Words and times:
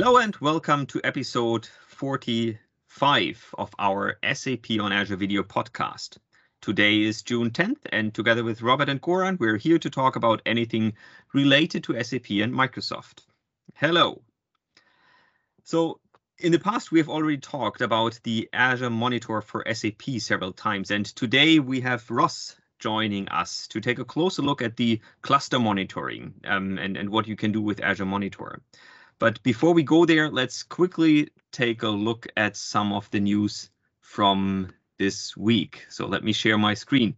Hello 0.00 0.18
and 0.18 0.36
welcome 0.36 0.86
to 0.86 1.00
episode 1.02 1.68
45 1.88 3.54
of 3.58 3.74
our 3.80 4.16
SAP 4.32 4.78
on 4.80 4.92
Azure 4.92 5.16
video 5.16 5.42
podcast. 5.42 6.18
Today 6.60 7.02
is 7.02 7.22
June 7.22 7.50
10th, 7.50 7.80
and 7.90 8.14
together 8.14 8.44
with 8.44 8.62
Robert 8.62 8.88
and 8.88 9.02
Goran, 9.02 9.40
we're 9.40 9.56
here 9.56 9.80
to 9.80 9.90
talk 9.90 10.14
about 10.14 10.40
anything 10.46 10.92
related 11.34 11.82
to 11.82 12.00
SAP 12.00 12.30
and 12.30 12.54
Microsoft. 12.54 13.24
Hello. 13.74 14.22
So, 15.64 15.98
in 16.38 16.52
the 16.52 16.60
past, 16.60 16.92
we 16.92 17.00
have 17.00 17.08
already 17.08 17.38
talked 17.38 17.80
about 17.80 18.20
the 18.22 18.48
Azure 18.52 18.90
Monitor 18.90 19.40
for 19.40 19.64
SAP 19.66 20.20
several 20.20 20.52
times, 20.52 20.92
and 20.92 21.06
today 21.06 21.58
we 21.58 21.80
have 21.80 22.08
Ross 22.08 22.54
joining 22.78 23.26
us 23.30 23.66
to 23.66 23.80
take 23.80 23.98
a 23.98 24.04
closer 24.04 24.42
look 24.42 24.62
at 24.62 24.76
the 24.76 25.00
cluster 25.22 25.58
monitoring 25.58 26.34
um, 26.44 26.78
and, 26.78 26.96
and 26.96 27.10
what 27.10 27.26
you 27.26 27.34
can 27.34 27.50
do 27.50 27.60
with 27.60 27.80
Azure 27.80 28.06
Monitor. 28.06 28.62
But 29.18 29.42
before 29.42 29.74
we 29.74 29.82
go 29.82 30.04
there, 30.04 30.30
let's 30.30 30.62
quickly 30.62 31.30
take 31.52 31.82
a 31.82 31.88
look 31.88 32.26
at 32.36 32.56
some 32.56 32.92
of 32.92 33.10
the 33.10 33.20
news 33.20 33.70
from 34.00 34.68
this 34.98 35.36
week. 35.36 35.86
So 35.88 36.06
let 36.06 36.22
me 36.22 36.32
share 36.32 36.58
my 36.58 36.74
screen. 36.74 37.16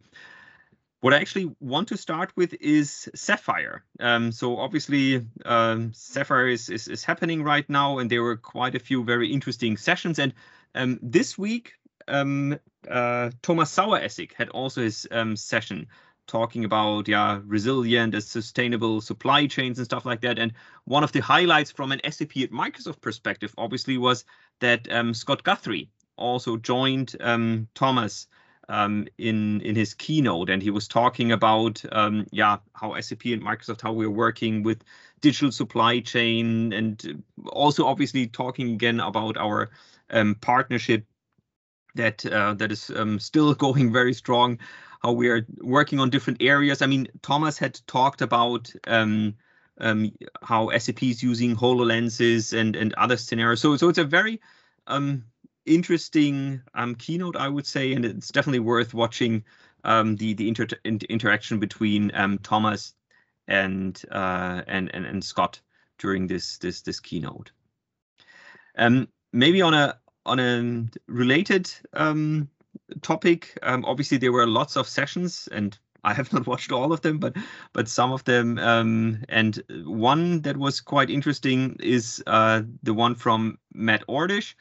What 1.00 1.14
I 1.14 1.18
actually 1.18 1.54
want 1.60 1.88
to 1.88 1.96
start 1.96 2.32
with 2.36 2.54
is 2.60 3.08
Sapphire. 3.14 3.84
Um, 4.00 4.32
so 4.32 4.58
obviously, 4.58 5.26
um, 5.44 5.92
Sapphire 5.94 6.48
is, 6.48 6.68
is, 6.68 6.88
is 6.88 7.04
happening 7.04 7.42
right 7.42 7.68
now, 7.70 7.98
and 7.98 8.10
there 8.10 8.22
were 8.22 8.36
quite 8.36 8.74
a 8.74 8.78
few 8.78 9.02
very 9.04 9.32
interesting 9.32 9.78
sessions. 9.78 10.18
And 10.18 10.34
um, 10.74 10.98
this 11.02 11.38
week, 11.38 11.72
um, 12.06 12.58
uh, 12.88 13.30
Thomas 13.40 13.74
Saueressig 13.74 14.34
had 14.34 14.50
also 14.50 14.82
his 14.82 15.06
um, 15.10 15.36
session 15.36 15.86
talking 16.30 16.64
about 16.64 17.08
yeah 17.08 17.40
resilient 17.44 18.14
and 18.14 18.22
sustainable 18.22 19.00
supply 19.00 19.46
chains 19.46 19.78
and 19.78 19.84
stuff 19.84 20.06
like 20.06 20.20
that. 20.22 20.38
And 20.38 20.52
one 20.84 21.04
of 21.04 21.12
the 21.12 21.20
highlights 21.20 21.70
from 21.72 21.92
an 21.92 22.00
SAP 22.08 22.36
at 22.38 22.52
Microsoft 22.52 23.00
perspective, 23.00 23.52
obviously, 23.58 23.98
was 23.98 24.24
that 24.60 24.90
um, 24.92 25.12
Scott 25.12 25.42
Guthrie 25.42 25.90
also 26.16 26.56
joined 26.56 27.16
um, 27.20 27.66
Thomas 27.74 28.28
um, 28.68 29.08
in 29.18 29.60
in 29.62 29.74
his 29.74 29.92
keynote, 29.94 30.48
and 30.48 30.62
he 30.62 30.70
was 30.70 30.86
talking 30.86 31.32
about 31.32 31.82
um, 31.90 32.26
yeah 32.30 32.58
how 32.74 32.98
SAP 33.00 33.24
and 33.26 33.42
Microsoft 33.42 33.82
how 33.82 33.92
we're 33.92 34.08
working 34.08 34.62
with 34.62 34.84
digital 35.20 35.50
supply 35.50 35.98
chain, 36.00 36.72
and 36.72 37.24
also 37.48 37.86
obviously 37.86 38.28
talking 38.28 38.70
again 38.70 39.00
about 39.00 39.36
our 39.36 39.70
um, 40.10 40.36
partnership 40.36 41.04
that 41.96 42.24
uh, 42.26 42.54
that 42.54 42.70
is 42.70 42.90
um, 42.94 43.18
still 43.18 43.52
going 43.66 43.92
very 43.92 44.14
strong 44.14 44.58
how 45.00 45.12
we 45.12 45.28
are 45.28 45.46
working 45.60 45.98
on 45.98 46.10
different 46.10 46.42
areas. 46.42 46.82
I 46.82 46.86
mean, 46.86 47.08
Thomas 47.22 47.58
had 47.58 47.80
talked 47.86 48.22
about 48.22 48.72
um, 48.86 49.34
um, 49.78 50.12
how 50.42 50.70
SAP 50.76 51.02
is 51.02 51.22
using 51.22 51.56
HoloLenses 51.56 52.56
and 52.58 52.76
and 52.76 52.94
other 52.94 53.16
scenarios. 53.16 53.60
So 53.60 53.76
so 53.76 53.88
it's 53.88 53.98
a 53.98 54.04
very 54.04 54.40
um, 54.86 55.24
interesting 55.66 56.62
um, 56.74 56.94
keynote, 56.94 57.36
I 57.36 57.48
would 57.48 57.66
say, 57.66 57.92
and 57.92 58.04
it's 58.04 58.30
definitely 58.30 58.60
worth 58.60 58.94
watching 58.94 59.44
um, 59.84 60.16
the 60.16 60.34
the 60.34 60.48
inter 60.48 60.66
interaction 60.84 61.58
between 61.58 62.14
um, 62.14 62.38
Thomas 62.38 62.94
and, 63.48 64.00
uh, 64.10 64.62
and 64.66 64.94
and 64.94 65.06
and 65.06 65.24
Scott 65.24 65.60
during 65.98 66.26
this 66.26 66.58
this 66.58 66.82
this 66.82 67.00
keynote. 67.00 67.52
Um, 68.76 69.08
maybe 69.32 69.62
on 69.62 69.74
a 69.74 69.98
on 70.26 70.38
a 70.38 70.86
related 71.06 71.70
um, 71.92 72.48
topic. 73.02 73.58
Um, 73.62 73.84
obviously, 73.84 74.18
there 74.18 74.32
were 74.32 74.46
lots 74.46 74.76
of 74.76 74.88
sessions, 74.88 75.48
and 75.52 75.78
I 76.04 76.14
have 76.14 76.32
not 76.32 76.46
watched 76.46 76.72
all 76.72 76.92
of 76.92 77.00
them, 77.02 77.18
but 77.18 77.36
but 77.72 77.88
some 77.88 78.12
of 78.12 78.24
them. 78.24 78.58
Um, 78.58 79.24
and 79.28 79.62
one 79.84 80.42
that 80.42 80.56
was 80.56 80.80
quite 80.80 81.10
interesting 81.10 81.76
is 81.80 82.22
uh, 82.26 82.62
the 82.82 82.94
one 82.94 83.14
from 83.14 83.58
Matt 83.72 84.06
Ordish, 84.08 84.54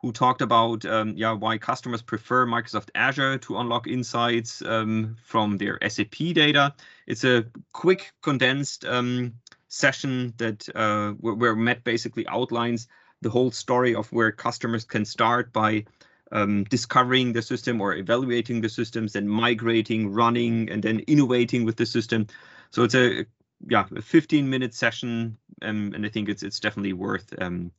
who 0.00 0.12
talked 0.12 0.42
about 0.42 0.84
um, 0.84 1.14
yeah 1.16 1.32
why 1.32 1.58
customers 1.58 2.02
prefer 2.02 2.46
Microsoft 2.46 2.90
Azure 2.94 3.38
to 3.38 3.58
unlock 3.58 3.86
insights 3.86 4.62
um, 4.62 5.16
from 5.24 5.58
their 5.58 5.78
SAP 5.88 6.34
data. 6.34 6.74
It's 7.06 7.24
a 7.24 7.44
quick, 7.72 8.12
condensed 8.22 8.84
um, 8.84 9.34
session 9.68 10.32
that 10.36 10.68
uh, 10.74 11.12
where, 11.12 11.34
where 11.34 11.56
Matt 11.56 11.84
basically 11.84 12.26
outlines 12.28 12.86
the 13.22 13.30
whole 13.30 13.50
story 13.50 13.94
of 13.94 14.12
where 14.12 14.30
customers 14.30 14.84
can 14.84 15.04
start 15.04 15.52
by 15.52 15.84
um, 16.32 16.64
discovering 16.64 17.32
the 17.32 17.42
system 17.42 17.80
or 17.80 17.94
evaluating 17.94 18.60
the 18.60 18.68
systems 18.68 19.16
and 19.16 19.28
migrating, 19.28 20.10
running, 20.10 20.70
and 20.70 20.82
then 20.82 21.00
innovating 21.00 21.64
with 21.64 21.76
the 21.76 21.86
system. 21.86 22.26
So 22.70 22.82
it's 22.82 22.94
a 22.94 23.26
yeah, 23.68 23.86
a 23.94 24.02
15 24.02 24.48
minute 24.48 24.74
session, 24.74 25.38
um, 25.62 25.92
and 25.94 26.04
I 26.04 26.08
think 26.08 26.28
it's 26.28 26.42
it's 26.42 26.60
definitely 26.60 26.92
worth 26.92 27.32
um, 27.40 27.70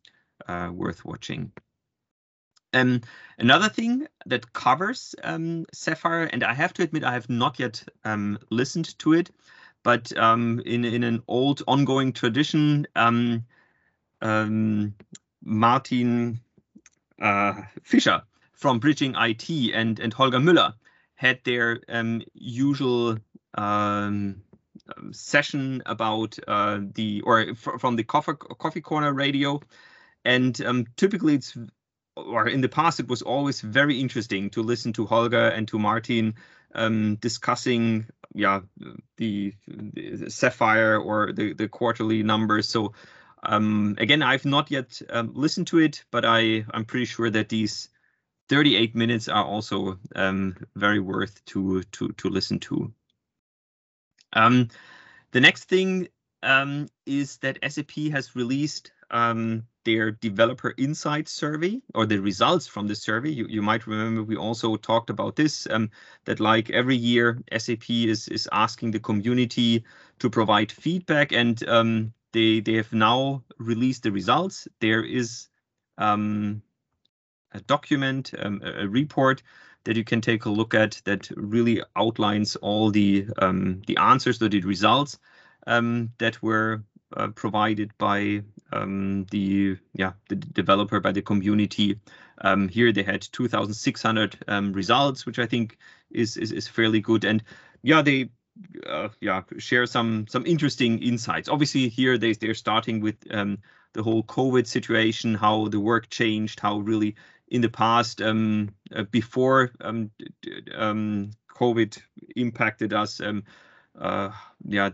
uh, 0.47 0.69
worth 0.73 1.05
watching. 1.05 1.51
Um, 2.73 3.01
another 3.39 3.69
thing 3.69 4.07
that 4.25 4.51
covers 4.51 5.15
um, 5.23 5.65
Sapphire, 5.73 6.25
and 6.25 6.43
I 6.43 6.53
have 6.53 6.73
to 6.73 6.83
admit 6.83 7.03
I 7.03 7.13
have 7.13 7.29
not 7.29 7.59
yet 7.59 7.83
um, 8.03 8.37
listened 8.49 8.97
to 8.99 9.13
it, 9.13 9.31
but 9.83 10.15
um, 10.17 10.61
in 10.65 10.85
in 10.85 11.03
an 11.03 11.23
old 11.27 11.61
ongoing 11.67 12.13
tradition, 12.13 12.87
um, 12.95 13.45
um, 14.21 14.93
Martin 15.43 16.39
uh, 17.21 17.61
Fischer 17.83 18.23
from 18.55 18.79
Bridging 18.79 19.15
IT 19.15 19.49
and 19.73 19.99
and 19.99 20.13
Holger 20.13 20.39
Müller 20.39 20.73
had 21.15 21.39
their 21.43 21.79
um, 21.87 22.21
usual 22.33 23.17
um, 23.55 24.41
session 25.11 25.81
about 25.85 26.37
uh, 26.47 26.79
the 26.93 27.21
or 27.21 27.55
from 27.55 27.95
the 27.95 28.03
coffee 28.03 28.33
coffee 28.33 28.81
corner 28.81 29.13
radio, 29.13 29.61
and 30.23 30.59
um, 30.61 30.85
typically 30.95 31.35
it's 31.35 31.57
or 32.15 32.47
in 32.47 32.61
the 32.61 32.69
past 32.69 32.99
it 32.99 33.07
was 33.07 33.21
always 33.21 33.61
very 33.61 33.99
interesting 33.99 34.49
to 34.51 34.63
listen 34.63 34.93
to 34.93 35.05
Holger 35.05 35.47
and 35.47 35.67
to 35.67 35.77
Martin 35.77 36.35
um, 36.73 37.15
discussing 37.15 38.05
yeah 38.33 38.61
the, 39.17 39.53
the, 39.77 40.29
Sapphire 40.29 40.97
or 40.97 41.31
the 41.33 41.53
the 41.53 41.67
quarterly 41.67 42.23
numbers. 42.23 42.69
So 42.69 42.93
um, 43.43 43.95
again, 43.99 44.21
I've 44.21 44.45
not 44.45 44.71
yet 44.71 45.01
um, 45.09 45.31
listened 45.33 45.67
to 45.67 45.79
it, 45.79 46.03
but 46.11 46.25
I 46.25 46.65
I'm 46.71 46.85
pretty 46.85 47.05
sure 47.05 47.29
that 47.29 47.49
these 47.49 47.89
38 48.49 48.95
minutes 48.95 49.27
are 49.27 49.43
also 49.43 49.99
um, 50.15 50.55
very 50.75 50.99
worth 50.99 51.43
to 51.45 51.83
to 51.83 52.09
to 52.09 52.29
listen 52.29 52.59
to. 52.59 52.93
Um, 54.33 54.69
the 55.31 55.41
next 55.41 55.65
thing 55.65 56.09
um, 56.43 56.87
is 57.05 57.37
that 57.37 57.59
SAP 57.67 58.11
has 58.11 58.35
released 58.35 58.91
um, 59.11 59.63
their 59.83 60.11
developer 60.11 60.73
insight 60.77 61.27
survey 61.27 61.81
or 61.93 62.05
the 62.05 62.19
results 62.19 62.67
from 62.67 62.87
the 62.87 62.95
survey. 62.95 63.29
You, 63.29 63.45
you 63.47 63.61
might 63.61 63.87
remember 63.87 64.23
we 64.23 64.35
also 64.35 64.75
talked 64.75 65.09
about 65.09 65.35
this, 65.35 65.67
um, 65.69 65.89
that 66.25 66.39
like 66.39 66.69
every 66.69 66.95
year 66.95 67.41
SAP 67.55 67.89
is, 67.89 68.27
is 68.27 68.49
asking 68.51 68.91
the 68.91 68.99
community 68.99 69.83
to 70.19 70.29
provide 70.29 70.71
feedback 70.71 71.31
and 71.31 71.67
um, 71.67 72.13
they, 72.33 72.59
they 72.59 72.73
have 72.73 72.91
now 72.93 73.43
released 73.57 74.03
the 74.03 74.11
results. 74.11 74.67
There 74.81 75.03
is 75.03 75.47
um, 75.97 76.61
a 77.55 77.61
document, 77.61 78.31
um, 78.37 78.61
a 78.63 78.87
report 78.87 79.41
that 79.85 79.95
you 79.95 80.03
can 80.03 80.21
take 80.21 80.45
a 80.45 80.49
look 80.49 80.73
at 80.73 81.01
that 81.05 81.29
really 81.35 81.81
outlines 81.95 82.55
all 82.57 82.91
the 82.91 83.27
um, 83.39 83.81
the 83.87 83.97
answers 83.97 84.39
the 84.39 84.61
results 84.61 85.17
um, 85.67 86.11
that 86.17 86.41
were 86.41 86.83
uh, 87.15 87.27
provided 87.27 87.91
by 87.97 88.41
um, 88.73 89.25
the 89.31 89.77
yeah 89.93 90.13
the 90.29 90.35
developer 90.35 90.99
by 90.99 91.11
the 91.11 91.21
community. 91.21 91.99
Um, 92.41 92.67
here 92.67 92.91
they 92.91 93.03
had 93.03 93.21
2,600 93.21 94.37
um, 94.49 94.73
results, 94.73 95.25
which 95.25 95.39
I 95.39 95.45
think 95.45 95.77
is, 96.11 96.35
is 96.35 96.51
is 96.51 96.67
fairly 96.67 96.99
good. 96.99 97.23
And 97.23 97.43
yeah, 97.81 98.01
they 98.01 98.29
uh, 98.89 99.09
yeah 99.21 99.43
share 99.59 99.85
some 99.85 100.25
some 100.27 100.45
interesting 100.45 101.01
insights. 101.01 101.47
Obviously, 101.47 101.89
here 101.89 102.17
they 102.17 102.33
they're 102.33 102.55
starting 102.55 103.01
with 103.01 103.15
the 103.95 104.03
whole 104.03 104.23
COVID 104.23 104.67
situation, 104.67 105.33
how 105.33 105.69
the 105.69 105.79
work 105.79 106.09
changed, 106.09 106.59
how 106.59 106.79
really 106.79 107.15
in 107.47 107.61
the 107.61 107.69
past 107.69 108.21
um, 108.21 108.73
uh, 108.95 109.03
before 109.03 109.71
um, 109.81 110.11
um, 110.75 111.31
COVID 111.55 111.97
impacted 112.35 112.93
us. 112.93 113.21
Um, 113.21 113.43
uh, 113.99 114.31
yeah, 114.67 114.89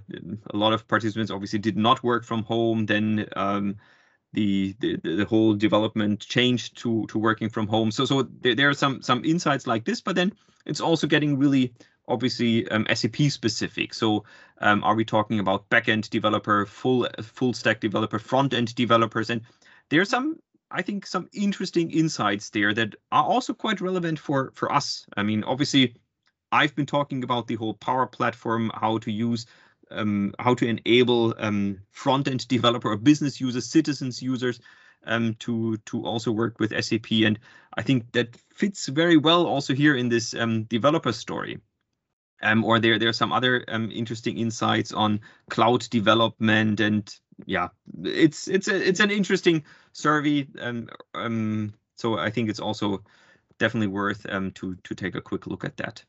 a 0.53 0.57
lot 0.57 0.73
of 0.73 0.87
participants 0.87 1.31
obviously 1.31 1.59
did 1.59 1.77
not 1.77 2.03
work 2.03 2.23
from 2.23 2.43
home. 2.43 2.85
Then 2.85 3.27
um, 3.35 3.77
the, 4.33 4.75
the 4.79 4.97
the 4.97 5.25
whole 5.25 5.55
development 5.55 6.19
changed 6.19 6.77
to 6.79 7.07
to 7.07 7.17
working 7.17 7.49
from 7.49 7.67
home. 7.67 7.91
So 7.91 8.05
so 8.05 8.23
there, 8.41 8.55
there 8.55 8.69
are 8.69 8.73
some 8.73 9.01
some 9.01 9.25
insights 9.25 9.65
like 9.65 9.85
this, 9.85 10.01
but 10.01 10.15
then 10.15 10.33
it's 10.65 10.81
also 10.81 11.07
getting 11.07 11.39
really 11.39 11.73
obviously 12.07 12.67
um, 12.69 12.85
SAP 12.93 13.15
specific. 13.29 13.93
So 13.93 14.25
are 14.59 14.95
we 14.95 15.05
talking 15.05 15.39
about 15.39 15.69
backend 15.69 16.09
developer, 16.09 16.65
full 16.65 17.07
full 17.21 17.53
stack 17.53 17.79
developer, 17.79 18.19
front 18.19 18.53
end 18.53 18.75
developers, 18.75 19.29
and 19.29 19.41
there 19.89 20.01
are 20.01 20.05
some 20.05 20.37
I 20.71 20.81
think 20.81 21.05
some 21.05 21.29
interesting 21.33 21.91
insights 21.91 22.49
there 22.49 22.73
that 22.73 22.95
are 23.11 23.23
also 23.23 23.53
quite 23.53 23.81
relevant 23.81 24.19
for 24.19 24.51
for 24.55 24.71
us. 24.71 25.05
I 25.17 25.23
mean, 25.23 25.43
obviously, 25.43 25.95
I've 26.51 26.75
been 26.75 26.85
talking 26.85 27.23
about 27.23 27.47
the 27.47 27.55
whole 27.55 27.73
Power 27.73 28.07
Platform, 28.07 28.71
how 28.73 28.97
to 28.99 29.11
use, 29.11 29.45
um, 29.89 30.33
how 30.39 30.53
to 30.55 30.67
enable 30.67 31.35
um, 31.37 31.79
front 31.91 32.27
end 32.27 32.47
developer 32.47 32.91
or 32.91 32.97
business 32.97 33.41
users, 33.41 33.67
citizens 33.67 34.21
users 34.21 34.59
um, 35.05 35.35
to 35.39 35.77
to 35.77 36.05
also 36.05 36.31
work 36.31 36.59
with 36.59 36.73
SAP, 36.83 37.11
and 37.11 37.39
I 37.77 37.81
think 37.81 38.11
that 38.13 38.35
fits 38.53 38.87
very 38.87 39.17
well 39.17 39.45
also 39.45 39.73
here 39.73 39.95
in 39.95 40.09
this 40.09 40.33
um, 40.33 40.63
developer 40.63 41.11
story. 41.11 41.59
Um, 42.43 42.65
or 42.65 42.79
there 42.79 42.97
there 42.97 43.09
are 43.09 43.13
some 43.13 43.31
other 43.31 43.63
um, 43.67 43.91
interesting 43.91 44.37
insights 44.37 44.91
on 44.91 45.21
cloud 45.49 45.87
development 45.89 46.79
and 46.79 47.13
yeah, 47.45 47.69
it's 48.03 48.47
it's 48.47 48.67
a, 48.67 48.87
it's 48.87 48.99
an 48.99 49.11
interesting 49.11 49.63
survey. 49.93 50.47
Um, 50.59 50.89
um, 51.13 51.73
so 51.95 52.17
I 52.17 52.29
think 52.29 52.49
it's 52.49 52.59
also 52.59 53.03
definitely 53.59 53.87
worth 53.87 54.25
um, 54.29 54.51
to 54.51 54.75
to 54.83 54.95
take 54.95 55.15
a 55.15 55.21
quick 55.21 55.47
look 55.47 55.63
at 55.63 55.77
that. 55.77 56.03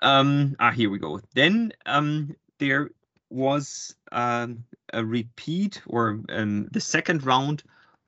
Um, 0.00 0.56
ah, 0.58 0.70
here 0.70 0.90
we 0.90 0.98
go. 0.98 1.20
Then 1.34 1.72
um, 1.86 2.36
there 2.58 2.90
was 3.30 3.94
um, 4.12 4.64
a 4.92 5.04
repeat 5.04 5.80
or 5.86 6.20
um, 6.28 6.68
the 6.72 6.80
second 6.80 7.24
round 7.24 7.62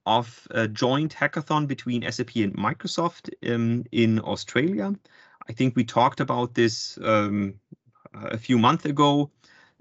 of 0.05 0.47
a 0.53 0.69
joint 0.69 1.15
hackathon 1.15 1.67
between 1.67 2.11
SAP 2.11 2.37
and 2.37 2.55
Microsoft 2.55 3.31
um, 3.53 3.85
in 3.91 4.21
Australia. 4.21 4.95
I 5.49 5.53
think 5.53 5.75
we 5.75 5.85
talked 5.85 6.21
about 6.21 6.55
this 6.55 6.99
um, 7.03 7.55
a 8.15 8.39
few 8.39 8.59
months 8.59 8.85
ago, 8.85 9.31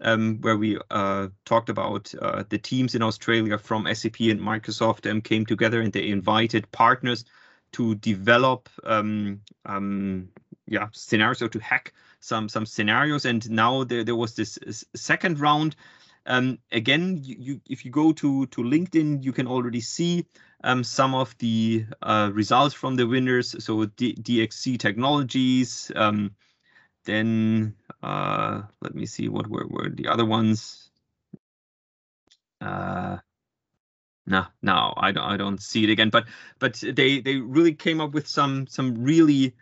um, 0.02 0.40
where 0.42 0.58
we 0.58 0.78
uh, 0.92 1.28
talked 1.46 1.70
about 1.70 2.14
uh, 2.22 2.44
the 2.50 2.58
teams 2.58 2.96
in 2.96 3.02
Australia 3.02 3.58
from 3.58 3.88
SAP 3.94 4.20
and 4.22 4.40
Microsoft 4.40 5.10
um, 5.10 5.22
came 5.22 5.46
together 5.46 5.82
and 5.82 5.94
they 5.94 6.10
invited 6.10 6.70
partners 6.72 7.26
to 7.74 7.96
develop 7.96 8.70
um, 8.84 9.42
um, 9.66 10.30
yeah 10.68 10.88
scenarios 10.94 11.42
or 11.42 11.50
to 11.50 11.60
hack 11.60 11.94
some 12.20 12.50
some 12.50 12.66
scenarios. 12.66 13.26
And 13.26 13.50
now 13.50 13.84
there 13.84 14.04
there 14.04 14.16
was 14.16 14.36
this 14.36 14.58
second 14.96 15.40
round. 15.40 15.76
Um, 16.28 16.58
again, 16.72 17.20
you, 17.22 17.36
you, 17.38 17.62
if 17.70 17.86
you 17.86 17.92
go 17.92 18.12
to 18.14 18.48
to 18.48 18.62
LinkedIn, 18.64 19.24
you 19.24 19.32
can 19.32 19.48
already 19.48 19.82
see 19.82 20.26
um, 20.64 20.84
some 20.84 21.14
of 21.14 21.38
the 21.38 21.86
uh, 22.02 22.32
results 22.34 22.74
from 22.74 22.96
the 22.96 23.08
winners. 23.08 23.64
So 23.64 23.86
D 23.86 24.16
DXC 24.16 24.80
Technologies. 24.80 25.92
Then 27.06 27.76
uh, 28.06 28.62
let 28.82 28.94
me 28.94 29.08
see 29.08 29.30
what 29.30 29.48
were, 29.48 29.66
were 29.68 29.90
the 29.90 30.08
other 30.08 30.26
ones. 30.26 30.92
Uh, 32.62 33.18
no, 34.28 34.46
no, 34.62 34.94
I 34.96 35.12
don't. 35.12 35.24
I 35.24 35.38
don't 35.38 35.62
see 35.62 35.84
it 35.84 35.90
again. 35.90 36.12
But 36.12 36.26
but 36.60 36.76
they 36.76 37.20
they 37.22 37.38
really 37.38 37.74
came 37.74 38.02
up 38.02 38.14
with 38.14 38.28
some 38.28 38.68
some 38.68 39.04
really 39.04 39.56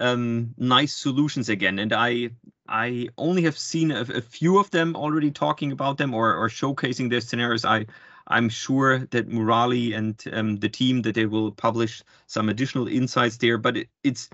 um, 0.00 0.54
nice 0.56 0.94
solutions 0.94 1.48
again. 1.48 1.80
And 1.80 1.92
I 1.92 2.30
I 2.68 3.08
only 3.18 3.42
have 3.42 3.58
seen 3.58 3.90
a, 3.90 4.02
a, 4.02 4.20
few 4.20 4.58
of 4.58 4.70
them 4.70 4.94
already 4.94 5.30
talking 5.32 5.72
about 5.72 5.98
them 5.98 6.14
or, 6.14 6.36
or 6.36 6.48
showcasing 6.48 7.10
their 7.10 7.20
scenarios. 7.20 7.64
I 7.64 7.86
I'm 8.28 8.48
sure 8.48 9.00
that 9.10 9.28
Murali 9.28 9.96
and 9.96 10.22
um, 10.32 10.56
the 10.56 10.68
team 10.68 11.02
that 11.02 11.16
they 11.16 11.26
will 11.26 11.50
publish 11.50 12.04
some 12.28 12.48
additional 12.48 12.86
insights 12.86 13.38
there. 13.38 13.58
But 13.58 13.76
it, 13.76 13.88
it's 14.04 14.30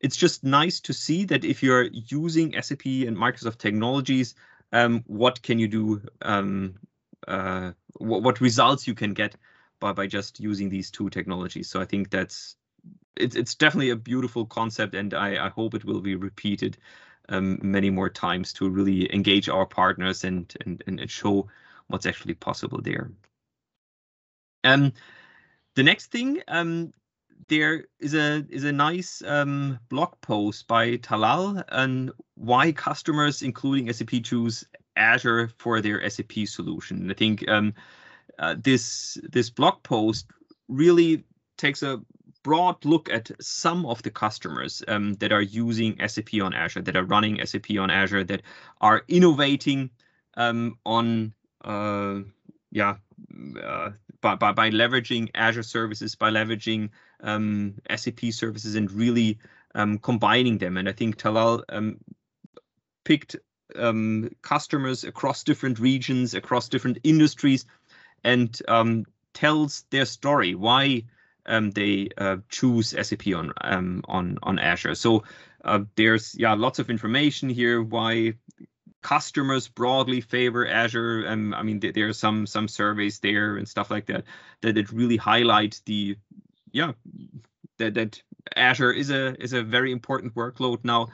it's 0.00 0.16
just 0.16 0.44
nice 0.44 0.80
to 0.80 0.92
see 0.92 1.24
that 1.26 1.44
if 1.44 1.62
you're 1.62 1.84
using 1.84 2.54
SAP 2.60 2.86
and 2.86 3.16
Microsoft 3.16 3.58
technologies, 3.58 4.34
um, 4.72 5.02
what 5.06 5.42
can 5.42 5.58
you 5.58 5.68
do? 5.68 6.02
Um, 6.22 6.76
uh, 7.26 7.72
what, 7.96 8.22
what 8.22 8.40
results 8.40 8.86
you 8.86 8.94
can 8.94 9.12
get 9.14 9.34
by 9.80 9.92
by 9.92 10.06
just 10.06 10.40
using 10.40 10.68
these 10.68 10.90
two 10.90 11.10
technologies. 11.10 11.68
So 11.68 11.80
I 11.80 11.84
think 11.84 12.10
that's 12.10 12.56
it's 13.16 13.36
it's 13.36 13.54
definitely 13.54 13.90
a 13.90 13.96
beautiful 13.96 14.46
concept, 14.46 14.94
and 14.94 15.14
I, 15.14 15.46
I 15.46 15.48
hope 15.48 15.74
it 15.74 15.84
will 15.84 16.00
be 16.00 16.14
repeated 16.14 16.78
um, 17.28 17.58
many 17.62 17.90
more 17.90 18.08
times 18.08 18.52
to 18.54 18.68
really 18.68 19.12
engage 19.12 19.48
our 19.48 19.66
partners 19.66 20.24
and 20.24 20.52
and 20.64 20.82
and 20.86 21.10
show 21.10 21.48
what's 21.88 22.06
actually 22.06 22.34
possible 22.34 22.80
there. 22.80 23.10
Um, 24.64 24.92
the 25.74 25.82
next 25.82 26.10
thing, 26.10 26.42
um, 26.48 26.92
there 27.46 27.84
is 28.00 28.14
a 28.14 28.44
is 28.48 28.64
a 28.64 28.72
nice 28.72 29.22
um, 29.26 29.78
blog 29.88 30.14
post 30.20 30.66
by 30.66 30.96
Talal 30.96 31.62
on 31.70 32.10
why 32.34 32.72
customers, 32.72 33.42
including 33.42 33.92
SAP, 33.92 34.22
choose 34.22 34.64
Azure 34.96 35.50
for 35.58 35.80
their 35.80 36.08
SAP 36.10 36.32
solution. 36.46 36.98
And 37.02 37.10
I 37.10 37.14
think 37.14 37.48
um, 37.48 37.74
uh, 38.38 38.56
this 38.58 39.18
this 39.30 39.50
blog 39.50 39.82
post 39.82 40.26
really 40.68 41.24
takes 41.56 41.82
a 41.82 42.00
broad 42.42 42.84
look 42.84 43.10
at 43.10 43.30
some 43.40 43.84
of 43.86 44.02
the 44.02 44.10
customers 44.10 44.82
um, 44.88 45.14
that 45.14 45.32
are 45.32 45.42
using 45.42 45.98
SAP 46.06 46.34
on 46.42 46.54
Azure, 46.54 46.82
that 46.82 46.96
are 46.96 47.04
running 47.04 47.44
SAP 47.44 47.70
on 47.78 47.90
Azure, 47.90 48.24
that 48.24 48.42
are 48.80 49.04
innovating 49.08 49.90
um, 50.36 50.78
on 50.84 51.32
uh, 51.64 52.20
yeah 52.70 52.96
uh, 53.62 53.90
by, 54.20 54.34
by, 54.34 54.52
by 54.52 54.70
leveraging 54.70 55.30
Azure 55.34 55.62
services, 55.62 56.14
by 56.14 56.30
leveraging 56.30 56.90
um, 57.20 57.74
SAP 57.94 58.32
services, 58.32 58.74
and 58.74 58.90
really 58.90 59.38
um, 59.74 59.98
combining 59.98 60.58
them. 60.58 60.76
And 60.76 60.88
I 60.88 60.92
think 60.92 61.16
Talal 61.16 61.62
um, 61.68 61.98
picked 63.04 63.36
um, 63.76 64.30
customers 64.42 65.04
across 65.04 65.44
different 65.44 65.78
regions, 65.78 66.34
across 66.34 66.68
different 66.68 66.98
industries, 67.04 67.66
and 68.24 68.60
tells 69.34 69.84
their 69.90 70.04
story. 70.04 70.54
Why 70.54 71.04
um, 71.48 71.70
they 71.70 72.08
uh, 72.16 72.36
choose 72.48 72.90
SAP 72.90 73.26
on 73.34 73.52
um, 73.62 74.02
on 74.06 74.38
on 74.42 74.58
Azure. 74.58 74.94
So 74.94 75.24
uh, 75.64 75.80
there's 75.96 76.34
yeah 76.38 76.54
lots 76.54 76.78
of 76.78 76.90
information 76.90 77.48
here 77.48 77.82
why 77.82 78.34
customers 79.02 79.68
broadly 79.68 80.20
favor 80.20 80.66
Azure. 80.66 81.24
Um, 81.26 81.54
I 81.54 81.62
mean, 81.62 81.80
there 81.80 82.08
are 82.08 82.12
some 82.12 82.46
some 82.46 82.68
surveys 82.68 83.20
there 83.20 83.56
and 83.56 83.66
stuff 83.66 83.90
like 83.90 84.06
that 84.06 84.24
that 84.60 84.92
really 84.92 85.16
highlight 85.16 85.80
the 85.86 86.16
yeah 86.72 86.92
that 87.78 87.94
that 87.94 88.22
Azure 88.56 88.92
is 88.92 89.10
a 89.10 89.40
is 89.42 89.52
a 89.52 89.62
very 89.62 89.92
important 89.92 90.34
workload 90.34 90.84
now 90.84 91.08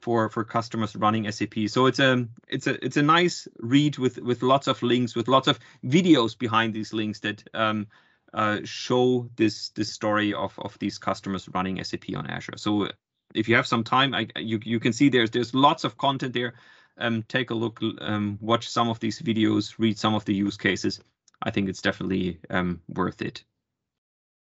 for 0.00 0.28
for 0.28 0.44
customers 0.44 0.96
running 0.96 1.30
SAP. 1.30 1.54
So 1.68 1.86
it's 1.86 1.98
a 1.98 2.26
it's 2.48 2.66
a 2.66 2.84
it's 2.84 2.96
a 2.96 3.02
nice 3.02 3.48
read 3.58 3.98
with 3.98 4.18
with 4.18 4.42
lots 4.42 4.68
of 4.68 4.82
links 4.82 5.14
with 5.14 5.28
lots 5.28 5.48
of 5.48 5.58
videos 5.84 6.38
behind 6.38 6.74
these 6.74 6.92
links 6.92 7.20
that 7.20 7.42
um, 7.54 7.86
uh, 8.32 8.60
show 8.64 9.28
this 9.36 9.70
this 9.70 9.92
story 9.92 10.34
of 10.34 10.58
of 10.58 10.78
these 10.78 10.98
customers 10.98 11.48
running 11.54 11.82
SAP 11.82 12.04
on 12.16 12.26
Azure. 12.26 12.56
So 12.56 12.88
if 13.34 13.48
you 13.48 13.56
have 13.56 13.66
some 13.66 13.84
time, 13.84 14.14
I, 14.14 14.28
you 14.36 14.60
you 14.64 14.80
can 14.80 14.92
see 14.92 15.08
there's 15.08 15.30
there's 15.30 15.54
lots 15.54 15.84
of 15.84 15.96
content 15.96 16.34
there. 16.34 16.54
Um, 17.00 17.22
take 17.28 17.50
a 17.50 17.54
look, 17.54 17.80
um, 18.00 18.38
watch 18.40 18.68
some 18.68 18.88
of 18.88 18.98
these 18.98 19.22
videos, 19.22 19.74
read 19.78 19.98
some 19.98 20.14
of 20.14 20.24
the 20.24 20.34
use 20.34 20.56
cases. 20.56 21.00
I 21.40 21.52
think 21.52 21.68
it's 21.68 21.80
definitely 21.80 22.40
um, 22.50 22.80
worth 22.88 23.22
it. 23.22 23.44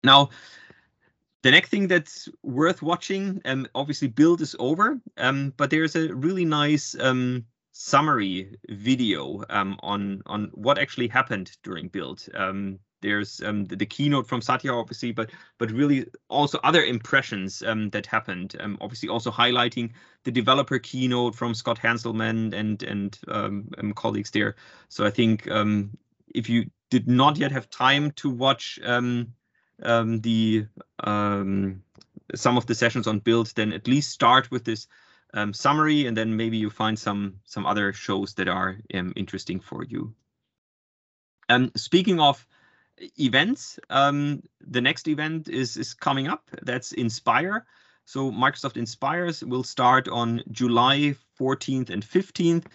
Now, 0.05 0.31
the 1.43 1.51
next 1.51 1.71
thing 1.71 1.89
that's 1.89 2.29
worth 2.43 2.83
watching, 2.83 3.41
um, 3.45 3.67
obviously 3.75 4.09
build 4.09 4.41
is 4.41 4.55
over, 4.59 5.01
um, 5.19 5.53
but 5.57 5.71
there's 5.71 5.97
a 5.97 6.15
really 6.15 6.45
nice 6.45 6.95
um, 7.01 7.45
summary 7.73 8.57
video 8.69 9.43
um, 9.51 9.77
on 9.83 10.23
on 10.27 10.51
what 10.55 10.79
actually 10.79 11.09
happened 11.09 11.57
during 11.63 11.89
build. 11.89 12.27
Um, 12.35 12.79
there's 13.03 13.43
um, 13.43 13.67
the, 13.67 13.77
the, 13.77 13.85
keynote 13.85 14.27
from 14.27 14.41
Satya, 14.41 14.73
obviously, 14.73 15.13
but 15.13 15.31
but 15.59 15.71
really 15.71 16.07
also 16.31 16.59
other 16.65 16.83
impressions 16.83 17.63
um, 17.63 17.91
that 17.91 18.07
happened. 18.07 18.57
Um, 18.61 18.79
obviously, 18.81 19.11
also 19.11 19.31
highlighting 19.31 19.91
the 20.23 20.31
developer 20.31 20.79
keynote 20.79 21.35
from 21.35 21.53
Scott 21.53 21.79
Hanselman 21.79 22.55
and 22.55 22.83
and 22.83 23.19
um, 23.29 23.69
um, 23.77 23.93
colleagues 23.93 24.31
there. 24.31 24.57
So 24.89 25.05
I 25.05 25.11
think 25.11 25.51
um, 25.51 25.91
if 26.35 26.49
you 26.49 26.71
did 26.91 27.07
not 27.07 27.37
yet 27.37 27.53
have 27.53 27.69
time 27.69 28.13
to 28.13 28.31
watch 28.31 28.79
the 29.79 30.67
um, 31.01 31.83
some 32.35 32.57
of 32.57 32.67
the 32.67 32.75
sessions 32.75 33.07
on 33.07 33.19
build, 33.19 33.53
then 33.55 33.73
at 33.73 33.87
least 33.87 34.11
start 34.11 34.51
with 34.51 34.65
this 34.65 34.87
summary, 35.53 36.07
and 36.07 36.17
then 36.17 36.37
maybe 36.37 36.57
you 36.57 36.71
find 36.71 36.99
some 36.99 37.41
some 37.45 37.67
other 37.67 37.93
shows 37.93 38.35
that 38.35 38.49
are 38.49 38.79
interesting 38.91 39.61
for 39.61 39.85
you. 39.85 40.15
Um, 41.49 41.73
speaking 41.77 42.21
of 42.21 42.47
events. 43.19 43.79
Um, 43.91 44.43
the 44.61 44.81
next 44.81 45.09
event 45.09 45.49
is 45.49 45.77
is 45.77 45.95
coming 45.95 46.29
up. 46.29 46.51
That's 46.63 46.93
Inspire. 46.93 47.67
So 48.05 48.31
Microsoft 48.31 48.77
Inspires 48.77 49.43
will 49.43 49.65
start 49.65 50.09
on 50.09 50.43
July 50.51 51.17
14th 51.41 51.91
and 51.91 52.05
15th. 52.05 52.67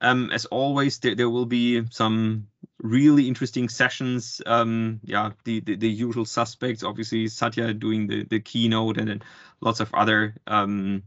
Um, 0.00 0.30
as 0.32 0.46
always, 0.46 0.98
there, 1.00 1.14
there 1.14 1.28
will 1.28 1.46
be 1.46 1.84
some 1.90 2.46
really 2.80 3.26
interesting 3.26 3.68
sessions. 3.68 4.40
Um, 4.46 5.00
yeah, 5.02 5.30
the, 5.44 5.60
the, 5.60 5.76
the 5.76 5.88
usual 5.88 6.24
suspects. 6.24 6.82
Obviously, 6.82 7.28
Satya 7.28 7.74
doing 7.74 8.06
the 8.06 8.24
the 8.24 8.40
keynote, 8.40 8.98
and 8.98 9.08
then 9.08 9.22
lots 9.60 9.80
of 9.80 9.92
other 9.94 10.34
um, 10.46 11.02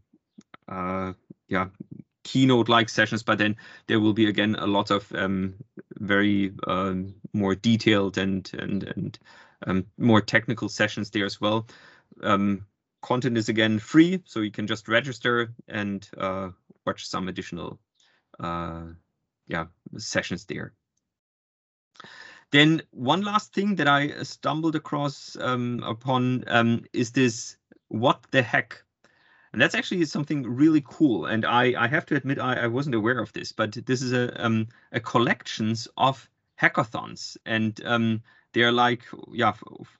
uh, 0.68 1.14
yeah 1.48 1.68
keynote 2.24 2.70
like 2.70 2.90
sessions. 2.90 3.24
But 3.24 3.38
then 3.38 3.56
there 3.88 4.00
will 4.00 4.14
be 4.14 4.28
again 4.28 4.56
a 4.56 4.68
lot 4.68 4.92
of 4.92 5.12
um, 5.14 5.56
very 6.00 6.54
um, 6.68 7.16
more 7.34 7.56
detailed 7.56 8.18
and 8.18 8.50
and 8.58 8.84
and 8.84 9.20
um, 9.66 9.86
more 9.98 10.22
technical 10.22 10.70
sessions 10.70 11.10
there 11.12 11.26
as 11.26 11.40
well. 11.40 11.68
Um, 12.22 12.66
content 13.02 13.38
is 13.38 13.50
again 13.50 13.80
free, 13.80 14.22
so 14.26 14.42
you 14.42 14.52
can 14.52 14.68
just 14.68 14.88
register 14.88 15.54
and 15.68 16.08
uh, 16.18 16.50
watch 16.86 17.08
some 17.08 17.28
additional 17.28 17.80
uh, 18.40 18.84
yeah 19.48 19.66
sessions 19.98 20.46
there. 20.46 20.74
Then 22.52 22.82
one 22.92 23.22
last 23.22 23.54
thing 23.54 23.76
that 23.76 23.88
I 23.88 24.24
stumbled 24.24 24.76
across 24.76 25.38
um, 25.40 25.82
upon 25.84 26.44
um, 26.48 26.86
is 26.92 27.12
this 27.12 27.56
What 27.88 28.26
the 28.32 28.42
Hack 28.42 28.84
and 29.54 29.62
that's 29.62 29.76
actually 29.76 30.06
something 30.06 30.44
really 30.44 30.82
cool. 30.86 31.26
And 31.26 31.46
I, 31.46 31.74
I 31.78 31.88
have 31.88 32.06
to 32.08 32.16
admit, 32.16 32.40
I, 32.40 32.64
I 32.64 32.68
wasn't 32.68 32.96
aware 32.96 33.20
of 33.20 33.34
this, 33.34 33.52
but 33.52 33.74
this 33.86 34.02
is 34.02 34.14
a 34.14 34.44
um, 34.44 34.68
a 34.92 35.00
collections 35.00 35.88
of 35.98 36.30
hackathons, 36.60 37.36
and 37.46 37.80
um, 37.86 38.22
there 38.54 38.68
are 38.68 38.72
like 38.72 39.04
yeah 39.34 39.54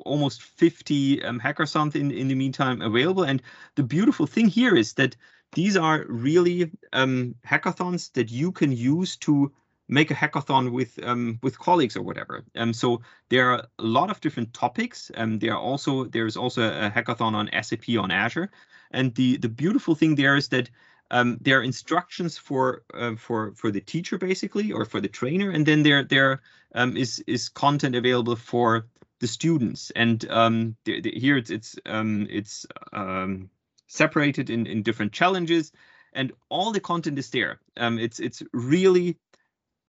almost 0.06 0.42
50 0.42 1.24
um, 1.24 1.40
hackathons 1.40 1.96
in 1.96 2.12
in 2.12 2.28
the 2.30 2.36
meantime 2.36 2.82
available. 2.82 3.24
And 3.24 3.42
the 3.76 3.84
beautiful 3.84 4.26
thing 4.26 4.48
here 4.48 4.76
is 4.76 4.94
that 4.94 5.18
these 5.54 5.76
are 5.76 6.06
really 6.08 6.72
um, 6.94 7.36
hackathons 7.46 8.14
that 8.14 8.32
you 8.32 8.54
can 8.54 8.72
use 8.72 9.18
to 9.18 9.52
make 9.92 10.10
a 10.10 10.16
hackathon 10.16 10.72
with 10.72 10.98
um, 11.04 11.38
with 11.44 11.60
colleagues 11.60 11.96
or 11.96 12.02
whatever. 12.02 12.44
Um, 12.56 12.74
so 12.74 13.02
there 13.30 13.52
are 13.52 13.68
a 13.78 13.84
lot 13.84 14.10
of 14.10 14.22
different 14.22 14.54
topics. 14.54 15.12
Um, 15.16 15.38
there 15.38 15.54
are 15.54 15.60
also 15.60 16.06
there 16.06 16.26
is 16.26 16.38
also 16.38 16.62
a 16.64 16.90
hackathon 16.90 17.34
on 17.36 17.50
SAP 17.64 17.90
on 18.00 18.10
Azure. 18.10 18.50
And 18.92 19.14
the 19.16 19.38
the 19.38 19.50
beautiful 19.50 19.96
thing 19.96 20.16
there 20.16 20.38
is 20.38 20.48
that 20.50 20.70
um, 21.12 21.38
there 21.42 21.60
are 21.60 21.64
instructions 21.64 22.38
for 22.38 22.84
uh, 22.94 23.16
for 23.16 23.54
for 23.56 23.70
the 23.70 23.82
teacher 23.82 24.18
basically 24.18 24.72
or 24.72 24.86
for 24.86 25.02
the 25.02 25.10
trainer, 25.10 25.52
and 25.52 25.66
then 25.66 25.84
there 25.84 26.04
there 26.04 26.42
um, 26.74 26.98
is 26.98 27.24
is 27.28 27.50
content 27.50 27.96
available 27.96 28.38
for 28.38 28.88
the 29.20 29.28
students. 29.28 29.92
And 29.92 30.26
um, 30.30 30.76
the, 30.86 31.02
the, 31.02 31.12
here 31.12 31.38
it's 31.38 31.50
it's 31.50 31.76
um, 31.86 32.28
it's 32.30 32.66
um, 32.94 33.50
separated 33.88 34.50
in 34.50 34.66
in 34.68 34.84
different 34.84 35.12
challenges, 35.12 35.74
and 36.14 36.32
all 36.50 36.72
the 36.72 36.80
content 36.80 37.20
is 37.20 37.30
there. 37.30 37.60
Um, 37.76 38.00
it's 38.00 38.20
it's 38.22 38.42
really 38.54 39.18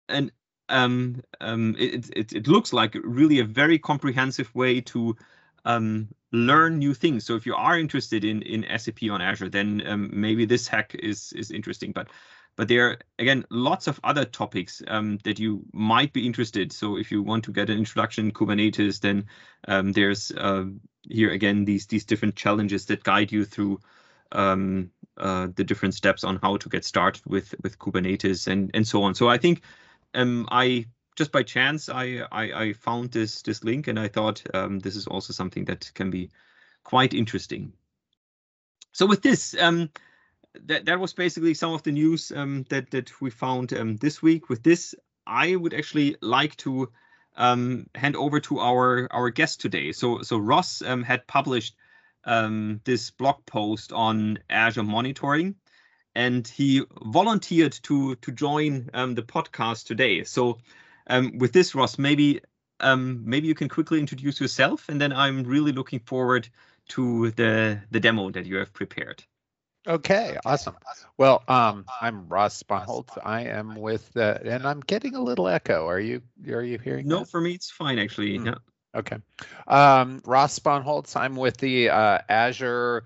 an 0.09 0.31
um, 0.69 1.21
um, 1.41 1.75
it, 1.79 2.09
it, 2.15 2.33
it 2.33 2.47
looks 2.47 2.71
like 2.73 2.95
really 3.03 3.39
a 3.39 3.43
very 3.43 3.79
comprehensive 3.79 4.53
way 4.53 4.81
to 4.81 5.15
um, 5.65 6.09
learn 6.31 6.77
new 6.77 6.93
things. 6.93 7.25
So 7.25 7.35
if 7.35 7.45
you 7.45 7.55
are 7.55 7.77
interested 7.77 8.23
in 8.23 8.41
in 8.43 8.65
SAP 8.77 9.03
on 9.11 9.21
Azure, 9.21 9.49
then 9.49 9.81
um, 9.85 10.09
maybe 10.13 10.45
this 10.45 10.67
hack 10.67 10.95
is 10.95 11.33
is 11.33 11.51
interesting. 11.51 11.91
But 11.91 12.09
but 12.55 12.67
there 12.67 12.89
are 12.89 12.97
again 13.17 13.45
lots 13.49 13.87
of 13.87 13.99
other 14.03 14.25
topics 14.25 14.81
um, 14.87 15.17
that 15.23 15.39
you 15.39 15.63
might 15.73 16.13
be 16.13 16.25
interested. 16.25 16.71
So 16.71 16.97
if 16.97 17.11
you 17.11 17.23
want 17.23 17.45
to 17.45 17.53
get 17.53 17.69
an 17.69 17.77
introduction 17.77 18.27
in 18.27 18.31
Kubernetes, 18.31 18.99
then 18.99 19.25
um, 19.67 19.91
there's 19.91 20.31
uh, 20.31 20.65
here 21.03 21.31
again 21.31 21.65
these 21.65 21.87
these 21.87 22.05
different 22.05 22.35
challenges 22.35 22.85
that 22.87 23.03
guide 23.03 23.31
you 23.31 23.45
through 23.45 23.79
um, 24.31 24.91
uh, 25.17 25.47
the 25.55 25.63
different 25.63 25.95
steps 25.95 26.23
on 26.23 26.39
how 26.41 26.57
to 26.57 26.69
get 26.69 26.85
started 26.85 27.23
with 27.25 27.55
with 27.63 27.79
Kubernetes 27.79 28.47
and 28.47 28.71
and 28.73 28.87
so 28.87 29.03
on. 29.03 29.15
So 29.15 29.29
I 29.29 29.37
think 29.37 29.61
um, 30.13 30.47
I 30.51 30.85
just 31.15 31.31
by 31.33 31.43
chance, 31.43 31.89
I, 31.89 32.25
I, 32.31 32.43
I 32.63 32.73
found 32.73 33.11
this 33.11 33.41
this 33.41 33.63
link 33.63 33.87
and 33.87 33.99
I 33.99 34.07
thought 34.07 34.41
um, 34.53 34.79
this 34.79 34.95
is 34.95 35.05
also 35.05 35.33
something 35.33 35.65
that 35.65 35.91
can 35.93 36.09
be 36.09 36.29
quite 36.83 37.13
interesting. 37.13 37.73
So 38.93 39.05
with 39.05 39.21
this, 39.21 39.53
um, 39.59 39.89
that 40.65 40.85
that 40.85 40.99
was 40.99 41.13
basically 41.13 41.53
some 41.53 41.73
of 41.73 41.83
the 41.83 41.91
news 41.91 42.31
um, 42.35 42.65
that 42.69 42.91
that 42.91 43.21
we 43.21 43.29
found 43.29 43.73
um, 43.73 43.97
this 43.97 44.21
week. 44.21 44.49
With 44.49 44.63
this, 44.63 44.95
I 45.27 45.55
would 45.55 45.73
actually 45.73 46.15
like 46.21 46.55
to 46.57 46.89
um, 47.35 47.87
hand 47.95 48.15
over 48.15 48.39
to 48.39 48.59
our 48.59 49.07
our 49.11 49.29
guest 49.29 49.61
today. 49.61 49.91
So 49.91 50.21
so 50.21 50.37
Ross 50.37 50.81
um, 50.81 51.03
had 51.03 51.27
published 51.27 51.75
um, 52.23 52.81
this 52.85 53.11
blog 53.11 53.45
post 53.45 53.91
on 53.91 54.39
Azure 54.49 54.83
monitoring, 54.83 55.55
and 56.15 56.47
he 56.47 56.83
volunteered 57.03 57.73
to 57.83 58.15
to 58.15 58.31
join 58.31 58.89
um, 58.93 59.15
the 59.15 59.23
podcast 59.23 59.85
today. 59.85 60.23
So 60.23 60.57
um, 61.07 61.37
with 61.37 61.53
this, 61.53 61.75
Ross, 61.75 61.97
maybe 61.97 62.41
um, 62.79 63.21
maybe 63.25 63.47
you 63.47 63.55
can 63.55 63.69
quickly 63.69 63.99
introduce 63.99 64.39
yourself, 64.39 64.89
and 64.89 64.99
then 64.99 65.11
I'm 65.11 65.43
really 65.43 65.71
looking 65.71 65.99
forward 65.99 66.47
to 66.89 67.31
the 67.31 67.79
the 67.91 67.99
demo 67.99 68.31
that 68.31 68.45
you 68.45 68.57
have 68.57 68.73
prepared. 68.73 69.23
Okay, 69.87 70.37
awesome. 70.45 70.75
Well, 71.17 71.41
um, 71.47 71.85
I'm 72.01 72.27
Ross 72.27 72.61
Sponholtz. 72.61 73.17
I 73.23 73.45
am 73.45 73.75
with, 73.75 74.15
uh, 74.17 74.37
and 74.43 74.67
I'm 74.67 74.81
getting 74.81 75.15
a 75.15 75.21
little 75.21 75.47
echo. 75.47 75.87
Are 75.87 75.99
you 75.99 76.21
are 76.51 76.61
you 76.61 76.77
hearing? 76.77 77.07
No, 77.07 77.19
that? 77.19 77.29
for 77.29 77.41
me 77.41 77.53
it's 77.53 77.71
fine 77.71 77.97
actually. 77.97 78.37
Mm. 78.37 78.45
Yeah. 78.45 78.55
Okay. 78.93 79.17
Um, 79.67 80.21
Ross 80.25 80.57
Sponholtz. 80.57 81.15
I'm 81.15 81.35
with 81.35 81.57
the 81.57 81.89
uh, 81.89 82.19
Azure. 82.27 83.05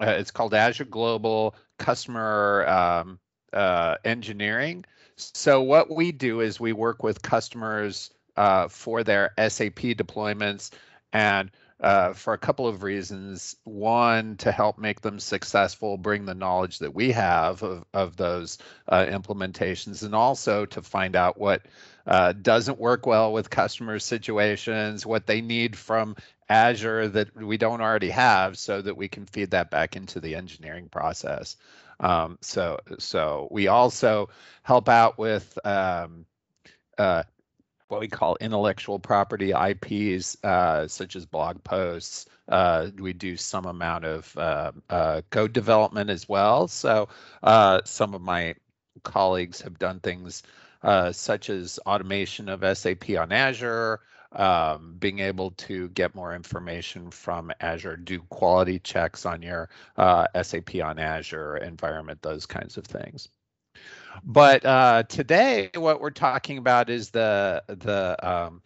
Uh, 0.00 0.14
it's 0.18 0.30
called 0.30 0.54
Azure 0.54 0.84
Global 0.84 1.54
Customer 1.78 2.66
um, 2.66 3.18
uh, 3.52 3.96
Engineering. 4.04 4.84
So 5.16 5.62
what 5.62 5.94
we 5.94 6.12
do 6.12 6.40
is 6.40 6.58
we 6.58 6.72
work 6.72 7.02
with 7.02 7.22
customers 7.22 8.10
uh, 8.36 8.68
for 8.68 9.04
their 9.04 9.32
SAP 9.38 9.80
deployments 9.94 10.70
and 11.12 11.50
uh, 11.80 12.12
for 12.12 12.32
a 12.32 12.38
couple 12.38 12.66
of 12.66 12.82
reasons. 12.82 13.56
One, 13.64 14.36
to 14.38 14.50
help 14.50 14.78
make 14.78 15.00
them 15.00 15.20
successful, 15.20 15.96
bring 15.96 16.24
the 16.24 16.34
knowledge 16.34 16.78
that 16.80 16.94
we 16.94 17.12
have 17.12 17.62
of, 17.62 17.84
of 17.92 18.16
those 18.16 18.58
uh, 18.88 19.04
implementations, 19.06 20.02
and 20.02 20.14
also 20.14 20.66
to 20.66 20.82
find 20.82 21.14
out 21.14 21.38
what 21.38 21.62
uh, 22.06 22.32
doesn't 22.32 22.78
work 22.78 23.06
well 23.06 23.32
with 23.32 23.50
customer 23.50 23.98
situations, 23.98 25.06
what 25.06 25.26
they 25.26 25.40
need 25.40 25.76
from 25.76 26.16
Azure 26.48 27.08
that 27.08 27.34
we 27.34 27.56
don't 27.56 27.80
already 27.80 28.10
have, 28.10 28.58
so 28.58 28.82
that 28.82 28.96
we 28.96 29.08
can 29.08 29.26
feed 29.26 29.50
that 29.50 29.70
back 29.70 29.96
into 29.96 30.20
the 30.20 30.34
engineering 30.34 30.88
process. 30.88 31.56
Um, 32.00 32.38
so 32.40 32.78
so 32.98 33.48
we 33.50 33.68
also 33.68 34.28
help 34.62 34.88
out 34.88 35.18
with 35.18 35.58
um, 35.64 36.26
uh, 36.98 37.22
what 37.88 38.00
we 38.00 38.08
call 38.08 38.36
intellectual 38.40 38.98
property 38.98 39.52
IPs, 39.52 40.36
uh, 40.44 40.88
such 40.88 41.16
as 41.16 41.24
blog 41.26 41.62
posts. 41.64 42.26
Uh, 42.48 42.88
we 42.98 43.12
do 43.12 43.36
some 43.36 43.64
amount 43.66 44.04
of 44.04 44.36
uh, 44.36 44.72
uh, 44.90 45.20
code 45.30 45.52
development 45.52 46.10
as 46.10 46.28
well. 46.28 46.68
So 46.68 47.08
uh, 47.42 47.80
some 47.84 48.14
of 48.14 48.20
my 48.20 48.54
colleagues 49.02 49.60
have 49.60 49.78
done 49.78 50.00
things 50.00 50.42
such 51.12 51.50
as 51.50 51.78
automation 51.86 52.48
of 52.48 52.76
SAP 52.76 53.10
on 53.10 53.32
Azure, 53.32 54.00
um, 54.32 54.96
being 54.98 55.20
able 55.20 55.52
to 55.52 55.88
get 55.90 56.14
more 56.14 56.34
information 56.34 57.10
from 57.10 57.52
Azure, 57.60 57.96
do 57.96 58.20
quality 58.30 58.78
checks 58.78 59.24
on 59.24 59.42
your 59.42 59.68
uh, 59.96 60.26
SAP 60.42 60.76
on 60.82 60.98
Azure 60.98 61.56
environment, 61.58 62.20
those 62.22 62.46
kinds 62.46 62.76
of 62.76 62.84
things. 62.84 63.28
But 64.22 64.64
uh, 64.64 65.04
today, 65.04 65.70
what 65.74 66.00
we're 66.00 66.10
talking 66.10 66.58
about 66.58 66.90
is 66.90 67.10
the 67.10 67.62
the 67.66 68.16
um, 68.22 68.62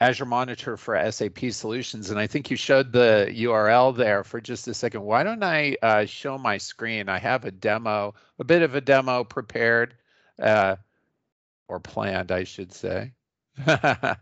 Azure 0.00 0.24
Monitor 0.24 0.76
for 0.76 1.10
SAP 1.10 1.50
Solutions, 1.50 2.10
and 2.10 2.18
I 2.18 2.26
think 2.26 2.50
you 2.50 2.56
showed 2.56 2.92
the 2.92 3.28
URL 3.30 3.94
there 3.94 4.24
for 4.24 4.40
just 4.40 4.66
a 4.68 4.74
second. 4.74 5.02
Why 5.02 5.22
don't 5.22 5.44
I 5.44 5.76
uh, 5.82 6.06
show 6.06 6.38
my 6.38 6.56
screen? 6.56 7.08
I 7.10 7.18
have 7.18 7.44
a 7.44 7.50
demo, 7.50 8.14
a 8.38 8.44
bit 8.44 8.62
of 8.62 8.74
a 8.74 8.80
demo 8.80 9.24
prepared, 9.24 9.94
uh, 10.40 10.76
or 11.70 11.80
planned, 11.80 12.32
I 12.32 12.44
should 12.44 12.72
say. 12.72 13.12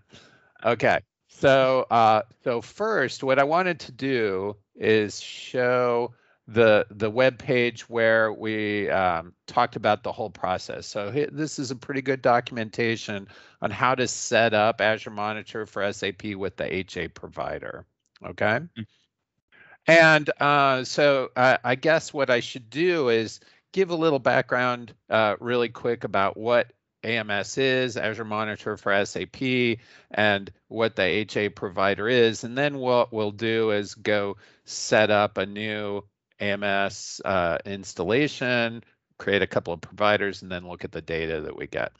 Okay. 0.64 1.00
So, 1.28 1.86
uh, 1.90 2.22
so 2.42 2.60
first, 2.60 3.22
what 3.22 3.38
I 3.38 3.44
wanted 3.44 3.80
to 3.80 3.92
do 3.92 4.56
is 4.74 5.20
show 5.20 6.14
the 6.46 6.86
the 6.90 7.10
web 7.10 7.38
page 7.38 7.88
where 7.90 8.32
we 8.32 8.88
um, 8.88 9.34
talked 9.46 9.76
about 9.76 10.02
the 10.02 10.12
whole 10.12 10.30
process. 10.30 10.86
So 10.86 11.10
this 11.30 11.58
is 11.58 11.70
a 11.70 11.76
pretty 11.76 12.00
good 12.00 12.22
documentation 12.22 13.28
on 13.60 13.70
how 13.70 13.94
to 13.94 14.08
set 14.08 14.54
up 14.54 14.80
Azure 14.80 15.10
Monitor 15.10 15.66
for 15.66 15.92
SAP 15.92 16.24
with 16.34 16.56
the 16.56 16.74
HA 16.74 17.08
provider. 17.08 17.84
Okay. 18.24 18.46
Mm-hmm. 18.46 18.82
And 19.86 20.30
uh, 20.40 20.84
so 20.84 21.30
uh, 21.36 21.58
I 21.64 21.74
guess 21.74 22.12
what 22.12 22.30
I 22.30 22.40
should 22.40 22.68
do 22.68 23.10
is 23.10 23.40
give 23.72 23.90
a 23.90 23.94
little 23.94 24.18
background 24.18 24.94
uh, 25.08 25.36
really 25.40 25.68
quick 25.68 26.04
about 26.04 26.36
what 26.36 26.72
AMS 27.04 27.58
is, 27.58 27.96
Azure 27.96 28.24
Monitor 28.24 28.76
for 28.76 29.04
SAP, 29.04 29.78
and 30.10 30.50
what 30.68 30.96
the 30.96 31.02
HA 31.02 31.50
provider 31.50 32.08
is. 32.08 32.44
And 32.44 32.56
then 32.56 32.78
what 32.78 33.12
we'll 33.12 33.30
do 33.30 33.70
is 33.70 33.94
go 33.94 34.36
set 34.64 35.10
up 35.10 35.38
a 35.38 35.46
new 35.46 36.02
AMS 36.40 37.20
uh, 37.24 37.58
installation, 37.64 38.82
create 39.18 39.42
a 39.42 39.46
couple 39.46 39.72
of 39.72 39.80
providers, 39.80 40.42
and 40.42 40.50
then 40.50 40.68
look 40.68 40.84
at 40.84 40.92
the 40.92 41.02
data 41.02 41.40
that 41.42 41.56
we 41.56 41.66
get. 41.66 41.92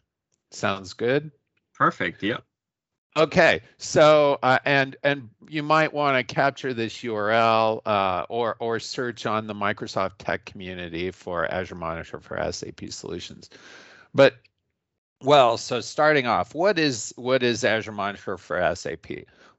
Sounds 0.50 0.92
good? 0.92 1.30
Perfect. 1.74 2.22
Yep. 2.22 2.42
Okay, 3.16 3.62
so 3.78 4.38
uh, 4.44 4.58
and 4.64 4.96
and 5.02 5.28
you 5.48 5.64
might 5.64 5.92
want 5.92 6.16
to 6.16 6.34
capture 6.34 6.72
this 6.72 6.98
URL 6.98 7.80
uh, 7.84 8.24
or 8.28 8.56
or 8.60 8.78
search 8.78 9.26
on 9.26 9.48
the 9.48 9.54
Microsoft 9.54 10.12
Tech 10.18 10.44
community 10.44 11.10
for 11.10 11.52
Azure 11.52 11.74
Monitor 11.74 12.20
for 12.20 12.52
SAP 12.52 12.90
Solutions. 12.90 13.50
But 14.14 14.34
well, 15.22 15.58
so 15.58 15.80
starting 15.80 16.26
off, 16.26 16.54
what 16.54 16.78
is 16.78 17.12
what 17.16 17.42
is 17.42 17.64
Azure 17.64 17.92
Monitor 17.92 18.38
for 18.38 18.74
SAP? 18.74 19.06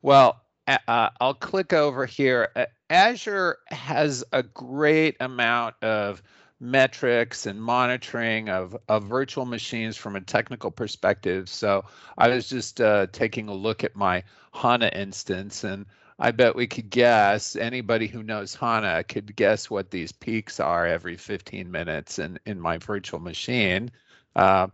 Well, 0.01 0.41
uh, 0.67 1.09
I'll 1.19 1.33
click 1.33 1.73
over 1.73 2.05
here. 2.05 2.49
Azure 2.89 3.57
has 3.67 4.23
a 4.31 4.43
great 4.43 5.17
amount 5.19 5.75
of 5.81 6.21
metrics 6.59 7.45
and 7.45 7.61
monitoring 7.61 8.49
of, 8.49 8.75
of 8.87 9.03
virtual 9.05 9.45
machines 9.45 9.95
from 9.97 10.15
a 10.15 10.21
technical 10.21 10.71
perspective. 10.71 11.49
So 11.49 11.85
I 12.17 12.29
was 12.29 12.49
just 12.49 12.81
uh, 12.81 13.07
taking 13.11 13.47
a 13.47 13.53
look 13.53 13.83
at 13.83 13.95
my 13.95 14.23
HANA 14.53 14.89
instance, 14.89 15.63
and 15.63 15.85
I 16.19 16.31
bet 16.31 16.55
we 16.55 16.67
could 16.67 16.89
guess, 16.89 17.55
anybody 17.55 18.07
who 18.07 18.23
knows 18.23 18.53
HANA 18.53 19.05
could 19.05 19.35
guess 19.35 19.69
what 19.69 19.91
these 19.91 20.11
peaks 20.11 20.59
are 20.59 20.85
every 20.85 21.15
15 21.15 21.71
minutes 21.71 22.19
in, 22.19 22.39
in 22.45 22.59
my 22.59 22.77
virtual 22.77 23.19
machine. 23.19 23.89
Uh, 24.35 24.67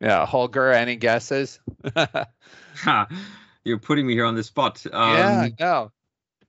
yeah, 0.00 0.24
Holger, 0.26 0.72
any 0.72 0.96
guesses? 0.96 1.60
You're 3.64 3.78
putting 3.78 4.06
me 4.06 4.14
here 4.14 4.24
on 4.24 4.34
the 4.34 4.42
spot. 4.42 4.84
Um, 4.90 5.16
yeah, 5.16 5.48
no. 5.58 5.92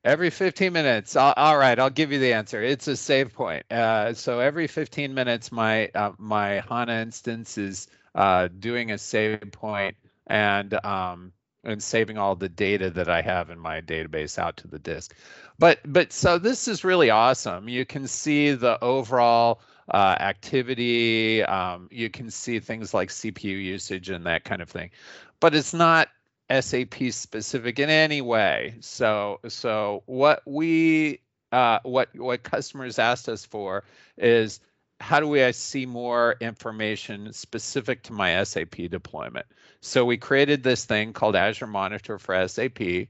Every 0.04 0.30
15 0.30 0.72
minutes. 0.72 1.14
All, 1.14 1.32
all 1.36 1.56
right, 1.56 1.78
I'll 1.78 1.90
give 1.90 2.10
you 2.10 2.18
the 2.18 2.32
answer. 2.32 2.62
It's 2.62 2.88
a 2.88 2.96
save 2.96 3.32
point. 3.32 3.70
Uh, 3.70 4.14
so 4.14 4.40
every 4.40 4.66
15 4.66 5.14
minutes, 5.14 5.52
my 5.52 5.88
uh, 5.94 6.12
my 6.18 6.62
HANA 6.68 7.02
instance 7.02 7.56
is 7.56 7.86
uh, 8.14 8.48
doing 8.58 8.90
a 8.90 8.98
save 8.98 9.52
point 9.52 9.96
and 10.26 10.74
um, 10.84 11.32
and 11.62 11.80
saving 11.80 12.18
all 12.18 12.34
the 12.34 12.48
data 12.48 12.90
that 12.90 13.08
I 13.08 13.22
have 13.22 13.50
in 13.50 13.60
my 13.60 13.80
database 13.80 14.38
out 14.38 14.56
to 14.58 14.68
the 14.68 14.78
disk. 14.78 15.14
But 15.58 15.78
but 15.84 16.12
so 16.12 16.38
this 16.38 16.66
is 16.66 16.82
really 16.82 17.10
awesome. 17.10 17.68
You 17.68 17.84
can 17.84 18.08
see 18.08 18.52
the 18.52 18.82
overall 18.82 19.60
uh, 19.92 20.16
activity. 20.18 21.44
Um, 21.44 21.88
you 21.90 22.10
can 22.10 22.30
see 22.30 22.58
things 22.58 22.94
like 22.94 23.10
CPU 23.10 23.44
usage 23.62 24.08
and 24.10 24.26
that 24.26 24.44
kind 24.44 24.62
of 24.62 24.68
thing. 24.68 24.90
But 25.38 25.54
it's 25.54 25.74
not 25.74 26.08
SAP 26.50 26.94
specific 27.10 27.78
in 27.78 27.90
any 27.90 28.20
way. 28.20 28.74
So 28.80 29.40
so 29.48 30.02
what 30.06 30.42
we 30.46 31.20
uh, 31.52 31.80
what 31.82 32.08
what 32.14 32.42
customers 32.42 32.98
asked 32.98 33.28
us 33.28 33.44
for 33.44 33.84
is 34.16 34.60
how 35.00 35.20
do 35.20 35.28
we 35.28 35.50
see 35.52 35.84
more 35.84 36.36
information 36.40 37.32
specific 37.32 38.04
to 38.04 38.12
my 38.12 38.42
SAP 38.44 38.76
deployment? 38.90 39.46
So 39.80 40.04
we 40.04 40.16
created 40.16 40.62
this 40.62 40.84
thing 40.84 41.12
called 41.12 41.34
Azure 41.34 41.66
Monitor 41.66 42.18
for 42.18 42.46
SAP, 42.48 43.08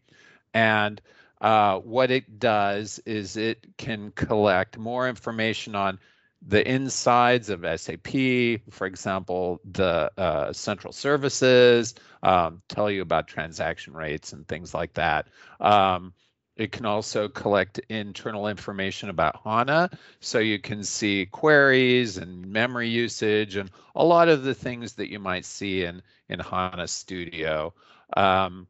and 0.55 1.01
uh, 1.41 1.79
what 1.81 2.11
it 2.11 2.39
does 2.39 2.99
is 3.05 3.37
it 3.37 3.67
can 3.77 4.11
collect 4.13 4.79
more 4.79 5.09
information 5.09 5.75
on 5.75 5.99
the 6.47 6.69
insides 6.69 7.51
of 7.51 7.65
SAP, 7.81 8.61
for 8.71 8.87
example, 8.87 9.61
the 9.65 10.11
uh, 10.17 10.53
central 10.53 10.93
services, 10.93 11.95
um, 12.23 12.63
tell 12.69 12.91
you 12.91 13.03
about 13.03 13.29
transaction 13.29 13.93
rates 13.93 14.33
and 14.33 14.47
things 14.47 14.75
like 14.75 14.95
that. 14.95 15.29
Um, 15.61 16.13
it 16.57 16.71
can 16.71 16.85
also 16.85 17.29
collect 17.29 17.79
internal 17.89 18.49
information 18.49 19.09
about 19.09 19.41
HANA, 19.43 19.91
so 20.21 20.39
you 20.39 20.59
can 20.59 20.85
see 20.85 21.27
queries 21.27 22.19
and 22.19 22.47
memory 22.47 22.89
usage 22.89 23.57
and 23.57 23.71
a 23.95 24.05
lot 24.05 24.29
of 24.29 24.43
the 24.43 24.55
things 24.55 24.95
that 24.95 25.11
you 25.11 25.19
might 25.19 25.45
see 25.45 25.85
in 25.85 26.03
in 26.29 26.41
HANA 26.41 26.89
Studio. 26.89 27.73
Um, 28.17 28.67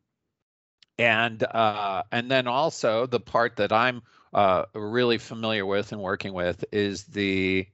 and 0.99 1.43
uh, 1.43 2.03
and 2.13 2.31
then 2.31 2.47
also 2.47 3.07
the 3.07 3.21
part 3.21 3.57
that 3.57 3.73
I'm 3.73 4.03
uh, 4.33 4.65
really 4.75 5.19
familiar 5.19 5.67
with 5.67 5.93
and 5.93 6.01
working 6.01 6.33
with 6.33 6.65
is 6.73 7.05
the 7.05 7.67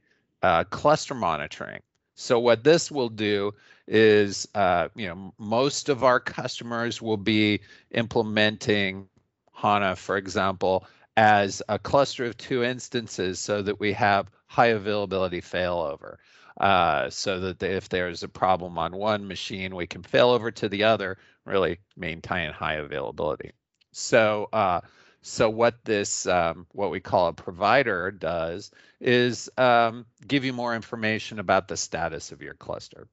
uh, 0.42 0.64
cluster 0.64 1.14
monitoring. 1.14 1.80
So 2.14 2.38
what 2.40 2.64
this 2.64 2.90
will 2.90 3.08
do 3.08 3.54
is, 3.86 4.48
uh, 4.54 4.88
you 4.94 5.06
know, 5.06 5.32
most 5.38 5.88
of 5.88 6.02
our 6.02 6.20
customers 6.20 7.00
will 7.00 7.16
be 7.16 7.60
implementing 7.92 9.08
HANA, 9.52 9.96
for 9.96 10.16
example, 10.16 10.86
as 11.16 11.62
a 11.68 11.78
cluster 11.78 12.24
of 12.24 12.36
two 12.36 12.62
instances 12.62 13.38
so 13.38 13.62
that 13.62 13.80
we 13.80 13.92
have 13.92 14.30
high 14.46 14.66
availability 14.66 15.40
failover. 15.40 16.16
Uh, 16.60 17.08
so 17.08 17.38
that 17.38 17.62
if 17.62 17.88
there's 17.88 18.24
a 18.24 18.28
problem 18.28 18.78
on 18.78 18.96
one 18.96 19.26
machine, 19.28 19.76
we 19.76 19.86
can 19.86 20.02
fail 20.02 20.30
over 20.30 20.50
to 20.50 20.68
the 20.68 20.82
other, 20.82 21.16
really 21.48 21.78
maintain 21.96 22.52
high 22.52 22.74
availability. 22.74 23.52
So 23.92 24.48
uh, 24.52 24.80
so 25.22 25.50
what 25.50 25.84
this, 25.84 26.26
um, 26.26 26.66
what 26.72 26.90
we 26.90 27.00
call 27.00 27.28
a 27.28 27.32
provider 27.32 28.10
does 28.10 28.70
is 29.00 29.50
um, 29.58 30.06
give 30.26 30.44
you 30.44 30.52
more 30.52 30.74
information 30.74 31.38
about 31.38 31.68
the 31.68 31.76
status 31.76 32.32
of 32.32 32.40
your 32.40 32.54
cluster. 32.54 33.08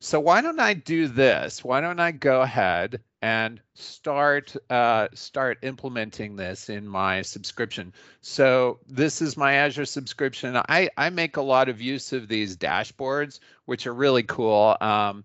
So 0.00 0.20
why 0.20 0.42
don't 0.42 0.60
I 0.60 0.74
do 0.74 1.08
this? 1.08 1.64
Why 1.64 1.80
don't 1.80 1.98
I 1.98 2.12
go 2.12 2.42
ahead 2.42 3.00
and 3.20 3.60
start 3.74 4.54
uh, 4.70 5.08
start 5.12 5.58
implementing 5.62 6.36
this 6.36 6.68
in 6.68 6.86
my 6.86 7.22
subscription? 7.22 7.92
So 8.20 8.78
this 8.86 9.20
is 9.22 9.36
my 9.36 9.54
Azure 9.54 9.86
subscription. 9.86 10.56
I, 10.68 10.90
I 10.96 11.10
make 11.10 11.36
a 11.36 11.42
lot 11.42 11.68
of 11.68 11.80
use 11.80 12.12
of 12.12 12.28
these 12.28 12.56
dashboards, 12.56 13.40
which 13.64 13.88
are 13.88 13.94
really 13.94 14.22
cool. 14.22 14.76
Um, 14.80 15.24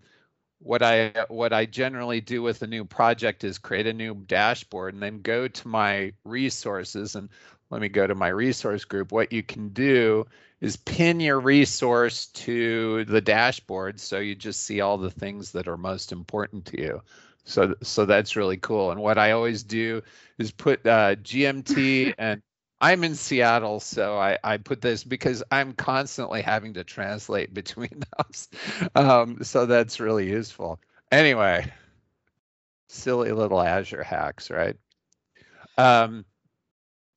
what 0.63 0.81
I 0.81 1.25
what 1.27 1.51
I 1.53 1.65
generally 1.65 2.21
do 2.21 2.41
with 2.41 2.61
a 2.61 2.67
new 2.67 2.85
project 2.85 3.43
is 3.43 3.57
create 3.57 3.85
a 3.85 3.93
new 3.93 4.15
dashboard 4.15 4.93
and 4.93 5.03
then 5.03 5.21
go 5.21 5.47
to 5.47 5.67
my 5.67 6.13
resources 6.23 7.15
and 7.15 7.29
let 7.69 7.81
me 7.81 7.89
go 7.89 8.07
to 8.07 8.15
my 8.15 8.29
resource 8.29 8.85
group. 8.85 9.11
What 9.11 9.33
you 9.33 9.43
can 9.43 9.69
do 9.69 10.25
is 10.61 10.77
pin 10.77 11.19
your 11.19 11.39
resource 11.39 12.27
to 12.27 13.03
the 13.05 13.19
dashboard 13.19 13.99
so 13.99 14.19
you 14.19 14.35
just 14.35 14.63
see 14.63 14.79
all 14.79 14.97
the 14.97 15.11
things 15.11 15.51
that 15.51 15.67
are 15.67 15.77
most 15.77 16.11
important 16.13 16.65
to 16.67 16.81
you. 16.81 17.01
So 17.43 17.75
so 17.81 18.05
that's 18.05 18.37
really 18.37 18.57
cool. 18.57 18.91
And 18.91 19.01
what 19.01 19.17
I 19.17 19.31
always 19.31 19.63
do 19.63 20.01
is 20.37 20.51
put 20.51 20.85
uh, 20.87 21.15
GMT 21.15 22.13
and 22.17 22.41
I'm 22.83 23.05
in 23.05 23.15
Seattle, 23.15 23.79
so 23.79 24.17
I, 24.17 24.37
I 24.43 24.57
put 24.57 24.81
this 24.81 25.05
because 25.05 25.41
I'm 25.49 25.71
constantly 25.71 26.41
having 26.41 26.73
to 26.73 26.83
translate 26.83 27.53
between 27.61 28.03
those. 28.17 28.49
Um, 28.93 29.41
so 29.41 29.65
that's 29.65 30.01
really 30.01 30.29
useful. 30.29 30.81
Anyway, 31.09 31.71
silly 32.89 33.31
little 33.31 33.61
Azure 33.61 34.03
hacks, 34.03 34.51
right? 34.51 34.75
Um, 35.77 36.25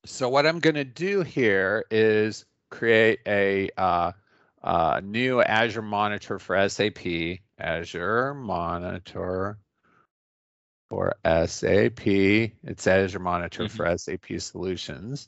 so 0.05 0.29
what 0.29 0.47
I'm 0.47 0.59
going 0.59 0.75
to 0.75 0.85
do 0.85 1.21
here 1.21 1.83
is 1.91 2.45
create 2.69 3.19
a 3.27 3.69
uh, 3.77 4.13
uh, 4.63 5.01
new 5.03 5.41
Azure 5.41 5.81
Monitor 5.81 6.39
for 6.39 6.69
SAP, 6.69 7.39
Azure 7.59 8.33
Monitor 8.33 9.57
for 10.89 11.13
SAP. 11.25 12.07
It's 12.07 12.87
Azure 12.87 13.19
Monitor 13.19 13.63
mm 13.63 13.67
-hmm. 13.67 13.75
for 13.75 13.97
SAP 13.97 14.39
Solutions. 14.39 15.27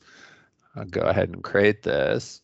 I'll 0.80 0.86
go 0.86 1.02
ahead 1.02 1.30
and 1.30 1.44
create 1.44 1.84
this. 1.84 2.42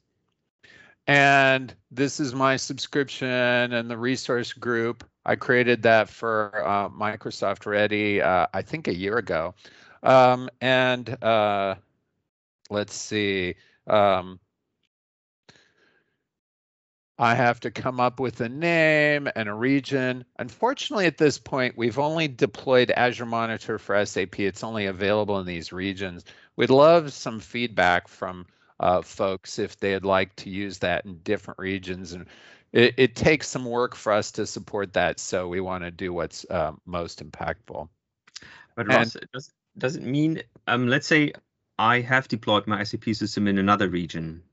And 1.08 1.74
this 1.92 2.20
is 2.20 2.34
my 2.34 2.58
subscription 2.58 3.28
and 3.28 3.90
the 3.90 3.98
resource 3.98 4.52
group. 4.54 5.04
I 5.26 5.36
created 5.36 5.84
that 5.84 6.10
for 6.10 6.64
uh, 6.66 6.90
Microsoft 6.90 7.66
Ready, 7.66 8.22
uh, 8.22 8.48
I 8.54 8.62
think 8.62 8.88
a 8.88 8.96
year 8.96 9.18
ago. 9.18 9.56
Um, 10.04 10.50
and 10.62 11.10
uh, 11.24 11.76
let's 12.70 12.96
see. 12.96 13.56
Um, 13.88 14.40
I 17.18 17.34
have 17.36 17.62
to 17.62 17.72
come 17.72 18.02
up 18.02 18.20
with 18.20 18.42
a 18.42 18.50
name 18.50 19.30
and 19.36 19.48
a 19.48 19.54
region. 19.54 20.26
Unfortunately, 20.38 21.06
at 21.06 21.18
this 21.18 21.38
point, 21.38 21.78
we've 21.78 21.98
only 21.98 22.28
deployed 22.28 22.92
Azure 22.92 23.26
Monitor 23.26 23.80
for 23.80 24.06
SAP. 24.06 24.40
It's 24.42 24.66
only 24.66 24.88
available 24.88 25.40
in 25.40 25.46
these 25.46 25.72
regions. 25.72 26.26
We'd 26.56 26.70
love 26.70 27.12
some 27.12 27.40
feedback 27.40 28.08
from 28.08 28.46
uh, 28.80 29.02
folks 29.02 29.60
if 29.60 29.78
they'd 29.78 30.06
like 30.06 30.36
to 30.38 30.50
use 30.50 30.80
that 30.80 31.06
in 31.06 31.20
different 31.20 31.60
regions. 31.60 32.14
And 32.14 32.26
it, 32.72 32.94
it, 32.98 33.16
takes 33.16 33.48
some 33.48 33.66
work 33.66 33.96
for 33.96 34.12
us 34.12 34.32
to 34.34 34.46
support 34.46 34.94
that. 34.94 35.20
So 35.20 35.48
we 35.48 35.62
want 35.62 35.84
to 35.84 35.92
do 35.92 36.12
what's 36.14 36.46
uh, 36.50 36.74
most 36.86 37.24
impactful. 37.24 37.88
But 38.76 38.88
Ross, 38.88 39.16
and, 39.16 39.28
does, 39.34 39.52
does 39.78 39.96
it 39.96 40.04
mean, 40.04 40.42
um, 40.68 40.88
let's 40.88 41.08
say 41.08 41.34
I 41.80 42.02
have 42.02 42.28
deployed 42.28 42.68
my 42.68 42.84
SAP 42.84 43.06
system 43.16 43.48
in 43.48 43.58
another 43.58 43.90
region. 43.90 44.44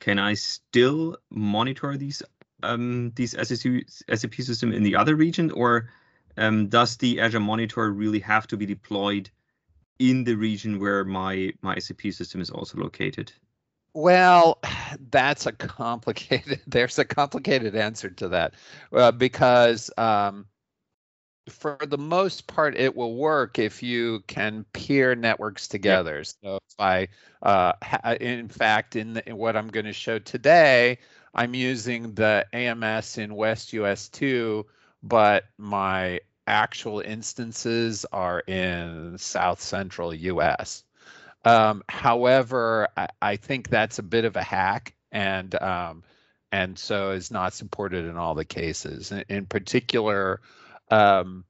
Can 0.00 0.18
I 0.18 0.34
still 0.34 1.16
monitor 1.30 1.96
these 1.96 2.22
um, 2.62 3.12
these 3.16 3.32
SAP, 3.32 3.82
SAP 3.88 4.34
system 4.34 4.72
in 4.72 4.82
the 4.82 4.96
other 4.96 5.16
region, 5.16 5.50
or 5.50 5.90
um, 6.36 6.68
does 6.68 6.96
the 6.96 7.20
Azure 7.20 7.40
Monitor 7.40 7.90
really 7.90 8.20
have 8.20 8.46
to 8.48 8.56
be 8.56 8.66
deployed 8.66 9.30
in 10.00 10.24
the 10.24 10.34
region 10.34 10.80
where 10.80 11.04
my 11.04 11.52
my 11.62 11.78
SAP 11.78 12.10
system 12.10 12.40
is 12.40 12.50
also 12.50 12.78
located? 12.78 13.32
Well, 13.94 14.58
that's 15.10 15.46
a 15.46 15.52
complicated. 15.52 16.60
There's 16.66 16.98
a 16.98 17.04
complicated 17.04 17.76
answer 17.76 18.10
to 18.10 18.28
that 18.28 18.54
uh, 18.92 19.12
because 19.12 19.90
um, 19.96 20.46
for 21.48 21.78
the 21.86 21.98
most 21.98 22.46
part, 22.46 22.76
it 22.76 22.96
will 22.96 23.14
work 23.14 23.58
if 23.58 23.82
you 23.82 24.22
can 24.26 24.64
peer 24.72 25.14
networks 25.14 25.68
together. 25.68 26.18
Yep. 26.18 26.26
So 26.42 26.56
if 26.56 26.74
I, 26.78 27.08
uh, 27.42 27.72
ha- 27.82 28.16
in 28.20 28.48
fact, 28.48 28.96
in, 28.96 29.14
the, 29.14 29.28
in 29.28 29.36
what 29.36 29.56
I'm 29.56 29.68
going 29.68 29.86
to 29.86 29.92
show 29.92 30.18
today, 30.18 30.98
I'm 31.34 31.54
using 31.54 32.14
the 32.14 32.46
AMS 32.52 33.18
in 33.18 33.34
West 33.34 33.72
US 33.74 34.08
2, 34.08 34.66
but 35.02 35.44
my 35.58 36.20
actual 36.50 37.00
instances 37.00 38.04
are 38.12 38.40
in 38.40 39.16
South 39.18 39.62
Central 39.62 40.12
US. 40.12 40.84
Um, 41.44 41.82
however, 41.88 42.88
I, 42.96 43.08
I, 43.22 43.36
think 43.36 43.70
that's 43.70 43.98
a 43.98 44.02
bit 44.02 44.26
of 44.26 44.36
a 44.36 44.42
hack 44.42 44.94
and 45.10 45.54
um, 45.54 46.02
and 46.52 46.78
so 46.78 47.12
is 47.12 47.30
not 47.30 47.54
supported 47.54 48.04
in 48.04 48.18
all 48.18 48.34
the 48.34 48.44
cases. 48.44 49.10
In, 49.10 49.24
in 49.28 49.46
particular, 49.46 50.42
um, 50.90 51.44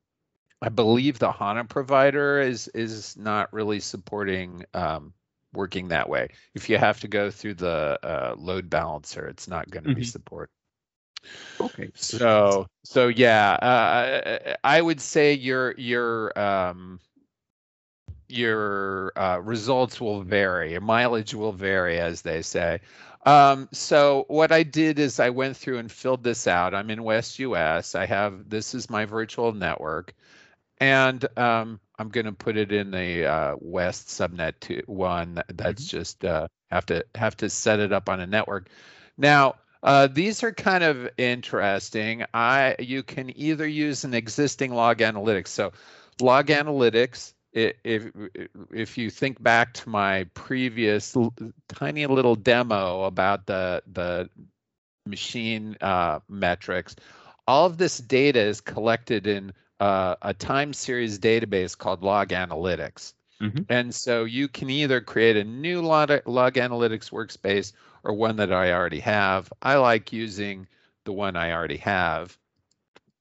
I 0.62 0.68
believe 0.68 1.18
the 1.18 1.32
HANA 1.32 1.64
provider 1.64 2.40
is 2.40 2.68
is 2.68 3.16
not 3.16 3.52
really 3.52 3.80
supporting 3.80 4.64
um, 4.74 5.12
working 5.52 5.88
that 5.88 6.08
way. 6.08 6.28
If 6.54 6.68
you 6.68 6.78
have 6.78 7.00
to 7.00 7.08
go 7.08 7.30
through 7.30 7.54
the 7.54 7.98
uh, 8.02 8.34
load 8.38 8.70
balancer, 8.70 9.26
it's 9.26 9.48
not 9.48 9.70
going 9.70 9.84
to 9.84 9.90
mm-hmm. 9.90 10.00
be 10.00 10.04
supported. 10.04 10.52
Okay. 11.60 11.90
So 11.94 12.66
so 12.84 13.08
yeah, 13.08 13.52
uh, 13.52 14.54
I 14.64 14.80
would 14.80 15.00
say 15.00 15.34
your 15.34 15.74
your 15.76 16.38
um, 16.38 17.00
your 18.28 19.12
uh, 19.16 19.40
results 19.42 20.00
will 20.00 20.22
vary. 20.22 20.72
Your 20.72 20.80
mileage 20.80 21.34
will 21.34 21.52
vary, 21.52 21.98
as 21.98 22.22
they 22.22 22.42
say. 22.42 22.80
Um, 23.26 23.68
so 23.72 24.24
what 24.28 24.50
I 24.50 24.62
did 24.62 24.98
is 24.98 25.20
I 25.20 25.30
went 25.30 25.56
through 25.56 25.78
and 25.78 25.92
filled 25.92 26.24
this 26.24 26.46
out. 26.46 26.74
I'm 26.74 26.90
in 26.90 27.02
West 27.02 27.38
US. 27.38 27.94
I 27.94 28.06
have 28.06 28.48
this 28.48 28.74
is 28.74 28.88
my 28.88 29.04
virtual 29.04 29.52
network, 29.52 30.14
and 30.78 31.26
um, 31.38 31.80
I'm 31.98 32.08
going 32.08 32.26
to 32.26 32.32
put 32.32 32.56
it 32.56 32.72
in 32.72 32.90
the 32.90 33.26
uh, 33.26 33.56
West 33.60 34.08
subnet 34.08 34.54
to 34.60 34.82
one. 34.86 35.42
That's 35.48 35.84
mm-hmm. 35.84 35.98
just 35.98 36.24
uh, 36.24 36.48
have 36.70 36.86
to 36.86 37.04
have 37.14 37.36
to 37.38 37.50
set 37.50 37.80
it 37.80 37.92
up 37.92 38.08
on 38.08 38.20
a 38.20 38.26
network. 38.26 38.70
Now 39.18 39.56
uh, 39.82 40.06
these 40.06 40.42
are 40.42 40.52
kind 40.52 40.84
of 40.84 41.08
interesting. 41.16 42.24
I 42.34 42.76
you 42.78 43.02
can 43.02 43.36
either 43.38 43.66
use 43.66 44.04
an 44.04 44.14
existing 44.14 44.74
log 44.74 44.98
analytics. 44.98 45.48
So 45.48 45.72
log 46.20 46.46
analytics 46.46 47.32
if 47.52 48.10
if 48.72 48.96
you 48.96 49.10
think 49.10 49.42
back 49.42 49.74
to 49.74 49.88
my 49.88 50.24
previous 50.34 51.16
tiny 51.68 52.06
little 52.06 52.36
demo 52.36 53.04
about 53.04 53.46
the 53.46 53.82
the 53.92 54.28
machine 55.06 55.76
uh, 55.80 56.20
metrics, 56.28 56.94
all 57.48 57.66
of 57.66 57.78
this 57.78 57.98
data 57.98 58.40
is 58.40 58.60
collected 58.60 59.26
in 59.26 59.52
uh, 59.80 60.14
a 60.22 60.34
time 60.34 60.72
series 60.72 61.18
database 61.18 61.76
called 61.76 62.02
Log 62.02 62.28
Analytics. 62.28 63.14
Mm-hmm. 63.40 63.62
And 63.70 63.94
so 63.94 64.24
you 64.24 64.48
can 64.48 64.68
either 64.68 65.00
create 65.00 65.36
a 65.36 65.44
new 65.44 65.80
log, 65.80 66.10
log 66.26 66.54
analytics 66.54 67.10
workspace 67.10 67.72
or 68.04 68.14
one 68.14 68.36
that 68.36 68.52
I 68.52 68.72
already 68.72 69.00
have. 69.00 69.52
I 69.62 69.76
like 69.76 70.12
using 70.12 70.66
the 71.04 71.12
one 71.12 71.36
I 71.36 71.52
already 71.52 71.78
have. 71.78 72.36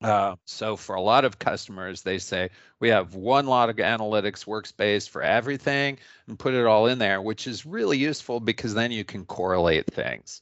Uh, 0.02 0.36
so 0.46 0.78
for 0.78 0.96
a 0.96 1.02
lot 1.02 1.26
of 1.26 1.40
customers, 1.40 2.04
they 2.04 2.20
say 2.20 2.50
we 2.80 2.90
have 2.90 3.16
one 3.16 3.48
log 3.48 3.78
analytics 3.78 4.46
workspace 4.46 5.10
for 5.10 5.22
everything 5.22 5.98
and 6.28 6.40
put 6.40 6.54
it 6.54 6.66
all 6.66 6.88
in 6.88 7.00
there, 7.00 7.22
which 7.22 7.48
is 7.48 7.66
really 7.66 7.98
useful 7.98 8.40
because 8.40 8.74
then 8.74 8.92
you 8.92 9.04
can 9.04 9.26
correlate 9.26 9.88
things. 9.88 10.42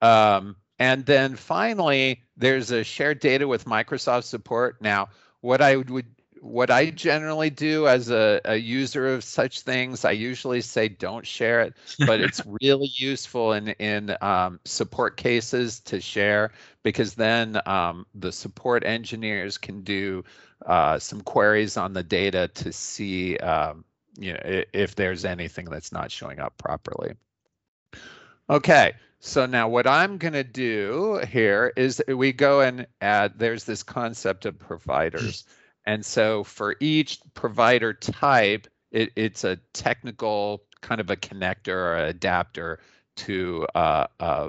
Um, 0.00 0.56
and 0.78 1.04
then 1.04 1.36
finally, 1.36 2.22
there's 2.38 2.70
a 2.70 2.82
shared 2.82 3.20
data 3.20 3.46
with 3.46 3.66
Microsoft 3.66 4.24
support. 4.24 4.80
Now, 4.80 5.10
what 5.42 5.60
I 5.60 5.76
would 5.76 6.06
what 6.40 6.70
I 6.70 6.90
generally 6.90 7.50
do 7.50 7.86
as 7.86 8.10
a, 8.10 8.40
a 8.44 8.56
user 8.56 9.14
of 9.14 9.22
such 9.22 9.60
things, 9.60 10.04
I 10.04 10.12
usually 10.12 10.62
say 10.62 10.88
don't 10.88 11.26
share 11.26 11.60
it, 11.60 11.74
but 12.06 12.20
it's 12.20 12.42
really 12.60 12.90
useful 12.94 13.52
in 13.52 13.68
in 13.68 14.16
um, 14.20 14.58
support 14.64 15.16
cases 15.16 15.80
to 15.80 16.00
share 16.00 16.52
because 16.82 17.14
then 17.14 17.60
um, 17.66 18.06
the 18.14 18.32
support 18.32 18.84
engineers 18.84 19.58
can 19.58 19.82
do 19.82 20.24
uh, 20.66 20.98
some 20.98 21.20
queries 21.20 21.76
on 21.76 21.92
the 21.92 22.02
data 22.02 22.48
to 22.54 22.72
see 22.72 23.36
um, 23.38 23.84
you 24.18 24.32
know 24.32 24.40
if 24.72 24.94
there's 24.94 25.24
anything 25.24 25.66
that's 25.66 25.92
not 25.92 26.10
showing 26.10 26.40
up 26.40 26.56
properly. 26.56 27.12
Okay, 28.48 28.94
so 29.20 29.46
now 29.46 29.68
what 29.68 29.86
I'm 29.86 30.16
going 30.16 30.32
to 30.32 30.42
do 30.42 31.20
here 31.28 31.72
is 31.76 32.02
we 32.08 32.32
go 32.32 32.62
and 32.62 32.86
add, 33.00 33.38
there's 33.38 33.64
this 33.64 33.82
concept 33.82 34.46
of 34.46 34.58
providers. 34.58 35.44
And 35.86 36.04
so 36.04 36.44
for 36.44 36.76
each 36.80 37.20
provider 37.34 37.92
type, 37.94 38.66
it, 38.90 39.10
it's 39.16 39.44
a 39.44 39.56
technical 39.72 40.62
kind 40.80 41.00
of 41.00 41.10
a 41.10 41.16
connector 41.16 41.68
or 41.68 41.96
adapter 41.96 42.80
to 43.16 43.66
uh, 43.74 44.06
uh, 44.18 44.48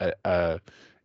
a, 0.00 0.12
a, 0.24 0.60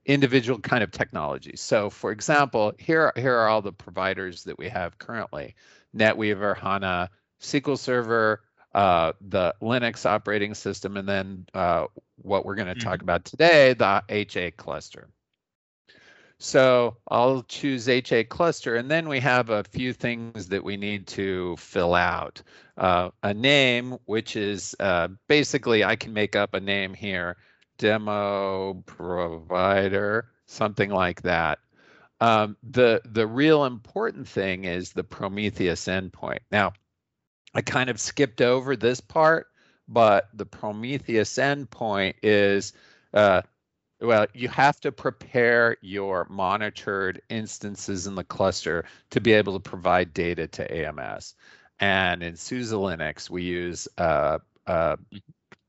individual 0.05 0.59
kind 0.59 0.83
of 0.83 0.91
technology. 0.91 1.55
So 1.55 1.89
for 1.89 2.11
example, 2.11 2.73
here, 2.79 3.13
here 3.15 3.35
are 3.37 3.47
all 3.47 3.61
the 3.61 3.71
providers 3.71 4.43
that 4.45 4.57
we 4.57 4.67
have 4.69 4.97
currently. 4.97 5.55
NetWeaver, 5.95 6.57
HANA, 6.57 7.09
SQL 7.39 7.77
Server, 7.77 8.41
uh, 8.73 9.13
the 9.21 9.53
Linux 9.61 10.05
operating 10.05 10.53
system, 10.53 10.97
and 10.97 11.07
then 11.07 11.45
uh, 11.53 11.85
what 12.21 12.45
we're 12.45 12.55
going 12.55 12.67
to 12.67 12.73
mm-hmm. 12.73 12.87
talk 12.89 13.01
about 13.01 13.25
today, 13.25 13.73
the 13.73 14.03
HA 14.09 14.51
cluster. 14.51 15.09
So 16.43 16.97
I'll 17.07 17.43
choose 17.43 17.87
HA 17.87 18.23
cluster, 18.23 18.75
and 18.75 18.89
then 18.89 19.07
we 19.07 19.19
have 19.19 19.51
a 19.51 19.63
few 19.63 19.93
things 19.93 20.47
that 20.47 20.63
we 20.63 20.75
need 20.75 21.05
to 21.09 21.55
fill 21.57 21.93
out. 21.93 22.41
Uh, 22.75 23.11
a 23.21 23.31
name, 23.31 23.99
which 24.05 24.35
is 24.35 24.75
uh, 24.79 25.09
basically 25.27 25.83
I 25.83 25.95
can 25.95 26.13
make 26.13 26.35
up 26.35 26.55
a 26.55 26.59
name 26.59 26.95
here, 26.95 27.37
demo 27.77 28.73
provider, 28.87 30.31
something 30.47 30.89
like 30.89 31.21
that. 31.21 31.59
Um, 32.21 32.57
the 32.63 33.03
the 33.05 33.27
real 33.27 33.65
important 33.65 34.27
thing 34.27 34.63
is 34.63 34.93
the 34.93 35.03
Prometheus 35.03 35.85
endpoint. 35.85 36.39
Now, 36.51 36.73
I 37.53 37.61
kind 37.61 37.87
of 37.87 37.99
skipped 37.99 38.41
over 38.41 38.75
this 38.75 38.99
part, 38.99 39.45
but 39.87 40.27
the 40.33 40.47
Prometheus 40.47 41.37
endpoint 41.37 42.15
is 42.23 42.73
uh, 43.13 43.43
well, 44.01 44.25
you 44.33 44.49
have 44.49 44.79
to 44.81 44.91
prepare 44.91 45.77
your 45.81 46.25
monitored 46.29 47.21
instances 47.29 48.07
in 48.07 48.15
the 48.15 48.23
cluster 48.23 48.85
to 49.11 49.21
be 49.21 49.33
able 49.33 49.53
to 49.53 49.69
provide 49.69 50.13
data 50.13 50.47
to 50.47 50.73
AMS. 50.73 51.35
And 51.79 52.23
in 52.23 52.35
SUSE 52.35 52.71
Linux, 52.73 53.29
we 53.29 53.43
use 53.43 53.87
a, 53.97 54.39
a 54.65 54.97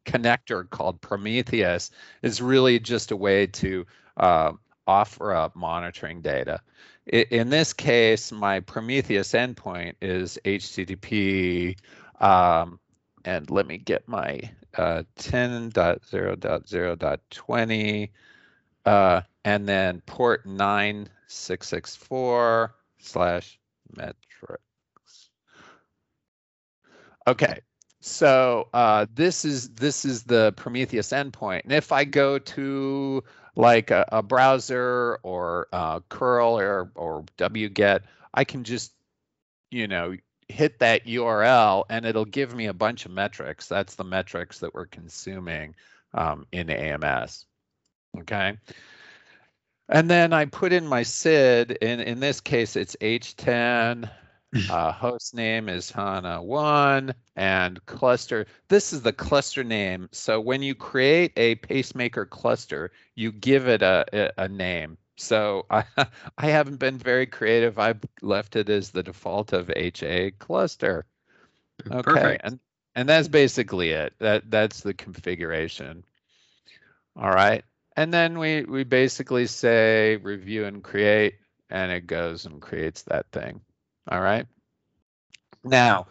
connector 0.07 0.69
called 0.69 1.01
Prometheus. 1.01 1.91
It's 2.23 2.41
really 2.41 2.79
just 2.79 3.11
a 3.11 3.17
way 3.17 3.47
to 3.49 3.87
uh, 4.17 4.53
offer 4.87 5.35
up 5.35 5.55
monitoring 5.55 6.23
data. 6.23 6.61
In 7.07 7.51
this 7.51 7.73
case, 7.73 8.33
my 8.33 8.61
Prometheus 8.61 9.33
endpoint 9.33 9.95
is 10.01 10.39
HTTP, 10.45 11.77
um, 12.21 12.79
and 13.25 13.51
let 13.51 13.67
me 13.67 13.79
get 13.79 14.07
my 14.09 14.41
uh, 14.77 15.03
10.0.0.20, 15.19 18.11
uh, 18.85 19.21
and 19.45 19.69
then 19.69 20.01
port 20.07 20.47
9664 20.47 22.75
slash 22.99 23.59
metrics. 23.97 24.63
Okay, 27.27 27.61
so 28.01 28.69
uh, 28.75 29.07
this 29.15 29.45
is 29.45 29.71
this 29.71 30.05
is 30.05 30.25
the 30.25 30.53
Prometheus 30.57 31.11
endpoint, 31.11 31.63
and 31.65 31.73
if 31.73 31.93
I 31.93 32.05
go 32.05 32.39
to 32.39 33.23
like 33.55 33.93
a, 33.93 34.05
a 34.11 34.23
browser 34.23 35.21
or 35.23 35.69
uh, 35.73 36.01
curl 36.09 36.59
or 36.59 36.91
or 36.97 37.23
wget, 37.39 38.01
I 38.35 38.43
can 38.43 38.65
just 38.65 38.93
you 39.71 39.87
know 39.87 40.17
hit 40.53 40.79
that 40.79 41.07
URL 41.07 41.85
and 41.91 42.07
it'll 42.07 42.25
give 42.25 42.55
me 42.55 42.67
a 42.67 42.73
bunch 42.73 43.07
of 43.07 43.11
metrics. 43.11 43.67
That's 43.67 43.97
the 43.97 44.05
metrics 44.05 44.61
that 44.61 44.75
we're 44.75 44.87
consuming 44.87 45.75
um, 46.15 46.47
in 46.53 46.71
AMS. 46.71 47.47
Okay. 48.21 48.59
And 49.89 50.09
then 50.09 50.33
I 50.33 50.45
put 50.45 50.73
in 50.73 50.87
my 50.87 51.03
SID. 51.03 51.73
In, 51.83 52.01
in 52.01 52.21
this 52.21 52.41
case, 52.41 52.77
it's 52.77 52.97
H10. 53.01 54.09
Uh, 54.71 54.93
host 54.93 55.35
name 55.35 55.69
is 55.69 55.91
HANA1 55.91 57.15
and 57.37 57.87
cluster. 57.87 58.47
This 58.69 58.93
is 58.93 59.01
the 59.01 59.13
cluster 59.13 59.65
name. 59.65 60.09
So 60.13 60.41
when 60.41 60.63
you 60.63 60.75
create 60.75 61.33
a 61.37 61.55
pacemaker 61.57 62.27
cluster, 62.27 62.93
you 63.15 63.33
give 63.33 63.67
it 63.67 63.81
a, 63.81 64.33
a 64.37 64.49
name. 64.49 64.99
So 65.23 65.67
I, 65.71 65.85
I 66.39 66.47
haven't 66.47 66.77
been 66.79 66.99
very 66.99 67.27
creative. 67.27 67.79
I've 67.79 68.01
left 68.21 68.57
it 68.57 68.69
as 68.69 68.91
the 68.91 69.03
default 69.03 69.53
of 69.53 69.71
HA 69.75 70.33
cluster. 70.33 71.07
Okay, 71.91 72.03
Perfect. 72.03 72.41
and 72.45 72.61
and 72.95 73.09
that's 73.09 73.29
basically 73.29 73.91
it. 73.91 74.15
That 74.19 74.51
that's 74.51 74.81
the 74.81 74.95
configuration. 74.95 76.05
All 77.17 77.31
right, 77.31 77.65
and 77.97 78.13
then 78.13 78.39
we 78.39 78.65
we 78.65 78.85
basically 78.85 79.47
say 79.47 80.17
review 80.17 80.65
and 80.65 80.83
create, 80.83 81.37
and 81.71 81.93
it 81.93 82.07
goes 82.07 82.47
and 82.47 82.61
creates 82.61 83.03
that 83.03 83.31
thing. 83.33 83.61
All 84.11 84.21
right. 84.21 84.47
Now, 85.65 86.09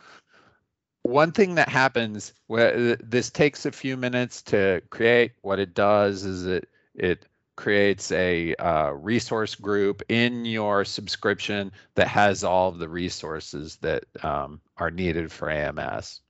one 1.03 1.31
thing 1.31 1.55
that 1.55 1.67
happens 1.69 2.33
where 2.47 2.95
this 2.95 3.29
takes 3.29 3.65
a 3.65 3.71
few 3.71 3.97
minutes 3.97 4.41
to 4.43 4.81
create. 4.89 5.33
What 5.41 5.59
it 5.59 5.73
does 5.73 6.23
is 6.23 6.45
it 6.45 6.69
it 6.95 7.25
creates 7.55 8.11
a 8.11 8.55
uh, 8.55 8.91
resource 8.91 9.55
group 9.55 10.01
in 10.09 10.45
your 10.45 10.85
subscription 10.85 11.71
that 11.95 12.07
has 12.07 12.43
all 12.43 12.69
of 12.69 12.79
the 12.79 12.89
resources 12.89 13.77
that 13.77 14.05
um, 14.23 14.61
are 14.77 14.91
needed 14.91 15.31
for 15.31 15.49
AMS. 15.49 16.21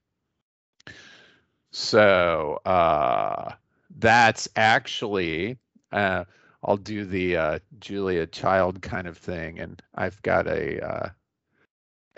So 1.72 2.60
uh, 2.66 3.54
that's 3.98 4.50
actually 4.56 5.58
uh, 5.92 6.26
I'll 6.64 6.78
do 6.78 7.06
the 7.06 7.38
uh, 7.38 7.60
Julia 7.80 8.28
Child 8.28 8.82
kind 8.82 9.08
of 9.08 9.18
thing, 9.18 9.60
and 9.60 9.82
I've 9.96 10.22
got 10.22 10.48
a 10.48 10.80
uh, 10.86 11.10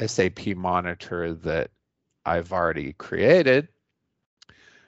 SAP 0.05 0.47
monitor 0.55 1.33
that 1.33 1.71
I've 2.25 2.51
already 2.51 2.93
created, 2.93 3.69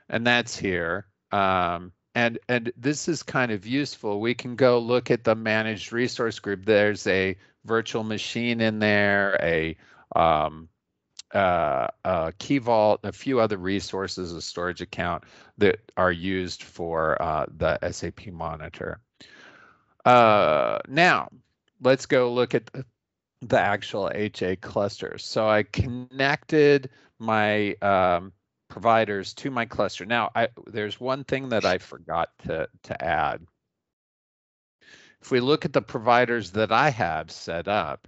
and 0.10 0.28
that's 0.28 0.58
here. 0.58 1.08
Um, 1.32 1.93
and 2.15 2.39
and 2.47 2.71
this 2.78 3.08
is 3.08 3.21
kind 3.21 3.51
of 3.51 3.65
useful. 3.65 4.21
We 4.21 4.34
can 4.34 4.56
go 4.56 4.80
look 4.80 5.12
at 5.12 5.25
the 5.25 5.36
managed 5.36 5.91
resource 5.91 6.39
group. 6.39 6.65
There's 6.65 7.06
a 7.06 7.36
virtual 7.65 8.04
machine 8.04 8.62
in 8.62 8.80
there, 8.80 9.38
a 9.41 9.75
um, 10.15 10.69
uh, 11.34 12.32
Key 12.39 12.60
Vault, 12.60 13.01
a 13.04 13.12
few 13.12 13.39
other 13.39 13.58
resources, 13.58 14.32
a 14.32 14.41
storage 14.41 14.82
account 14.82 15.25
that 15.58 15.80
are 15.97 16.12
used 16.12 16.63
for 16.63 17.21
uh, 17.21 17.45
the 17.58 17.78
SAP 17.91 18.28
Monitor. 18.28 18.99
Uh, 20.06 20.80
now, 20.88 21.28
let's 21.82 22.06
go 22.06 22.32
look 22.32 22.56
at 22.56 22.67
the, 22.67 22.86
the, 23.41 23.60
actual 23.60 24.10
HA 24.13 24.56
cluster. 24.58 25.17
So 25.17 25.49
I 25.49 25.63
connected 25.63 26.89
my 27.19 27.73
um, 27.82 28.32
providers 28.67 29.34
to 29.36 29.51
my 29.51 29.65
cluster. 29.65 30.06
Now, 30.06 30.32
I, 30.36 30.49
there's 30.67 30.99
one 30.99 31.23
thing 31.23 31.49
that 31.49 31.65
I 31.65 31.78
forgot 31.78 32.30
to, 32.45 32.67
to 32.84 33.04
add. 33.04 33.45
If 35.21 35.32
we 35.32 35.39
look 35.39 35.65
at 35.65 35.73
the 35.73 35.82
providers 35.82 36.51
that 36.51 36.71
I 36.71 36.89
have 36.89 37.32
set 37.32 37.67
up, 37.67 38.08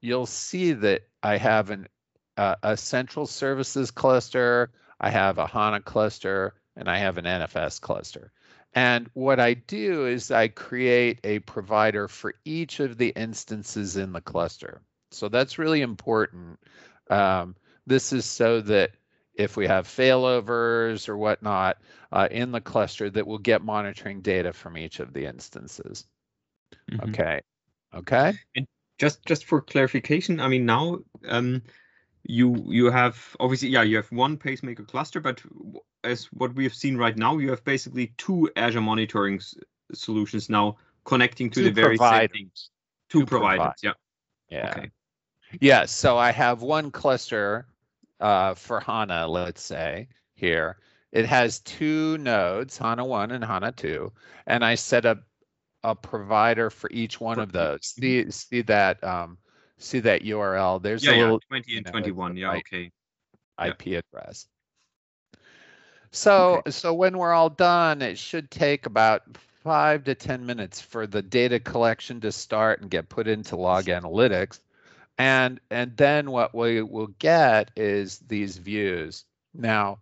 you'll 0.00 0.26
see 0.26 0.72
that 0.72 1.02
I 1.22 1.36
have 1.36 1.70
an, 1.70 1.88
uh, 2.36 2.56
a 2.62 2.76
central 2.76 3.26
services 3.26 3.90
cluster, 3.90 4.72
I 5.00 5.10
have 5.10 5.38
a 5.38 5.46
HANA 5.46 5.82
cluster, 5.82 6.54
and 6.76 6.88
I 6.88 6.98
have 6.98 7.18
an 7.18 7.24
NFS 7.24 7.80
cluster. 7.80 8.32
And 8.74 9.08
what 9.14 9.40
I 9.40 9.54
do 9.54 10.06
is 10.06 10.30
I 10.30 10.48
create 10.48 11.20
a 11.24 11.38
provider 11.40 12.08
for 12.08 12.34
each 12.44 12.80
of 12.80 12.98
the 12.98 13.08
instances 13.16 13.96
in 13.96 14.12
the 14.12 14.20
cluster. 14.20 14.82
So 15.10 15.28
that's 15.28 15.58
really 15.58 15.80
important. 15.80 16.60
Um, 17.08 17.56
this 17.86 18.12
is 18.12 18.26
so 18.26 18.60
that 18.62 18.90
if 19.36 19.56
we 19.56 19.66
have 19.66 19.86
failovers 19.86 21.08
or 21.08 21.16
whatnot 21.16 21.78
uh, 22.12 22.28
in 22.30 22.52
the 22.52 22.60
cluster, 22.60 23.10
that 23.10 23.26
we'll 23.26 23.38
get 23.38 23.62
monitoring 23.62 24.20
data 24.20 24.52
from 24.52 24.76
each 24.76 25.00
of 25.00 25.12
the 25.12 25.26
instances. 25.26 26.06
Mm-hmm. 26.90 27.10
Okay. 27.10 27.40
Okay. 27.94 28.34
And 28.54 28.66
just 28.98 29.24
just 29.24 29.44
for 29.44 29.60
clarification, 29.60 30.40
I 30.40 30.48
mean 30.48 30.66
now 30.66 30.98
um, 31.28 31.62
you 32.28 32.64
you 32.68 32.90
have 32.90 33.36
obviously 33.40 33.68
yeah 33.68 33.82
you 33.82 33.96
have 33.96 34.10
one 34.10 34.36
pacemaker 34.36 34.82
cluster 34.82 35.20
but 35.20 35.40
as 36.04 36.26
what 36.26 36.54
we 36.54 36.64
have 36.64 36.74
seen 36.74 36.96
right 36.96 37.16
now 37.16 37.38
you 37.38 37.50
have 37.50 37.64
basically 37.64 38.12
two 38.16 38.50
azure 38.56 38.80
monitoring 38.80 39.40
solutions 39.92 40.50
now 40.50 40.76
connecting 41.04 41.48
to 41.50 41.60
two 41.60 41.64
the 41.64 41.70
very 41.70 41.96
providers. 41.96 42.30
same 42.32 42.40
things 42.42 42.70
two, 43.08 43.20
two 43.20 43.26
providers. 43.26 43.58
providers 43.58 43.96
yeah 44.50 44.58
yeah 44.58 44.70
okay 44.70 44.90
yeah 45.60 45.84
so 45.84 46.18
i 46.18 46.32
have 46.32 46.62
one 46.62 46.90
cluster 46.90 47.66
uh, 48.20 48.54
for 48.54 48.80
hana 48.80 49.26
let's 49.26 49.62
say 49.62 50.08
here 50.34 50.78
it 51.12 51.26
has 51.26 51.60
two 51.60 52.18
nodes 52.18 52.78
hana 52.78 53.04
1 53.04 53.30
and 53.30 53.44
hana 53.44 53.72
2 53.72 54.12
and 54.46 54.64
i 54.64 54.74
set 54.74 55.04
up 55.04 55.18
a 55.84 55.94
provider 55.94 56.70
for 56.70 56.90
each 56.92 57.20
one 57.20 57.38
of 57.38 57.52
those 57.52 57.78
see 57.82 58.30
see 58.30 58.62
that 58.62 59.02
um, 59.04 59.38
see 59.78 60.00
that 60.00 60.22
URL. 60.22 60.82
There's 60.82 61.04
yeah, 61.04 61.16
a 61.16 61.18
little 61.18 61.40
20 61.48 61.76
and 61.76 61.86
know, 61.86 61.92
21. 61.92 62.36
Yeah, 62.36 62.52
okay. 62.52 62.90
IP 63.64 63.86
yeah. 63.86 64.00
address. 64.12 64.46
So 66.10 66.58
okay. 66.58 66.70
so 66.70 66.94
when 66.94 67.18
we're 67.18 67.32
all 67.32 67.50
done, 67.50 68.02
it 68.02 68.18
should 68.18 68.50
take 68.50 68.86
about 68.86 69.22
five 69.62 70.04
to 70.04 70.14
10 70.14 70.46
minutes 70.46 70.80
for 70.80 71.06
the 71.06 71.22
data 71.22 71.58
collection 71.58 72.20
to 72.20 72.32
start 72.32 72.80
and 72.80 72.90
get 72.90 73.08
put 73.08 73.26
into 73.26 73.56
log 73.56 73.86
analytics. 73.86 74.60
And 75.18 75.60
and 75.70 75.96
then 75.96 76.30
what 76.30 76.54
we 76.54 76.82
will 76.82 77.08
get 77.18 77.70
is 77.76 78.18
these 78.18 78.58
views. 78.58 79.24
Now, 79.54 80.00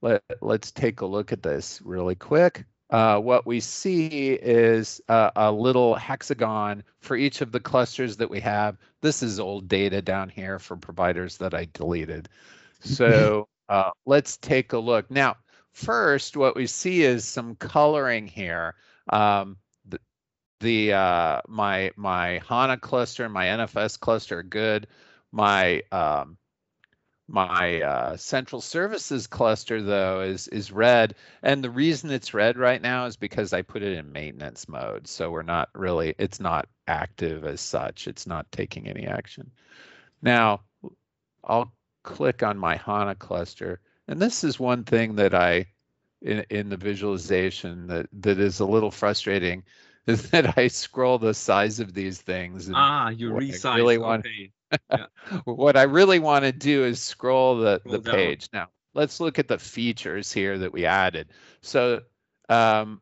let, 0.00 0.22
let's 0.40 0.72
take 0.72 1.00
a 1.00 1.06
look 1.06 1.32
at 1.32 1.42
this 1.42 1.80
really 1.84 2.16
quick 2.16 2.66
uh, 2.92 3.18
what 3.18 3.46
we 3.46 3.58
see 3.58 4.34
is 4.34 5.00
a, 5.08 5.32
a, 5.34 5.50
little 5.50 5.94
hexagon 5.94 6.84
for 7.00 7.16
each 7.16 7.40
of 7.40 7.50
the 7.50 7.58
clusters 7.58 8.18
that 8.18 8.28
we 8.28 8.38
have. 8.38 8.76
This 9.00 9.22
is 9.22 9.40
old 9.40 9.66
data 9.66 10.02
down 10.02 10.28
here 10.28 10.58
for 10.58 10.76
providers 10.76 11.38
that 11.38 11.54
I 11.54 11.66
deleted. 11.72 12.28
So 12.84 13.46
uh, 13.68 13.92
let's 14.06 14.38
take 14.38 14.72
a 14.72 14.78
look. 14.78 15.08
Now, 15.08 15.36
first, 15.70 16.36
what 16.36 16.56
we 16.56 16.66
see 16.66 17.04
is 17.04 17.24
some 17.24 17.54
coloring 17.54 18.26
here. 18.26 18.74
Um, 19.08 19.56
the, 20.62 20.94
uh, 20.94 21.42
my 21.48 21.92
my 21.96 22.40
HANA 22.48 22.78
cluster 22.78 23.28
my 23.28 23.46
NFS 23.46 24.00
cluster 24.00 24.38
are 24.38 24.42
good. 24.44 24.86
My 25.32 25.82
um, 25.92 26.38
my 27.28 27.80
uh, 27.80 28.16
central 28.18 28.60
services 28.60 29.26
cluster 29.26 29.82
though 29.82 30.20
is 30.20 30.48
is 30.48 30.72
red, 30.72 31.14
and 31.42 31.64
the 31.64 31.70
reason 31.70 32.10
it's 32.10 32.34
red 32.34 32.58
right 32.58 32.82
now 32.82 33.06
is 33.06 33.16
because 33.16 33.52
I 33.52 33.62
put 33.62 33.82
it 33.82 33.96
in 33.96 34.12
maintenance 34.12 34.68
mode. 34.68 35.08
So 35.08 35.30
we're 35.30 35.42
not 35.42 35.70
really, 35.74 36.14
it's 36.18 36.40
not 36.40 36.68
active 36.88 37.46
as 37.46 37.60
such. 37.60 38.08
It's 38.08 38.26
not 38.26 38.52
taking 38.52 38.88
any 38.88 39.06
action. 39.06 39.50
Now, 40.20 40.62
I'll 41.44 41.72
click 42.02 42.42
on 42.42 42.58
my 42.58 42.76
HANA 42.76 43.14
cluster, 43.16 43.80
and 44.08 44.20
this 44.20 44.44
is 44.44 44.60
one 44.60 44.84
thing 44.84 45.16
that 45.16 45.34
I, 45.34 45.66
in 46.20 46.44
in 46.50 46.68
the 46.68 46.76
visualization 46.76 47.86
that 47.88 48.08
that 48.20 48.38
is 48.38 48.60
a 48.60 48.66
little 48.66 48.90
frustrating, 48.90 49.62
is 50.06 50.30
that 50.30 50.58
I 50.58 50.68
scroll 50.68 51.18
the 51.18 51.34
size 51.34 51.80
of 51.80 51.94
these 51.94 52.20
things. 52.20 52.70
ah, 52.72 53.08
you 53.08 53.30
resize. 53.30 53.76
Really 53.76 53.98
want, 53.98 54.26
okay 54.26 54.52
yeah. 54.90 55.06
what 55.44 55.76
I 55.76 55.82
really 55.82 56.18
want 56.18 56.44
to 56.44 56.52
do 56.52 56.84
is 56.84 57.00
scroll 57.00 57.58
the, 57.58 57.80
scroll 57.80 58.00
the 58.00 58.10
page. 58.10 58.48
Now, 58.52 58.68
let's 58.94 59.20
look 59.20 59.38
at 59.38 59.48
the 59.48 59.58
features 59.58 60.32
here 60.32 60.58
that 60.58 60.72
we 60.72 60.86
added. 60.86 61.28
So 61.60 62.00
um, 62.48 63.00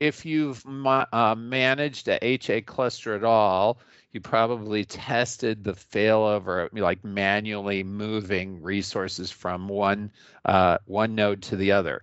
if 0.00 0.26
you've 0.26 0.64
ma 0.66 1.06
uh, 1.12 1.34
managed 1.34 2.08
a 2.08 2.18
HA 2.22 2.62
cluster 2.62 3.14
at 3.14 3.24
all, 3.24 3.78
you 4.12 4.20
probably 4.20 4.84
tested 4.84 5.64
the 5.64 5.72
failover, 5.72 6.68
like 6.72 7.04
manually 7.04 7.82
moving 7.82 8.62
resources 8.62 9.30
from 9.30 9.68
one 9.68 10.10
uh, 10.44 10.78
one 10.86 11.14
node 11.14 11.42
to 11.42 11.56
the 11.56 11.72
other. 11.72 12.02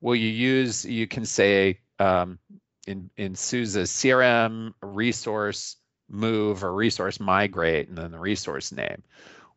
Will 0.00 0.16
you 0.16 0.28
use? 0.28 0.84
You 0.84 1.06
can 1.06 1.24
say 1.24 1.78
um, 2.02 2.38
in 2.86 3.10
in 3.16 3.34
SUSE 3.34 3.76
CRM 3.76 4.74
resource 4.82 5.76
move 6.08 6.64
or 6.64 6.74
resource 6.74 7.20
migrate 7.20 7.88
and 7.88 7.96
then 7.96 8.10
the 8.10 8.18
resource 8.18 8.72
name. 8.72 9.02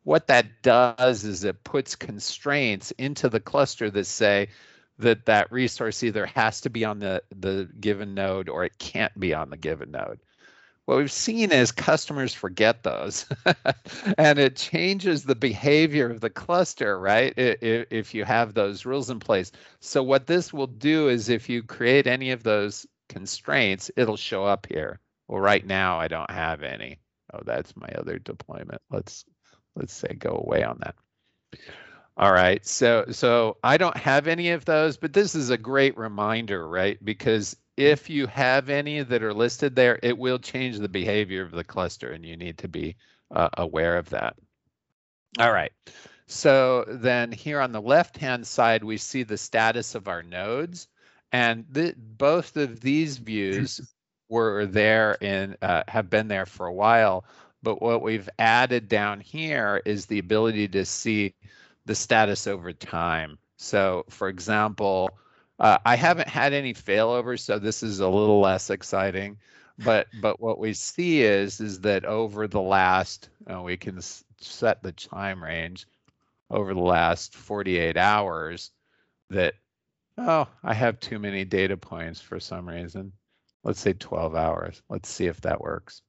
What 0.04 0.28
that 0.28 0.62
does 0.62 1.24
is 1.24 1.42
it 1.42 1.64
puts 1.64 1.96
constraints 1.96 2.92
into 2.92 3.28
the 3.28 3.40
cluster 3.40 3.90
that 3.90 4.04
say 4.04 4.48
that 4.98 5.26
that 5.26 5.50
resource 5.50 6.02
either 6.02 6.26
has 6.26 6.60
to 6.62 6.70
be 6.70 6.84
on 6.84 7.00
the, 7.00 7.22
the 7.36 7.68
given 7.80 8.14
node 8.14 8.48
or 8.48 8.64
it 8.64 8.78
can't 8.78 9.18
be 9.18 9.34
on 9.34 9.50
the 9.50 9.56
given 9.56 9.90
node. 9.90 10.20
What 10.86 10.98
we've 10.98 11.10
seen 11.10 11.50
is 11.50 11.72
customers 11.72 12.32
forget 12.32 12.84
those 12.84 13.26
and 14.18 14.38
it 14.38 14.54
changes 14.54 15.24
the 15.24 15.34
behavior 15.34 16.08
of 16.10 16.20
the 16.20 16.30
cluster, 16.30 16.98
right? 16.98 17.34
If 17.36 18.14
you 18.14 18.24
have 18.24 18.54
those 18.54 18.86
rules 18.86 19.10
in 19.10 19.18
place. 19.18 19.50
So 19.80 20.02
what 20.02 20.28
this 20.28 20.52
will 20.52 20.68
do 20.68 21.08
is 21.08 21.28
if 21.28 21.48
you 21.48 21.64
create 21.64 22.06
any 22.06 22.30
of 22.30 22.44
those 22.44 22.86
constraints, 23.08 23.90
it'll 23.96 24.16
show 24.16 24.44
up 24.44 24.66
here. 24.66 25.00
Well, 25.26 25.40
right 25.40 25.66
now 25.66 25.98
I 25.98 26.06
don't 26.06 26.30
have 26.30 26.62
any. 26.62 27.00
Oh, 27.34 27.40
that's 27.44 27.76
my 27.76 27.88
other 27.98 28.20
deployment. 28.20 28.80
Let's 28.88 29.24
let's 29.74 29.92
say 29.92 30.14
go 30.14 30.40
away 30.46 30.62
on 30.62 30.78
that. 30.84 30.94
All 32.16 32.32
right. 32.32 32.64
So 32.64 33.06
so 33.10 33.56
I 33.64 33.76
don't 33.76 33.96
have 33.96 34.28
any 34.28 34.50
of 34.50 34.64
those, 34.64 34.96
but 34.96 35.12
this 35.12 35.34
is 35.34 35.50
a 35.50 35.58
great 35.58 35.96
reminder, 35.98 36.66
right? 36.68 37.04
Because 37.04 37.56
if 37.76 38.08
you 38.08 38.26
have 38.26 38.68
any 38.68 39.02
that 39.02 39.22
are 39.22 39.34
listed 39.34 39.76
there, 39.76 39.98
it 40.02 40.16
will 40.16 40.38
change 40.38 40.78
the 40.78 40.88
behavior 40.88 41.42
of 41.42 41.50
the 41.50 41.64
cluster 41.64 42.10
and 42.10 42.24
you 42.24 42.36
need 42.36 42.58
to 42.58 42.68
be 42.68 42.96
uh, 43.30 43.48
aware 43.58 43.96
of 43.96 44.08
that. 44.10 44.36
All 45.38 45.52
right. 45.52 45.72
So 46.26 46.84
then 46.88 47.30
here 47.30 47.60
on 47.60 47.72
the 47.72 47.80
left-hand 47.80 48.46
side, 48.46 48.82
we 48.82 48.96
see 48.96 49.22
the 49.22 49.36
status 49.36 49.94
of 49.94 50.08
our 50.08 50.22
nodes. 50.22 50.88
And 51.32 51.66
both 52.18 52.56
of 52.56 52.80
these 52.80 53.18
views 53.18 53.80
were 54.28 54.66
there 54.66 55.16
and 55.20 55.56
uh, 55.62 55.82
have 55.88 56.08
been 56.08 56.28
there 56.28 56.46
for 56.46 56.66
a 56.66 56.72
while. 56.72 57.24
But 57.62 57.82
what 57.82 58.02
we've 58.02 58.28
added 58.38 58.88
down 58.88 59.20
here 59.20 59.82
is 59.84 60.06
the 60.06 60.18
ability 60.18 60.68
to 60.68 60.84
see 60.84 61.34
the 61.84 61.94
status 61.94 62.46
over 62.46 62.72
time. 62.72 63.38
So, 63.56 64.04
for 64.08 64.28
example, 64.28 65.18
uh, 65.58 65.78
I 65.84 65.96
haven't 65.96 66.28
had 66.28 66.52
any 66.52 66.74
failovers, 66.74 67.40
so 67.40 67.58
this 67.58 67.82
is 67.82 68.00
a 68.00 68.08
little 68.08 68.40
less 68.40 68.70
exciting. 68.70 69.38
But 69.78 70.06
but 70.20 70.40
what 70.40 70.58
we 70.58 70.72
see 70.74 71.22
is 71.22 71.60
is 71.60 71.80
that 71.80 72.04
over 72.04 72.46
the 72.46 72.60
last, 72.60 73.30
uh, 73.52 73.62
we 73.62 73.76
can 73.76 74.00
set 74.40 74.82
the 74.82 74.92
time 74.92 75.42
range 75.42 75.86
over 76.50 76.74
the 76.74 76.80
last 76.80 77.34
48 77.34 77.96
hours, 77.96 78.70
that 79.30 79.54
Oh, 80.18 80.48
I 80.62 80.72
have 80.72 80.98
too 80.98 81.18
many 81.18 81.44
data 81.44 81.76
points 81.76 82.20
for 82.20 82.40
some 82.40 82.68
reason. 82.68 83.12
Let's 83.64 83.80
say 83.80 83.92
12 83.92 84.34
hours. 84.34 84.82
Let's 84.88 85.08
see 85.08 85.26
if 85.26 85.40
that 85.42 85.60
works. 85.60 86.02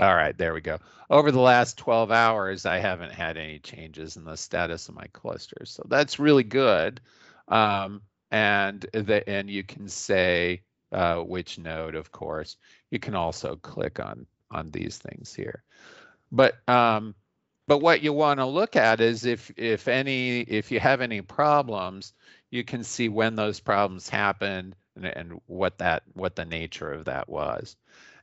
All 0.00 0.14
right, 0.14 0.36
there 0.36 0.54
we 0.54 0.60
go. 0.60 0.78
Over 1.10 1.30
the 1.30 1.40
last 1.40 1.76
12 1.78 2.10
hours, 2.10 2.66
I 2.66 2.78
haven't 2.78 3.12
had 3.12 3.36
any 3.36 3.58
changes 3.58 4.16
in 4.16 4.24
the 4.24 4.36
status 4.36 4.88
of 4.88 4.94
my 4.94 5.06
clusters. 5.12 5.70
So 5.70 5.84
that's 5.88 6.18
really 6.18 6.42
good. 6.42 7.00
Um, 7.48 8.02
and 8.34 8.80
the, 8.92 9.26
and 9.28 9.48
you 9.48 9.62
can 9.62 9.88
say 9.88 10.60
uh, 10.90 11.18
which 11.18 11.56
node, 11.56 11.94
of 11.94 12.10
course. 12.10 12.56
You 12.90 12.98
can 12.98 13.14
also 13.14 13.54
click 13.54 14.00
on 14.00 14.26
on 14.50 14.72
these 14.72 14.98
things 14.98 15.32
here. 15.32 15.62
But 16.32 16.68
um, 16.68 17.14
but 17.68 17.78
what 17.78 18.02
you 18.02 18.12
want 18.12 18.40
to 18.40 18.46
look 18.46 18.74
at 18.74 19.00
is 19.00 19.24
if 19.24 19.52
if 19.56 19.86
any 19.86 20.40
if 20.40 20.72
you 20.72 20.80
have 20.80 21.00
any 21.00 21.20
problems, 21.22 22.12
you 22.50 22.64
can 22.64 22.82
see 22.82 23.08
when 23.08 23.36
those 23.36 23.60
problems 23.60 24.08
happened 24.08 24.74
and, 24.96 25.06
and 25.06 25.40
what 25.46 25.78
that 25.78 26.02
what 26.14 26.34
the 26.34 26.44
nature 26.44 26.92
of 26.92 27.04
that 27.04 27.28
was. 27.28 27.76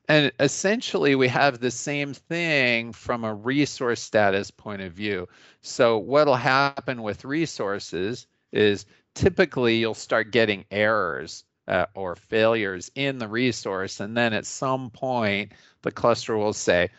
And 0.09 0.29
essentially, 0.41 1.15
we 1.15 1.29
have 1.29 1.59
the 1.59 1.71
same 1.71 2.13
thing 2.13 2.91
from 2.91 3.23
a 3.23 3.33
resource 3.33 4.01
status 4.01 4.51
point 4.51 4.81
of 4.81 4.91
view. 4.91 5.29
So 5.61 5.97
what'll 5.97 6.35
happen 6.35 7.01
with 7.01 7.23
resources 7.23 8.27
is 8.51 8.85
typically 9.15 9.77
you'll 9.77 9.93
start 9.93 10.31
getting 10.31 10.65
errors 10.71 11.43
uh, 11.67 11.85
or 11.95 12.15
failures 12.15 12.91
in 12.95 13.17
the 13.17 13.27
resource. 13.27 13.99
And 13.99 14.15
then 14.15 14.33
at 14.33 14.45
some 14.45 14.89
point, 14.89 15.51
the 15.81 15.91
cluster 15.91 16.37
will 16.37 16.53
say, 16.53 16.89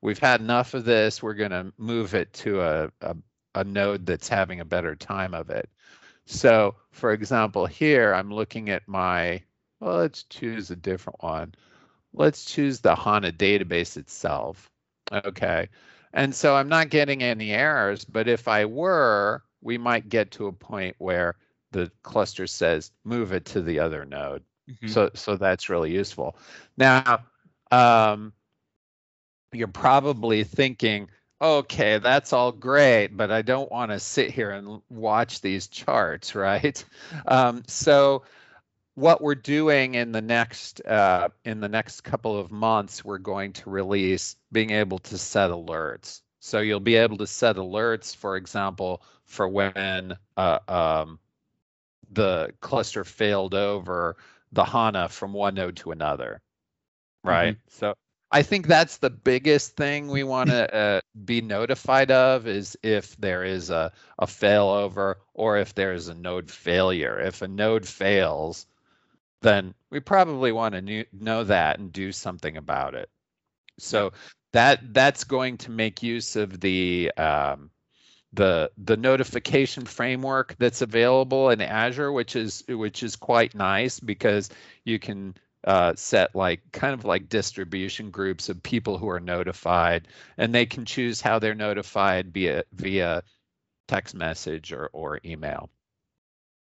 we've 0.00 0.18
had 0.18 0.40
enough 0.40 0.74
of 0.74 0.84
this. 0.84 1.22
We're 1.22 1.34
going 1.34 1.50
to 1.50 1.72
move 1.78 2.14
it 2.14 2.32
to 2.34 2.60
a, 2.60 2.90
a, 3.00 3.16
a 3.54 3.64
node 3.64 4.06
that's 4.06 4.28
having 4.28 4.60
a 4.60 4.64
better 4.64 4.94
time 4.94 5.34
of 5.34 5.50
it. 5.50 5.68
So 6.26 6.76
for 6.90 7.12
example, 7.12 7.66
here 7.66 8.14
I'm 8.14 8.32
looking 8.32 8.70
at 8.70 8.86
my, 8.86 9.42
well, 9.80 9.98
let's 9.98 10.24
choose 10.24 10.70
a 10.70 10.76
different 10.76 11.22
one. 11.22 11.54
Let's 12.12 12.44
choose 12.44 12.80
the 12.80 12.94
HANA 12.94 13.32
database 13.32 13.96
itself. 13.96 14.70
Okay. 15.12 15.68
And 16.12 16.34
so 16.34 16.56
I'm 16.56 16.68
not 16.68 16.90
getting 16.90 17.22
any 17.22 17.52
errors, 17.52 18.04
but 18.04 18.28
if 18.28 18.48
I 18.48 18.64
were, 18.64 19.42
we 19.62 19.78
might 19.78 20.08
get 20.08 20.30
to 20.32 20.46
a 20.46 20.52
point 20.52 20.96
where 20.98 21.36
the 21.72 21.90
cluster 22.02 22.46
says 22.46 22.90
move 23.04 23.32
it 23.32 23.44
to 23.46 23.62
the 23.62 23.78
other 23.78 24.04
node. 24.04 24.42
Mm-hmm. 24.68 24.88
So 24.88 25.10
so 25.14 25.36
that's 25.36 25.68
really 25.68 25.92
useful. 25.92 26.36
Now, 26.76 27.24
um, 27.70 28.32
you're 29.52 29.68
probably 29.68 30.44
thinking, 30.44 31.08
okay, 31.40 31.98
that's 31.98 32.32
all 32.32 32.52
great, 32.52 33.08
but 33.08 33.30
I 33.30 33.42
don't 33.42 33.70
want 33.70 33.90
to 33.90 33.98
sit 33.98 34.30
here 34.30 34.50
and 34.50 34.80
watch 34.88 35.40
these 35.40 35.66
charts, 35.66 36.34
right? 36.34 36.84
Um, 37.26 37.62
so 37.66 38.22
what 38.94 39.22
we're 39.22 39.34
doing 39.34 39.94
in 39.94 40.12
the 40.12 40.20
next 40.20 40.84
uh, 40.86 41.28
in 41.44 41.60
the 41.60 41.68
next 41.68 42.02
couple 42.02 42.38
of 42.38 42.50
months, 42.50 43.04
we're 43.04 43.18
going 43.18 43.52
to 43.54 43.70
release 43.70 44.36
being 44.52 44.70
able 44.70 44.98
to 44.98 45.18
set 45.18 45.50
alerts. 45.50 46.20
So 46.40 46.60
you'll 46.60 46.80
be 46.80 46.96
able 46.96 47.18
to 47.18 47.26
set 47.26 47.56
alerts, 47.56 48.16
for 48.16 48.36
example, 48.36 49.02
for 49.24 49.48
when 49.48 50.16
uh, 50.36 50.58
um, 50.68 51.18
the 52.10 52.52
cluster 52.60 53.04
failed 53.04 53.54
over 53.54 54.16
the 54.52 54.64
HANA 54.64 55.08
from 55.08 55.32
one 55.32 55.54
node 55.54 55.76
to 55.76 55.92
another, 55.92 56.40
right? 57.22 57.54
Mm-hmm. 57.54 57.68
So 57.68 57.94
I 58.32 58.42
think 58.42 58.66
that's 58.66 58.98
the 58.98 59.10
biggest 59.10 59.76
thing 59.76 60.08
we 60.08 60.22
want 60.22 60.50
to 60.50 60.74
uh, 60.74 61.00
be 61.24 61.40
notified 61.40 62.10
of 62.10 62.46
is 62.46 62.76
if 62.82 63.16
there 63.16 63.44
is 63.44 63.70
a, 63.70 63.92
a 64.18 64.26
failover 64.26 65.16
or 65.34 65.58
if 65.58 65.74
there 65.74 65.92
is 65.92 66.08
a 66.08 66.14
node 66.14 66.50
failure. 66.50 67.20
If 67.20 67.42
a 67.42 67.48
node 67.48 67.86
fails, 67.86 68.66
then 69.42 69.74
we 69.90 70.00
probably 70.00 70.52
want 70.52 70.74
to 70.74 71.04
know 71.12 71.44
that 71.44 71.78
and 71.78 71.92
do 71.92 72.12
something 72.12 72.56
about 72.56 72.94
it. 72.94 73.08
So 73.78 74.12
that 74.52 74.92
that's 74.92 75.24
going 75.24 75.56
to 75.58 75.70
make 75.70 76.02
use 76.02 76.36
of 76.36 76.60
the 76.60 77.10
um, 77.16 77.70
the 78.32 78.70
the 78.78 78.96
notification 78.96 79.84
framework 79.84 80.54
that's 80.58 80.82
available 80.82 81.50
in 81.50 81.60
Azure, 81.60 82.12
which 82.12 82.36
is 82.36 82.64
which 82.68 83.02
is 83.02 83.16
quite 83.16 83.54
nice 83.54 83.98
because 83.98 84.50
you 84.84 84.98
can 84.98 85.34
uh, 85.64 85.94
set 85.96 86.34
like 86.34 86.60
kind 86.72 86.94
of 86.94 87.04
like 87.04 87.28
distribution 87.28 88.10
groups 88.10 88.48
of 88.48 88.62
people 88.62 88.98
who 88.98 89.08
are 89.08 89.20
notified, 89.20 90.08
and 90.38 90.54
they 90.54 90.66
can 90.66 90.84
choose 90.84 91.20
how 91.20 91.38
they're 91.38 91.54
notified 91.54 92.32
via 92.32 92.64
via 92.72 93.22
text 93.88 94.14
message 94.14 94.72
or 94.72 94.88
or 94.92 95.20
email, 95.24 95.70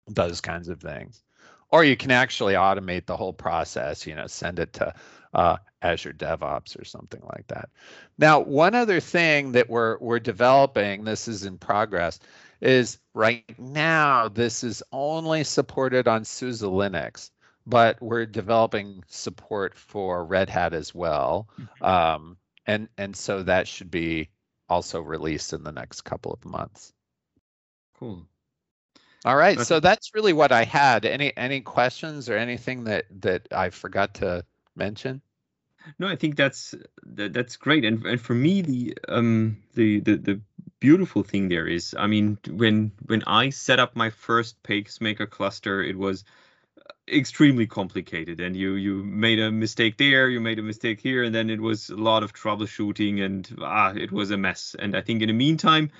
those 0.07 0.41
kinds 0.41 0.67
of 0.67 0.81
things. 0.81 1.23
Or 1.71 1.83
you 1.83 1.95
can 1.95 2.11
actually 2.11 2.53
automate 2.53 3.05
the 3.05 3.15
whole 3.17 3.33
process. 3.33 4.05
You 4.05 4.15
know, 4.15 4.27
send 4.27 4.59
it 4.59 4.73
to 4.73 4.93
uh, 5.33 5.57
Azure 5.81 6.13
DevOps 6.13 6.79
or 6.79 6.85
something 6.85 7.21
like 7.33 7.47
that. 7.47 7.69
Now, 8.17 8.39
one 8.39 8.75
other 8.75 8.99
thing 8.99 9.53
that 9.53 9.69
we're 9.69 9.97
we're 9.99 10.19
developing, 10.19 11.03
this 11.03 11.27
is 11.27 11.45
in 11.45 11.57
progress, 11.57 12.19
is 12.59 12.99
right 13.13 13.43
now 13.57 14.27
this 14.27 14.63
is 14.63 14.83
only 14.91 15.43
supported 15.43 16.07
on 16.07 16.25
SUSE 16.25 16.61
Linux, 16.61 17.31
but 17.65 18.01
we're 18.01 18.25
developing 18.25 19.03
support 19.07 19.75
for 19.75 20.25
Red 20.25 20.49
Hat 20.49 20.73
as 20.73 20.93
well, 20.93 21.49
mm-hmm. 21.59 21.83
um, 21.83 22.37
and 22.67 22.87
and 22.97 23.15
so 23.15 23.43
that 23.43 23.67
should 23.67 23.91
be 23.91 24.29
also 24.69 25.01
released 25.01 25.53
in 25.53 25.63
the 25.63 25.71
next 25.71 26.01
couple 26.01 26.31
of 26.31 26.45
months. 26.45 26.93
Cool. 27.97 28.25
All 29.23 29.35
right, 29.35 29.59
so 29.59 29.79
that's 29.79 30.15
really 30.15 30.33
what 30.33 30.51
I 30.51 30.63
had. 30.63 31.05
Any 31.05 31.35
any 31.37 31.61
questions 31.61 32.27
or 32.29 32.37
anything 32.37 32.85
that 32.85 33.05
that 33.21 33.47
I 33.51 33.69
forgot 33.69 34.15
to 34.15 34.43
mention? 34.75 35.21
No, 35.99 36.07
I 36.07 36.15
think 36.15 36.35
that's 36.35 36.75
that, 37.03 37.33
that's 37.33 37.55
great, 37.57 37.85
and 37.85 38.05
and 38.05 38.19
for 38.21 38.33
me 38.33 38.61
the 38.61 38.97
um 39.09 39.57
the, 39.73 39.99
the 39.99 40.15
the 40.17 40.41
beautiful 40.79 41.23
thing 41.23 41.47
there 41.49 41.67
is, 41.67 41.95
I 41.97 42.07
mean, 42.07 42.37
when 42.49 42.91
when 43.05 43.23
I 43.27 43.49
set 43.51 43.79
up 43.79 43.95
my 43.95 44.09
first 44.09 44.61
pacemaker 44.63 45.27
cluster, 45.27 45.81
it 45.83 45.97
was 45.97 46.23
extremely 47.07 47.67
complicated, 47.67 48.39
and 48.39 48.55
you 48.55 48.73
you 48.73 49.03
made 49.03 49.39
a 49.39 49.51
mistake 49.51 49.97
there, 49.97 50.29
you 50.29 50.39
made 50.41 50.59
a 50.59 50.63
mistake 50.63 50.99
here, 51.01 51.23
and 51.23 51.33
then 51.33 51.49
it 51.49 51.61
was 51.61 51.89
a 51.89 51.95
lot 51.95 52.23
of 52.23 52.33
troubleshooting, 52.33 53.21
and 53.23 53.55
ah, 53.61 53.93
it 53.95 54.11
was 54.11 54.31
a 54.31 54.37
mess. 54.37 54.75
And 54.79 54.95
I 54.95 55.01
think 55.01 55.21
in 55.21 55.27
the 55.27 55.33
meantime, 55.33 55.91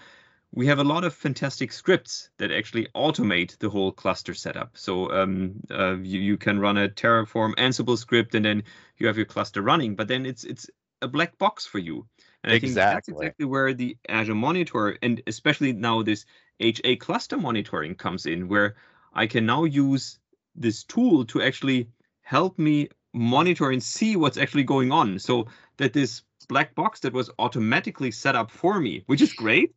we 0.53 0.67
have 0.67 0.79
a 0.79 0.83
lot 0.83 1.03
of 1.03 1.13
fantastic 1.13 1.71
scripts 1.71 2.29
that 2.37 2.51
actually 2.51 2.87
automate 2.93 3.57
the 3.59 3.69
whole 3.69 3.91
cluster 3.91 4.33
setup. 4.33 4.77
So 4.77 5.11
um, 5.11 5.61
uh, 5.69 5.95
you, 5.97 6.19
you 6.19 6.37
can 6.37 6.59
run 6.59 6.77
a 6.77 6.89
Terraform 6.89 7.55
Ansible 7.55 7.97
script 7.97 8.35
and 8.35 8.43
then 8.43 8.63
you 8.97 9.07
have 9.07 9.15
your 9.15 9.25
cluster 9.25 9.61
running, 9.61 9.95
but 9.95 10.07
then 10.07 10.25
it's 10.25 10.43
it's 10.43 10.69
a 11.01 11.07
black 11.07 11.37
box 11.37 11.65
for 11.65 11.79
you. 11.79 12.05
And 12.43 12.51
I 12.51 12.59
think 12.59 12.73
that's 12.73 13.07
exactly 13.07 13.45
where 13.45 13.73
the 13.73 13.97
Azure 14.09 14.35
Monitor 14.35 14.97
and 15.01 15.21
especially 15.25 15.73
now 15.73 16.03
this 16.03 16.25
HA 16.59 16.97
cluster 16.97 17.37
monitoring 17.37 17.95
comes 17.95 18.25
in, 18.25 18.47
where 18.47 18.75
I 19.13 19.27
can 19.27 19.45
now 19.45 19.63
use 19.63 20.19
this 20.55 20.83
tool 20.83 21.25
to 21.25 21.41
actually 21.41 21.87
help 22.21 22.59
me 22.59 22.89
monitor 23.13 23.71
and 23.71 23.81
see 23.81 24.15
what's 24.15 24.37
actually 24.37 24.63
going 24.63 24.91
on. 24.91 25.17
So 25.17 25.47
that 25.77 25.93
this 25.93 26.23
black 26.49 26.75
box 26.75 26.99
that 27.01 27.13
was 27.13 27.29
automatically 27.39 28.11
set 28.11 28.35
up 28.35 28.51
for 28.51 28.79
me, 28.79 29.03
which 29.07 29.21
is 29.21 29.33
great, 29.33 29.73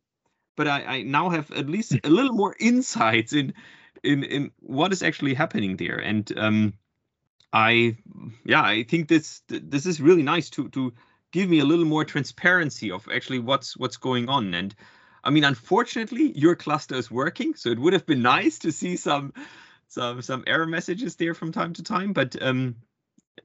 but 0.55 0.67
I, 0.67 0.83
I 0.83 1.01
now 1.03 1.29
have 1.29 1.51
at 1.51 1.69
least 1.69 1.95
a 2.03 2.09
little 2.09 2.33
more 2.33 2.55
insights 2.59 3.33
in 3.33 3.53
in 4.03 4.23
in 4.23 4.51
what 4.59 4.91
is 4.91 5.03
actually 5.03 5.33
happening 5.33 5.77
there. 5.77 5.97
And 5.97 6.31
um, 6.37 6.73
I 7.53 7.97
yeah, 8.45 8.61
I 8.61 8.83
think 8.83 9.07
this 9.07 9.41
this 9.47 9.85
is 9.85 10.01
really 10.01 10.23
nice 10.23 10.49
to 10.51 10.69
to 10.69 10.93
give 11.31 11.49
me 11.49 11.59
a 11.59 11.65
little 11.65 11.85
more 11.85 12.05
transparency 12.05 12.91
of 12.91 13.07
actually 13.13 13.39
what's 13.39 13.75
what's 13.77 13.97
going 13.97 14.29
on. 14.29 14.53
And 14.53 14.75
I 15.23 15.29
mean, 15.31 15.43
unfortunately, 15.43 16.31
your 16.37 16.55
cluster 16.55 16.95
is 16.95 17.09
working, 17.09 17.55
so 17.55 17.69
it 17.69 17.79
would 17.79 17.93
have 17.93 18.05
been 18.05 18.21
nice 18.21 18.59
to 18.59 18.71
see 18.71 18.95
some 18.95 19.33
some 19.87 20.21
some 20.21 20.43
error 20.47 20.67
messages 20.67 21.15
there 21.15 21.33
from 21.33 21.51
time 21.51 21.73
to 21.73 21.83
time. 21.83 22.13
But 22.13 22.41
um, 22.41 22.75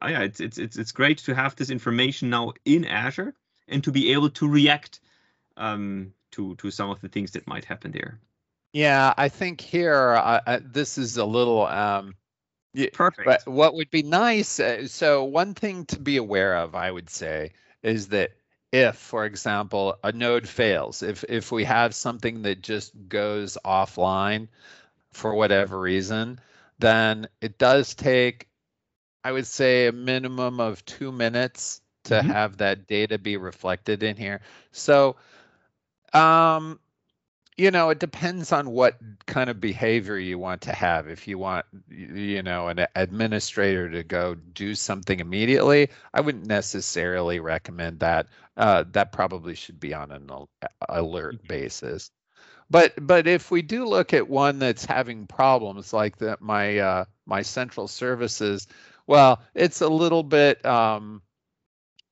yeah, 0.03 0.21
it's 0.21 0.41
it's 0.41 0.59
it's 0.59 0.77
it's 0.77 0.93
great 0.93 1.19
to 1.19 1.35
have 1.35 1.57
this 1.57 1.71
information 1.71 2.31
now 2.31 2.53
in 2.65 2.85
Azure 2.85 3.35
and 3.69 3.85
to 3.85 3.93
be 3.93 4.13
able 4.13 4.31
to 4.31 4.49
react 4.49 5.01
um, 5.57 6.13
to 6.33 6.55
to 6.57 6.71
some 6.71 6.91
of 6.91 7.01
the 7.01 7.09
things 7.09 7.31
that 7.33 7.47
might 7.47 7.65
happen 7.65 7.93
there. 7.93 8.19
Yeah, 8.73 9.15
I 9.17 9.29
think 9.29 9.61
here 9.61 10.15
uh, 10.15 10.61
this 10.63 10.97
is 10.97 11.17
a 11.17 11.25
little 11.25 11.67
um, 11.67 12.15
perfect. 12.93 13.27
But 13.27 13.47
what 13.47 13.75
would 13.75 13.91
be 13.91 14.03
nice? 14.03 14.61
Uh, 14.61 14.87
so 14.87 15.25
one 15.25 15.55
thing 15.55 15.85
to 15.87 15.99
be 15.99 16.17
aware 16.17 16.57
of, 16.57 16.75
I 16.75 16.91
would 16.91 17.11
say, 17.11 17.53
is 17.83 18.09
that 18.09 18.31
if, 18.73 18.97
for 18.97 19.25
example, 19.25 19.97
a 20.05 20.13
node 20.13 20.47
fails, 20.47 21.03
if 21.03 21.25
if 21.29 21.51
we 21.51 21.65
have 21.65 21.95
something 21.95 22.43
that 22.43 22.63
just 22.63 22.93
goes 23.09 23.59
offline 23.65 24.47
for 25.13 25.35
whatever 25.35 25.81
reason, 25.81 26.39
then 26.79 27.29
it 27.41 27.59
does 27.59 27.95
take, 27.95 28.49
I 29.25 29.33
would 29.33 29.47
say, 29.47 29.89
a 29.89 29.93
minimum 29.93 30.61
of 30.61 30.85
two 30.85 31.11
minutes 31.11 31.81
to 32.05 32.15
mm-hmm. 32.15 32.31
have 32.31 32.59
that 32.59 32.87
data 32.87 33.19
be 33.19 33.37
reflected 33.37 34.05
in 34.05 34.17
here. 34.17 34.41
So 34.71 35.17
um, 36.13 36.79
you 37.61 37.71
know, 37.71 37.91
it 37.91 37.99
depends 37.99 38.53
on 38.53 38.71
what 38.71 38.97
kind 39.27 39.51
of 39.51 39.61
behavior 39.61 40.19
you 40.19 40.39
want 40.39 40.63
to 40.63 40.73
have. 40.73 41.09
If 41.09 41.29
you 41.29 41.37
want, 41.37 41.67
you 41.91 42.43
know, 42.43 42.69
an 42.69 42.87
administrator 42.95 43.91
to 43.91 44.03
go 44.03 44.35
do 44.35 44.75
something 44.75 45.21
immediately, 45.21 45.91
I 46.15 46.23
wouldn't 46.23 46.47
necessarily 46.47 47.39
recommend 47.39 48.01
that. 48.01 48.29
Uh, 48.57 48.85
that 48.93 49.13
probably 49.13 49.55
should 49.55 49.79
be 49.79 49.93
on 49.93 50.11
an 50.11 50.31
alert 50.89 51.37
mm-hmm. 51.37 51.47
basis. 51.49 52.11
But 52.71 52.95
but 53.05 53.27
if 53.27 53.51
we 53.51 53.61
do 53.61 53.85
look 53.85 54.15
at 54.15 54.29
one 54.29 54.59
that's 54.59 54.85
having 54.85 55.27
problems 55.27 55.93
like 55.93 56.17
that, 56.19 56.41
my 56.41 56.79
uh, 56.79 57.05
my 57.27 57.43
central 57.43 57.89
services, 57.89 58.69
well, 59.07 59.43
it's 59.55 59.81
a 59.81 59.89
little 59.89 60.23
bit 60.23 60.65
um, 60.65 61.21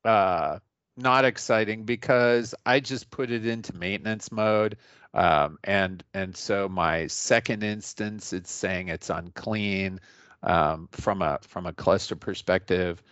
uh, 0.05 0.59
not 0.99 1.25
exciting 1.25 1.85
because 1.85 2.55
I 2.67 2.81
just 2.81 3.11
put 3.11 3.31
it 3.31 3.47
into 3.47 3.75
maintenance 3.77 4.31
mode. 4.33 4.77
Um, 5.15 5.59
and 5.65 6.05
and 6.15 6.37
so 6.37 6.69
my 6.69 7.07
second 7.07 7.63
instance, 7.63 8.33
it's 8.33 8.51
saying 8.51 8.89
it's 8.89 9.11
unclean 9.11 10.01
um, 10.43 10.89
from 10.93 11.23
a 11.23 11.39
from 11.43 11.67
a 11.67 11.73
cluster 11.73 12.17
perspective. 12.17 13.03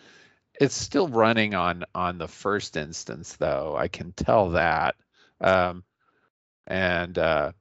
It's 0.60 0.74
still 0.74 1.08
running 1.08 1.54
on 1.54 1.84
on 1.94 2.18
the 2.18 2.28
first 2.28 2.76
instance 2.76 3.36
though. 3.36 3.76
I 3.76 3.88
can 3.88 4.12
tell 4.12 4.50
that. 4.50 4.96
Um, 5.40 5.84
and 6.66 7.16
uh, 7.18 7.52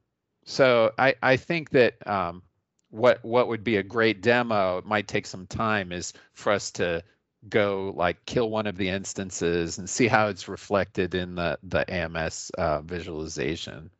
so 0.44 0.92
I 0.98 1.14
I 1.22 1.36
think 1.36 1.70
that 1.70 2.06
um, 2.06 2.42
what 2.90 3.24
what 3.24 3.48
would 3.48 3.64
be 3.64 3.76
a 3.76 3.82
great 3.82 4.22
demo, 4.22 4.78
it 4.78 4.86
might 4.86 5.08
take 5.08 5.26
some 5.26 5.46
time, 5.46 5.92
is 5.92 6.12
for 6.32 6.52
us 6.52 6.70
to 6.72 7.02
go 7.48 7.92
like 7.96 8.24
kill 8.24 8.50
one 8.50 8.66
of 8.66 8.76
the 8.76 8.88
instances 8.88 9.78
and 9.78 9.88
see 9.88 10.08
how 10.08 10.28
it's 10.28 10.48
reflected 10.48 11.14
in 11.14 11.34
the 11.34 11.58
the 11.62 11.88
AMS 11.92 12.50
uh, 12.58 12.80
visualization. 12.82 13.90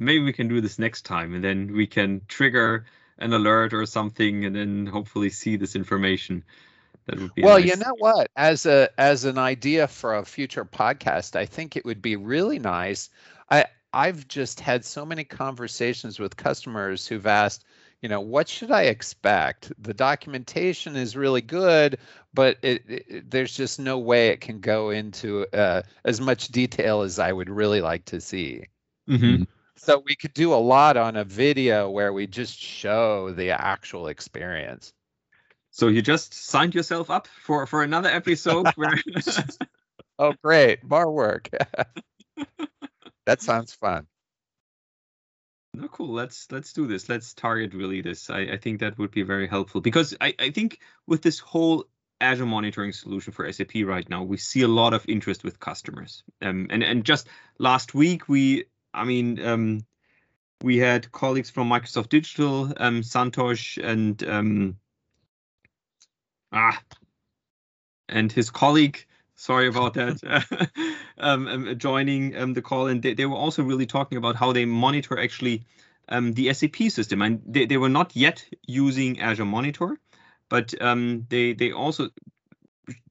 Maybe 0.00 0.22
we 0.22 0.32
can 0.32 0.48
do 0.48 0.60
this 0.60 0.78
next 0.78 1.02
time, 1.02 1.34
and 1.34 1.42
then 1.42 1.72
we 1.72 1.86
can 1.86 2.22
trigger 2.28 2.86
an 3.18 3.32
alert 3.32 3.74
or 3.74 3.84
something, 3.84 4.44
and 4.44 4.54
then 4.54 4.86
hopefully 4.86 5.30
see 5.30 5.56
this 5.56 5.74
information. 5.74 6.44
That 7.06 7.18
would 7.18 7.34
be 7.34 7.42
well. 7.42 7.58
Nice... 7.58 7.68
You 7.68 7.76
know 7.76 7.94
what? 7.98 8.30
As 8.36 8.66
a 8.66 8.88
as 8.98 9.24
an 9.24 9.38
idea 9.38 9.88
for 9.88 10.16
a 10.16 10.24
future 10.24 10.64
podcast, 10.64 11.36
I 11.36 11.46
think 11.46 11.76
it 11.76 11.84
would 11.84 12.02
be 12.02 12.16
really 12.16 12.58
nice. 12.58 13.10
I 13.50 13.64
I've 13.92 14.28
just 14.28 14.60
had 14.60 14.84
so 14.84 15.06
many 15.06 15.24
conversations 15.24 16.18
with 16.18 16.36
customers 16.36 17.06
who've 17.06 17.26
asked, 17.26 17.64
you 18.02 18.08
know, 18.08 18.20
what 18.20 18.48
should 18.48 18.70
I 18.70 18.82
expect? 18.82 19.72
The 19.78 19.94
documentation 19.94 20.96
is 20.96 21.16
really 21.16 21.40
good, 21.40 21.98
but 22.32 22.58
it, 22.62 22.82
it, 22.88 23.30
there's 23.30 23.56
just 23.56 23.80
no 23.80 23.98
way 23.98 24.28
it 24.28 24.40
can 24.40 24.60
go 24.60 24.90
into 24.90 25.46
uh, 25.52 25.82
as 26.04 26.20
much 26.20 26.48
detail 26.48 27.02
as 27.02 27.18
I 27.18 27.32
would 27.32 27.50
really 27.50 27.80
like 27.80 28.04
to 28.06 28.20
see. 28.20 28.64
Mm-hmm. 29.08 29.44
So 29.76 30.02
we 30.04 30.16
could 30.16 30.34
do 30.34 30.52
a 30.52 30.56
lot 30.56 30.96
on 30.96 31.16
a 31.16 31.24
video 31.24 31.90
where 31.90 32.12
we 32.12 32.26
just 32.26 32.58
show 32.58 33.32
the 33.32 33.50
actual 33.50 34.08
experience. 34.08 34.92
So 35.70 35.88
you 35.88 36.02
just 36.02 36.34
signed 36.34 36.74
yourself 36.74 37.10
up 37.10 37.26
for 37.26 37.66
for 37.66 37.82
another 37.82 38.08
episode 38.08 38.66
where 38.74 38.94
Oh 40.18 40.34
great, 40.42 40.82
more 40.82 41.10
work. 41.10 41.48
that 43.26 43.40
sounds 43.40 43.72
fun. 43.72 44.06
No, 45.78 45.86
cool. 45.86 46.12
Let's 46.12 46.50
let's 46.50 46.72
do 46.72 46.88
this. 46.88 47.08
Let's 47.08 47.32
target 47.32 47.72
really 47.72 48.00
this. 48.00 48.30
I, 48.30 48.40
I 48.40 48.56
think 48.56 48.80
that 48.80 48.98
would 48.98 49.12
be 49.12 49.22
very 49.22 49.46
helpful 49.46 49.80
because 49.80 50.12
I, 50.20 50.34
I 50.36 50.50
think 50.50 50.80
with 51.06 51.22
this 51.22 51.38
whole 51.38 51.84
Azure 52.20 52.46
monitoring 52.46 52.92
solution 52.92 53.32
for 53.32 53.50
SAP 53.52 53.70
right 53.84 54.08
now, 54.10 54.24
we 54.24 54.38
see 54.38 54.62
a 54.62 54.68
lot 54.68 54.92
of 54.92 55.04
interest 55.08 55.44
with 55.44 55.60
customers. 55.60 56.24
Um, 56.42 56.66
and 56.70 56.82
and 56.82 57.04
just 57.04 57.28
last 57.60 57.94
week 57.94 58.28
we, 58.28 58.64
I 58.92 59.04
mean, 59.04 59.40
um, 59.46 59.86
we 60.62 60.78
had 60.78 61.12
colleagues 61.12 61.48
from 61.48 61.68
Microsoft 61.68 62.08
Digital, 62.08 62.72
um, 62.78 63.02
Santosh 63.02 63.78
and 63.80 64.20
um, 64.24 64.76
ah, 66.50 66.82
and 68.08 68.32
his 68.32 68.50
colleague 68.50 69.06
sorry 69.38 69.68
about 69.68 69.94
that. 69.94 70.44
Um, 71.20 71.48
um, 71.48 71.78
joining 71.78 72.36
um, 72.36 72.54
the 72.54 72.62
call 72.62 72.86
and 72.86 73.02
they, 73.02 73.12
they, 73.12 73.26
were 73.26 73.34
also 73.34 73.64
really 73.64 73.86
talking 73.86 74.18
about 74.18 74.36
how 74.36 74.52
they 74.52 74.64
monitor 74.64 75.18
actually 75.18 75.64
um, 76.08 76.32
the 76.34 76.54
sap 76.54 76.76
system. 76.76 77.22
And 77.22 77.42
they, 77.44 77.66
they 77.66 77.76
were 77.76 77.88
not 77.88 78.14
yet 78.14 78.44
using 78.68 79.18
azure 79.18 79.44
monitor 79.44 79.98
but 80.48 80.80
um, 80.80 81.26
they 81.28 81.54
they 81.54 81.72
also 81.72 82.10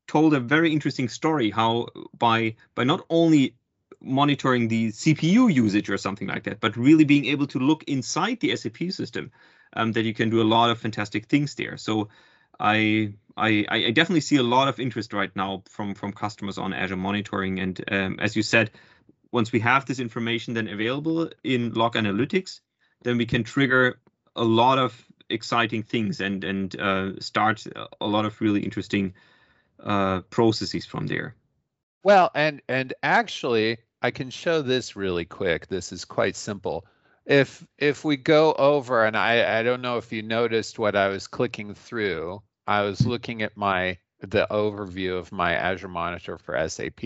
told 0.07 0.33
a 0.33 0.39
very 0.39 0.71
interesting 0.71 1.09
story 1.09 1.49
how 1.49 1.87
by 2.17 2.55
by 2.75 2.85
not 2.85 3.05
only 3.09 3.55
monitoring 3.99 4.69
the 4.69 4.87
cpu 4.89 5.53
usage 5.53 5.89
or 5.89 5.97
something 5.97 6.29
like 6.29 6.43
that 6.43 6.61
but 6.61 6.77
really 6.77 7.03
being 7.03 7.25
able 7.25 7.47
to 7.47 7.59
look 7.59 7.83
inside 7.87 8.39
the 8.39 8.55
sap 8.55 8.77
system 8.89 9.31
um, 9.73 9.91
that 9.93 10.03
you 10.03 10.13
can 10.13 10.29
do 10.29 10.41
a 10.41 10.51
lot 10.55 10.69
of 10.69 10.79
fantastic 10.79 11.27
things 11.27 11.55
there. 11.55 11.77
So 11.77 12.09
I, 12.59 13.13
I, 13.35 13.65
I 13.69 13.91
definitely 13.91 14.21
see 14.21 14.37
a 14.37 14.43
lot 14.43 14.67
of 14.67 14.79
interest 14.79 15.13
right 15.13 15.33
now 15.35 15.63
from 15.69 15.93
from 15.93 16.11
customers 16.11 16.57
on 16.57 16.73
Azure 16.73 16.97
monitoring. 16.97 17.59
And 17.59 17.83
um, 17.91 18.19
as 18.19 18.35
you 18.35 18.43
said, 18.43 18.71
once 19.31 19.51
we 19.51 19.59
have 19.59 19.85
this 19.85 19.99
information 19.99 20.53
then 20.53 20.67
available 20.67 21.29
in 21.43 21.73
Log 21.73 21.95
Analytics, 21.95 22.61
then 23.03 23.17
we 23.17 23.25
can 23.25 23.43
trigger 23.43 23.99
a 24.35 24.43
lot 24.43 24.79
of 24.79 25.05
exciting 25.29 25.83
things 25.83 26.21
and 26.21 26.43
and 26.43 26.79
uh, 26.79 27.19
start 27.19 27.65
a 28.01 28.07
lot 28.07 28.25
of 28.25 28.39
really 28.41 28.61
interesting 28.61 29.13
uh, 29.83 30.21
processes 30.21 30.85
from 30.85 31.07
there. 31.07 31.35
Well, 32.03 32.31
and 32.33 32.61
and 32.67 32.93
actually, 33.03 33.77
I 34.01 34.11
can 34.11 34.29
show 34.29 34.61
this 34.61 34.95
really 34.95 35.25
quick. 35.25 35.67
This 35.67 35.91
is 35.91 36.05
quite 36.05 36.35
simple 36.35 36.85
if 37.27 37.65
if 37.77 38.05
we 38.05 38.17
go 38.17 38.53
over 38.53 39.05
and 39.05 39.15
I, 39.15 39.59
I 39.59 39.63
don't 39.63 39.81
know 39.81 39.97
if 39.97 40.11
you 40.11 40.23
noticed 40.23 40.79
what 40.79 40.95
I 40.95 41.09
was 41.09 41.27
clicking 41.27 41.73
through, 41.73 42.41
I 42.67 42.81
was 42.81 43.05
looking 43.05 43.41
at 43.41 43.57
my 43.57 43.97
the 44.19 44.47
overview 44.49 45.17
of 45.17 45.31
my 45.31 45.53
Azure 45.53 45.87
Monitor 45.87 46.37
for 46.37 46.67
SAP. 46.67 47.03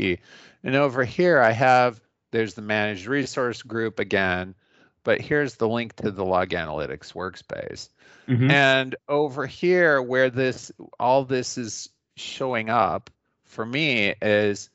And 0.63 0.75
over 0.75 1.03
here 1.03 1.39
I 1.39 1.51
have 1.51 2.01
there's 2.31 2.53
the 2.53 2.61
managed 2.61 3.05
resource 3.05 3.61
group 3.61 3.99
again, 3.99 4.55
but 5.03 5.19
here's 5.19 5.55
the 5.55 5.67
link 5.67 5.95
to 5.97 6.11
the 6.11 6.23
log 6.23 6.49
analytics 6.49 7.13
workspace. 7.13 7.89
Mm-hmm. 8.27 8.49
And 8.49 8.95
over 9.09 9.45
here 9.45 10.01
where 10.01 10.29
this 10.29 10.71
all 10.99 11.25
this 11.25 11.57
is 11.57 11.89
showing 12.15 12.69
up 12.69 13.09
for 13.45 13.65
me 13.65 14.15
is 14.21 14.69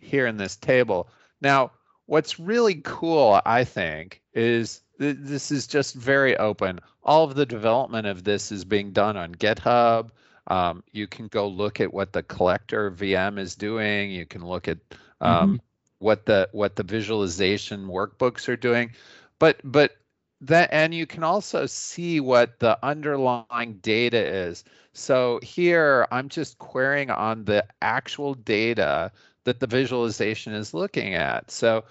here 0.00 0.26
in 0.26 0.36
this 0.36 0.56
table. 0.56 1.08
Now, 1.40 1.72
what's 2.06 2.40
really 2.40 2.80
cool, 2.84 3.40
I 3.44 3.64
think, 3.64 4.22
is 4.34 4.80
this 4.98 5.50
is 5.50 5.66
just 5.66 5.94
very 5.94 6.36
open. 6.36 6.80
All 7.02 7.24
of 7.24 7.34
the 7.34 7.46
development 7.46 8.06
of 8.06 8.24
this 8.24 8.52
is 8.52 8.64
being 8.64 8.92
done 8.92 9.16
on 9.16 9.34
GitHub. 9.34 10.10
Um, 10.48 10.82
you 10.92 11.06
can 11.06 11.28
go 11.28 11.46
look 11.46 11.80
at 11.80 11.92
what 11.92 12.12
the 12.12 12.22
collector 12.22 12.90
VM 12.90 13.38
is 13.38 13.54
doing. 13.54 14.10
You 14.10 14.26
can 14.26 14.44
look 14.44 14.68
at 14.68 14.78
um, 15.20 15.54
mm-hmm. 15.54 15.56
what 15.98 16.26
the 16.26 16.48
what 16.52 16.76
the 16.76 16.82
visualization 16.82 17.86
workbooks 17.86 18.48
are 18.48 18.56
doing. 18.56 18.90
But 19.38 19.60
but 19.64 19.96
that 20.40 20.68
and 20.72 20.92
you 20.92 21.06
can 21.06 21.22
also 21.22 21.66
see 21.66 22.18
what 22.18 22.58
the 22.58 22.78
underlying 22.84 23.78
data 23.82 24.18
is. 24.18 24.64
So 24.92 25.38
here 25.42 26.06
I'm 26.10 26.28
just 26.28 26.58
querying 26.58 27.10
on 27.10 27.44
the 27.44 27.64
actual 27.80 28.34
data 28.34 29.12
that 29.44 29.60
the 29.60 29.66
visualization 29.66 30.52
is 30.52 30.74
looking 30.74 31.14
at. 31.14 31.50
So 31.50 31.84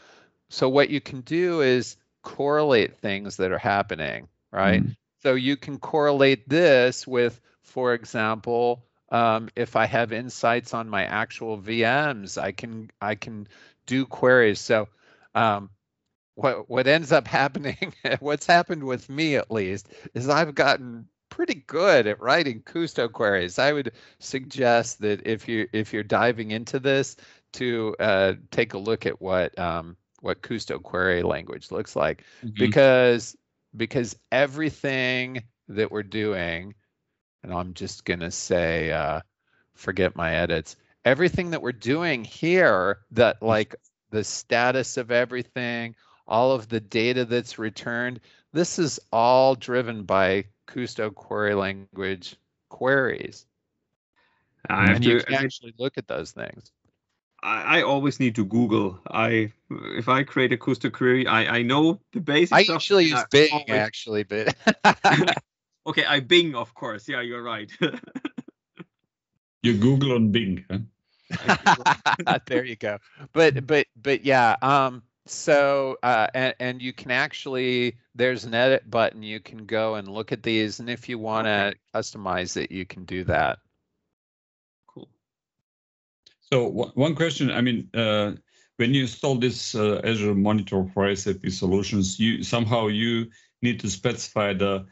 so 0.50 0.68
what 0.68 0.90
you 0.90 1.00
can 1.00 1.22
do 1.22 1.62
is 1.62 1.96
correlate 2.24 2.98
things 2.98 3.38
that 3.38 3.52
are 3.52 3.58
happening, 3.58 4.28
right? 4.52 4.84
Mm. 4.84 4.96
So 5.24 5.36
you 5.36 5.56
can 5.56 5.78
correlate 5.78 6.48
this 6.50 7.08
with, 7.08 7.40
for 7.72 7.94
example, 7.94 8.86
um, 9.10 9.50
if 9.56 9.76
I 9.76 9.86
have 9.86 10.12
insights 10.12 10.74
on 10.74 10.90
my 10.90 11.06
actual 11.06 11.58
VMs, 11.58 12.42
I 12.42 12.52
can 12.52 12.92
I 13.02 13.16
can 13.16 13.48
do 13.86 14.06
queries. 14.06 14.60
So 14.60 14.88
um, 15.36 15.70
what 16.36 16.70
what 16.70 16.88
ends 16.88 17.12
up 17.12 17.28
happening, 17.40 17.94
what's 18.20 18.46
happened 18.46 18.84
with 18.84 19.10
me 19.10 19.36
at 19.36 19.52
least, 19.52 19.90
is 20.14 20.30
I've 20.30 20.56
gotten 20.56 21.08
pretty 21.30 21.64
good 21.68 22.08
at 22.08 22.22
writing 22.22 22.62
Kusto 22.62 23.12
queries. 23.12 23.58
I 23.58 23.72
would 23.72 23.94
suggest 24.20 25.00
that 25.02 25.26
if 25.26 25.48
you 25.48 25.68
if 25.74 25.94
you're 25.94 26.04
diving 26.04 26.52
into 26.52 26.80
this, 26.80 27.16
to 27.54 27.96
uh, 28.00 28.34
take 28.52 28.74
a 28.74 28.78
look 28.78 29.06
at 29.06 29.22
what 29.22 29.58
um, 29.58 29.98
what 30.22 30.42
Kusto 30.42 30.82
query 30.82 31.24
language 31.24 31.72
looks 31.72 31.96
like 31.96 32.24
mm-hmm. 32.44 32.54
because 32.58 33.36
because 33.76 34.16
everything 34.32 35.44
that 35.68 35.92
we're 35.92 36.04
doing, 36.04 36.74
and 37.44 37.54
I'm 37.54 37.74
just 37.74 38.06
gonna 38.06 38.32
say 38.32 38.92
uh, 38.92 39.22
forget 39.74 40.16
my 40.16 40.36
edits. 40.36 40.76
Everything 41.06 41.52
that 41.52 41.62
we're 41.62 41.72
doing 41.72 42.24
here, 42.24 43.00
that 43.12 43.42
like 43.42 43.76
the 44.12 44.24
status 44.24 44.98
of 44.98 45.12
everything, 45.12 45.96
all 46.28 46.52
of 46.52 46.70
the 46.70 46.80
data 46.80 47.26
that's 47.26 47.58
returned, 47.58 48.20
this 48.54 48.78
is 48.78 49.00
all 49.12 49.56
driven 49.56 50.04
by 50.04 50.46
Kusto 50.68 51.14
query 51.14 51.56
language 51.56 52.36
queries. 52.70 53.46
I 54.70 54.92
and 54.92 55.04
to, 55.04 55.10
you 55.10 55.20
can 55.22 55.34
actually 55.36 55.74
look 55.80 55.98
at 55.98 56.08
those 56.08 56.32
things. 56.32 56.72
I, 57.44 57.80
I 57.80 57.82
always 57.82 58.20
need 58.20 58.36
to 58.36 58.46
Google. 58.46 59.00
I 59.10 59.52
if 59.70 60.08
I 60.08 60.24
create 60.24 60.54
a 60.54 60.58
Kusto 60.58 60.92
query, 60.92 61.26
I 61.26 61.58
I 61.58 61.62
know 61.64 62.00
the 62.14 62.20
basic 62.20 62.56
I 62.56 62.60
usually 62.60 63.06
use 63.06 63.26
Bing 63.32 63.50
always- 63.52 63.70
actually, 63.70 64.24
but 64.24 64.56
Okay, 65.86 66.06
I 66.06 66.20
Bing, 66.20 66.56
of 66.56 66.74
course. 66.74 67.08
Yeah, 67.08 67.22
you're 67.22 67.44
right. 67.44 67.72
You 69.64 69.78
Google 69.78 70.14
on 70.14 70.32
Bing. 70.32 70.66
Huh? 70.70 70.80
there 72.46 72.64
you 72.64 72.76
go. 72.76 72.98
But 73.34 73.66
but 73.66 73.88
but 73.96 74.24
yeah. 74.26 74.56
Um. 74.62 75.04
So 75.26 75.98
uh, 76.04 76.28
and 76.34 76.56
and 76.60 76.82
you 76.82 76.94
can 76.94 77.12
actually 77.12 77.98
there's 78.16 78.46
an 78.46 78.54
edit 78.54 78.90
button. 78.90 79.24
You 79.24 79.40
can 79.40 79.66
go 79.66 79.96
and 79.96 80.08
look 80.08 80.32
at 80.32 80.44
these, 80.44 80.80
and 80.80 80.90
if 80.90 81.10
you 81.10 81.18
want 81.20 81.46
to 81.46 81.74
Okay. 81.74 81.76
customize 81.94 82.58
it, 82.58 82.72
you 82.72 82.86
can 82.86 83.06
do 83.06 83.24
that. 83.26 83.60
cool. 84.88 85.10
So 86.42 86.68
one 86.68 86.92
one 86.96 87.16
question, 87.16 87.52
I 87.52 87.62
mean, 87.62 87.90
uh, 87.94 88.34
when 88.78 88.94
you 88.94 89.04
install 89.04 89.36
this 89.36 89.76
uh, 89.76 90.02
Azure 90.04 90.36
Monitor 90.36 90.86
for 90.94 91.14
SAP 91.16 91.48
solutions, 91.50 92.20
you 92.20 92.44
somehow 92.44 92.88
you 92.88 93.30
need 93.62 93.80
to 93.82 93.90
specify 93.90 94.54
the 94.54 94.86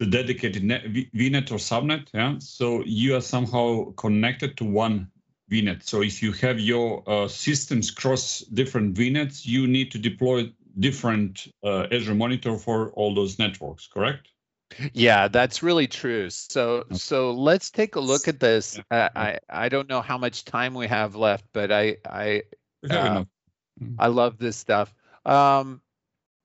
the 0.00 0.06
dedicated 0.06 0.64
net, 0.64 0.84
VNet 0.84 1.52
or 1.52 1.56
subnet. 1.56 2.08
Yeah. 2.12 2.36
So 2.38 2.82
you 2.84 3.14
are 3.16 3.20
somehow 3.20 3.92
connected 3.92 4.56
to 4.56 4.64
one 4.64 5.10
VNet. 5.52 5.82
So 5.82 6.02
if 6.02 6.22
you 6.22 6.32
have 6.32 6.58
your 6.58 7.04
uh, 7.06 7.28
systems 7.28 7.90
cross 7.90 8.40
different 8.40 8.94
VNets, 8.94 9.46
you 9.46 9.66
need 9.66 9.90
to 9.92 9.98
deploy 9.98 10.50
different 10.78 11.48
uh, 11.62 11.86
Azure 11.92 12.14
Monitor 12.14 12.56
for 12.56 12.90
all 12.92 13.14
those 13.14 13.38
networks. 13.38 13.86
Correct? 13.86 14.28
Yeah, 14.94 15.28
that's 15.28 15.62
really 15.62 15.88
true. 15.88 16.30
So 16.30 16.84
so 16.92 17.32
let's 17.32 17.70
take 17.70 17.96
a 17.96 18.00
look 18.00 18.28
at 18.28 18.40
this. 18.40 18.80
Uh, 18.90 19.08
I 19.14 19.38
I 19.50 19.68
don't 19.68 19.88
know 19.88 20.00
how 20.00 20.16
much 20.16 20.44
time 20.44 20.74
we 20.74 20.86
have 20.86 21.14
left, 21.16 21.44
but 21.52 21.70
I 21.70 21.96
I 22.08 22.42
Uh. 22.88 23.24
I 23.98 24.06
love 24.06 24.38
this 24.38 24.56
stuff. 24.56 24.94
Um, 25.24 25.82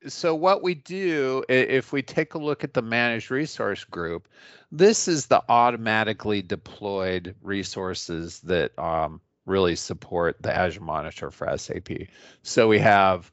so 0.07 0.35
what 0.35 0.61
we 0.61 0.75
do, 0.75 1.43
if 1.49 1.91
we 1.91 2.01
take 2.01 2.33
a 2.33 2.37
look 2.37 2.63
at 2.63 2.73
the 2.73 2.81
managed 2.81 3.31
resource 3.31 3.83
group, 3.83 4.27
this 4.71 5.07
is 5.07 5.27
the 5.27 5.43
automatically 5.49 6.41
deployed 6.41 7.35
resources 7.41 8.39
that 8.41 8.77
um, 8.77 9.21
really 9.45 9.75
support 9.75 10.41
the 10.41 10.55
Azure 10.55 10.81
Monitor 10.81 11.31
for 11.31 11.57
SAP. 11.57 11.89
So 12.43 12.67
we 12.67 12.79
have 12.79 13.31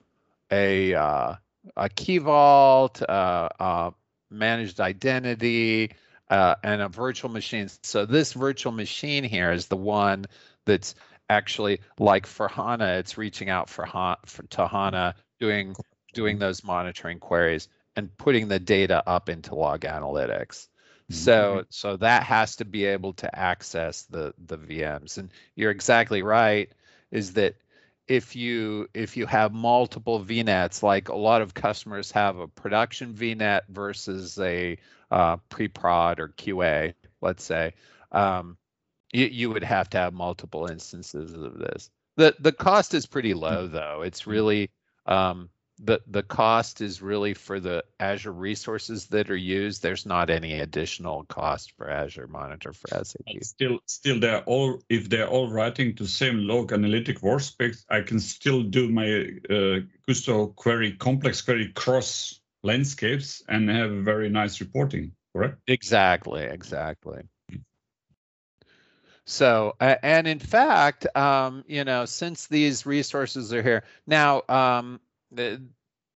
a 0.50 0.94
uh, 0.94 1.34
a 1.76 1.88
Key 1.88 2.18
Vault, 2.18 3.02
uh, 3.02 3.48
uh, 3.58 3.90
managed 4.30 4.80
identity, 4.80 5.92
uh, 6.30 6.54
and 6.62 6.82
a 6.82 6.88
virtual 6.88 7.30
machine. 7.30 7.68
So 7.82 8.06
this 8.06 8.32
virtual 8.32 8.72
machine 8.72 9.24
here 9.24 9.52
is 9.52 9.66
the 9.66 9.76
one 9.76 10.26
that's 10.64 10.94
actually 11.30 11.80
like 11.98 12.26
for 12.26 12.48
HANA, 12.48 12.98
it's 12.98 13.16
reaching 13.16 13.48
out 13.48 13.68
for, 13.68 13.86
for 14.26 14.42
to 14.42 14.66
HANA, 14.66 15.14
doing 15.40 15.74
doing 16.12 16.38
those 16.38 16.64
monitoring 16.64 17.18
queries 17.18 17.68
and 17.96 18.16
putting 18.16 18.48
the 18.48 18.58
data 18.58 19.02
up 19.06 19.28
into 19.28 19.54
log 19.54 19.80
analytics. 19.80 20.68
So 21.12 21.64
so 21.68 21.96
that 21.98 22.22
has 22.22 22.56
to 22.56 22.64
be 22.64 22.86
able 22.86 23.12
to 23.14 23.38
access 23.38 24.02
the 24.04 24.32
the 24.46 24.56
VMs. 24.56 25.18
And 25.18 25.30
you're 25.54 25.70
exactly 25.70 26.22
right, 26.22 26.70
is 27.10 27.34
that 27.34 27.56
if 28.08 28.34
you 28.34 28.88
if 28.94 29.16
you 29.16 29.26
have 29.26 29.52
multiple 29.52 30.24
VNets, 30.24 30.82
like 30.82 31.08
a 31.08 31.16
lot 31.16 31.42
of 31.42 31.54
customers 31.54 32.10
have 32.12 32.38
a 32.38 32.48
production 32.48 33.14
VNet 33.14 33.62
versus 33.68 34.38
a 34.38 34.78
uh, 35.10 35.36
pre-prod 35.50 36.18
or 36.18 36.28
QA, 36.28 36.94
let's 37.20 37.44
say, 37.44 37.74
um, 38.10 38.56
you, 39.12 39.26
you 39.26 39.50
would 39.50 39.64
have 39.64 39.90
to 39.90 39.98
have 39.98 40.14
multiple 40.14 40.66
instances 40.66 41.34
of 41.34 41.58
this. 41.58 41.90
The 42.16 42.34
the 42.38 42.52
cost 42.52 42.94
is 42.94 43.06
pretty 43.06 43.34
low 43.34 43.66
though. 43.66 44.02
It's 44.02 44.26
really 44.26 44.70
um, 45.06 45.50
the 45.84 46.00
the 46.06 46.22
cost 46.22 46.80
is 46.80 47.02
really 47.02 47.34
for 47.34 47.58
the 47.58 47.84
Azure 47.98 48.32
resources 48.32 49.06
that 49.08 49.30
are 49.30 49.36
used. 49.36 49.82
There's 49.82 50.06
not 50.06 50.30
any 50.30 50.60
additional 50.60 51.24
cost 51.24 51.72
for 51.72 51.90
Azure 51.90 52.28
Monitor 52.28 52.72
for 52.72 52.88
SAP. 53.04 53.42
Still 53.42 53.80
still 53.86 54.20
they're 54.20 54.44
all 54.44 54.80
if 54.88 55.08
they're 55.08 55.28
all 55.28 55.50
writing 55.50 55.94
to 55.96 56.06
same 56.06 56.46
log 56.46 56.72
analytic 56.72 57.20
workspace 57.20 57.84
i 57.88 58.00
can 58.00 58.18
still 58.20 58.62
do 58.62 58.88
my 58.88 59.06
uh, 59.50 59.80
Kusto 60.08 60.54
query 60.54 60.92
complex 60.92 61.40
query 61.42 61.72
cross 61.74 62.40
landscapes 62.62 63.42
and 63.48 63.68
have 63.68 63.90
very 63.90 64.28
nice 64.28 64.60
reporting 64.60 65.12
correct 65.34 65.58
Exactly, 65.66 66.42
exactly. 66.42 67.22
So, 69.24 69.76
a- 69.80 70.04
and 70.04 70.26
in 70.26 70.40
fact, 70.40 71.06
um, 71.16 71.64
you 71.68 71.84
know, 71.84 72.04
since 72.06 72.48
these 72.48 72.84
resources 72.84 73.52
are 73.52 73.62
here 73.62 73.84
now, 74.06 74.42
um, 74.48 75.00
the, 75.32 75.62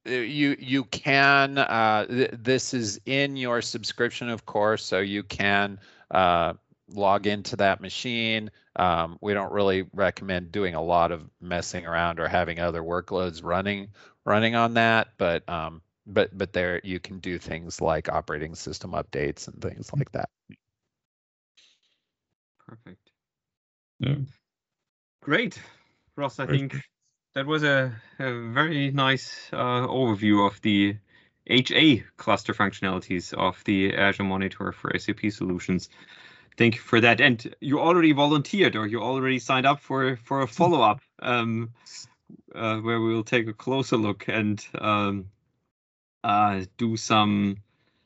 the- 0.06 0.26
you 0.28 0.56
you 0.60 0.84
can 0.86 1.58
uh, 1.58 2.06
th- 2.08 2.32
this 2.34 2.74
is 2.74 3.00
in 3.06 3.38
your 3.38 3.62
subscription, 3.62 4.30
of 4.30 4.46
course, 4.46 4.84
so 4.84 5.00
you 5.00 5.24
can 5.24 5.80
uh, 6.12 6.54
log 6.90 7.26
into 7.26 7.56
that 7.56 7.80
machine. 7.82 8.52
Um, 8.76 9.18
we 9.22 9.34
don't 9.34 9.52
really 9.54 9.86
recommend 9.94 10.52
doing 10.52 10.76
a 10.76 10.82
lot 10.82 11.12
of 11.12 11.30
messing 11.40 11.86
around 11.86 12.20
or 12.20 12.28
having 12.28 12.60
other 12.60 12.82
workloads 12.82 13.44
running 13.44 13.88
running 14.26 14.56
on 14.56 14.74
that, 14.74 15.10
but 15.18 15.48
um, 15.48 15.82
but 16.06 16.38
but 16.38 16.52
there 16.54 16.82
you 16.84 17.00
can 17.00 17.20
do 17.20 17.38
things 17.40 17.80
like 17.80 18.10
operating 18.12 18.56
system 18.56 18.92
updates 18.92 19.48
and 19.48 19.62
things 19.62 19.92
like 19.94 20.12
that. 20.12 20.30
Perfect. 22.68 23.12
yeah 24.00 24.16
Great. 25.22 25.62
Ross, 26.18 26.40
I 26.40 26.46
Great. 26.46 26.60
think 26.60 26.84
that 27.36 27.46
was 27.46 27.64
a, 27.64 27.94
a 28.20 28.50
very 28.50 28.92
nice 28.92 29.50
uh, 29.52 29.88
overview 29.88 30.46
of 30.46 30.62
the 30.62 30.98
HA 31.48 32.04
cluster 32.18 32.54
functionalities 32.54 33.34
of 33.34 33.62
the 33.66 33.96
Azure 33.96 34.24
Monitor 34.24 34.72
for 34.72 34.98
SAP 34.98 35.32
solutions. 35.32 35.90
Thank 36.58 36.76
you 36.76 36.82
for 36.82 37.02
that. 37.02 37.20
And 37.20 37.56
you 37.60 37.80
already 37.80 38.12
volunteered 38.12 38.76
or 38.76 38.86
you 38.86 39.02
already 39.02 39.40
signed 39.40 39.66
up 39.66 39.80
for, 39.80 40.16
for 40.18 40.42
a 40.42 40.48
follow-up 40.48 41.02
um, 41.20 41.72
uh, 42.54 42.78
where 42.78 43.02
we 43.02 43.14
will 43.14 43.24
take 43.24 43.48
a 43.48 43.54
closer 43.54 43.98
look 43.98 44.26
and 44.28 44.66
um, 44.80 45.30
uh, 46.24 46.64
do 46.78 46.96
some 46.98 47.58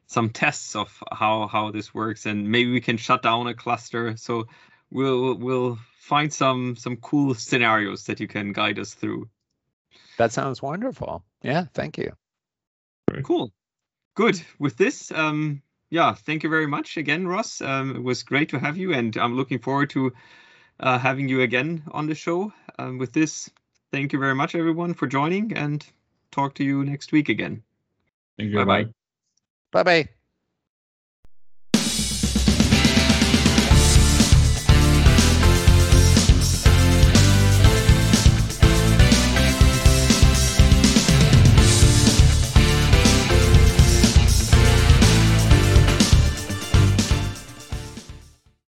some 0.10 0.30
tests 0.30 0.74
of 0.74 1.04
how 1.12 1.48
how 1.48 1.70
this 1.70 1.94
works 1.94 2.26
and 2.26 2.50
maybe 2.50 2.72
we 2.72 2.80
can 2.80 2.96
shut 2.96 3.22
down 3.22 3.48
a 3.48 3.54
cluster. 3.54 4.16
So 4.16 4.48
we'll 4.90 5.36
we'll 5.36 5.78
find 5.98 6.32
some 6.32 6.76
some 6.76 6.98
cool 6.98 7.34
scenarios 7.48 8.06
that 8.06 8.20
you 8.20 8.28
can 8.28 8.54
guide 8.54 8.80
us 8.80 8.94
through. 8.94 9.30
That 10.18 10.32
sounds 10.32 10.62
wonderful. 10.62 11.24
Yeah, 11.44 11.66
thank 11.74 11.98
you. 11.98 12.12
Very 13.10 13.24
Cool. 13.24 13.52
Good. 14.16 14.42
With 14.58 14.78
this, 14.78 15.12
um, 15.12 15.62
yeah, 15.90 16.14
thank 16.14 16.44
you 16.44 16.50
very 16.50 16.68
much 16.68 16.98
again, 16.98 17.28
Ross. 17.28 17.62
Um, 17.62 17.96
it 17.96 18.04
was 18.04 18.24
great 18.24 18.50
to 18.50 18.60
have 18.60 18.78
you, 18.78 18.94
and 18.94 19.16
I'm 19.16 19.36
looking 19.36 19.60
forward 19.60 19.92
to 19.92 20.12
uh, 20.80 20.98
having 20.98 21.30
you 21.30 21.42
again 21.42 21.84
on 21.92 22.08
the 22.08 22.16
show. 22.16 22.52
Um, 22.80 22.98
with 22.98 23.14
this, 23.14 23.50
thank 23.92 24.14
you 24.14 24.20
very 24.20 24.36
much, 24.36 24.56
everyone, 24.56 24.96
for 24.96 25.08
joining, 25.08 25.54
and 25.54 25.86
talk 26.32 26.56
to 26.56 26.64
you 26.64 26.84
next 26.84 27.12
week 27.12 27.30
again. 27.30 27.64
thank 28.38 28.50
you 28.50 28.58
Bye-bye. 28.58 28.84
bye. 28.86 28.92
Bye 29.72 29.84
bye. 29.84 30.10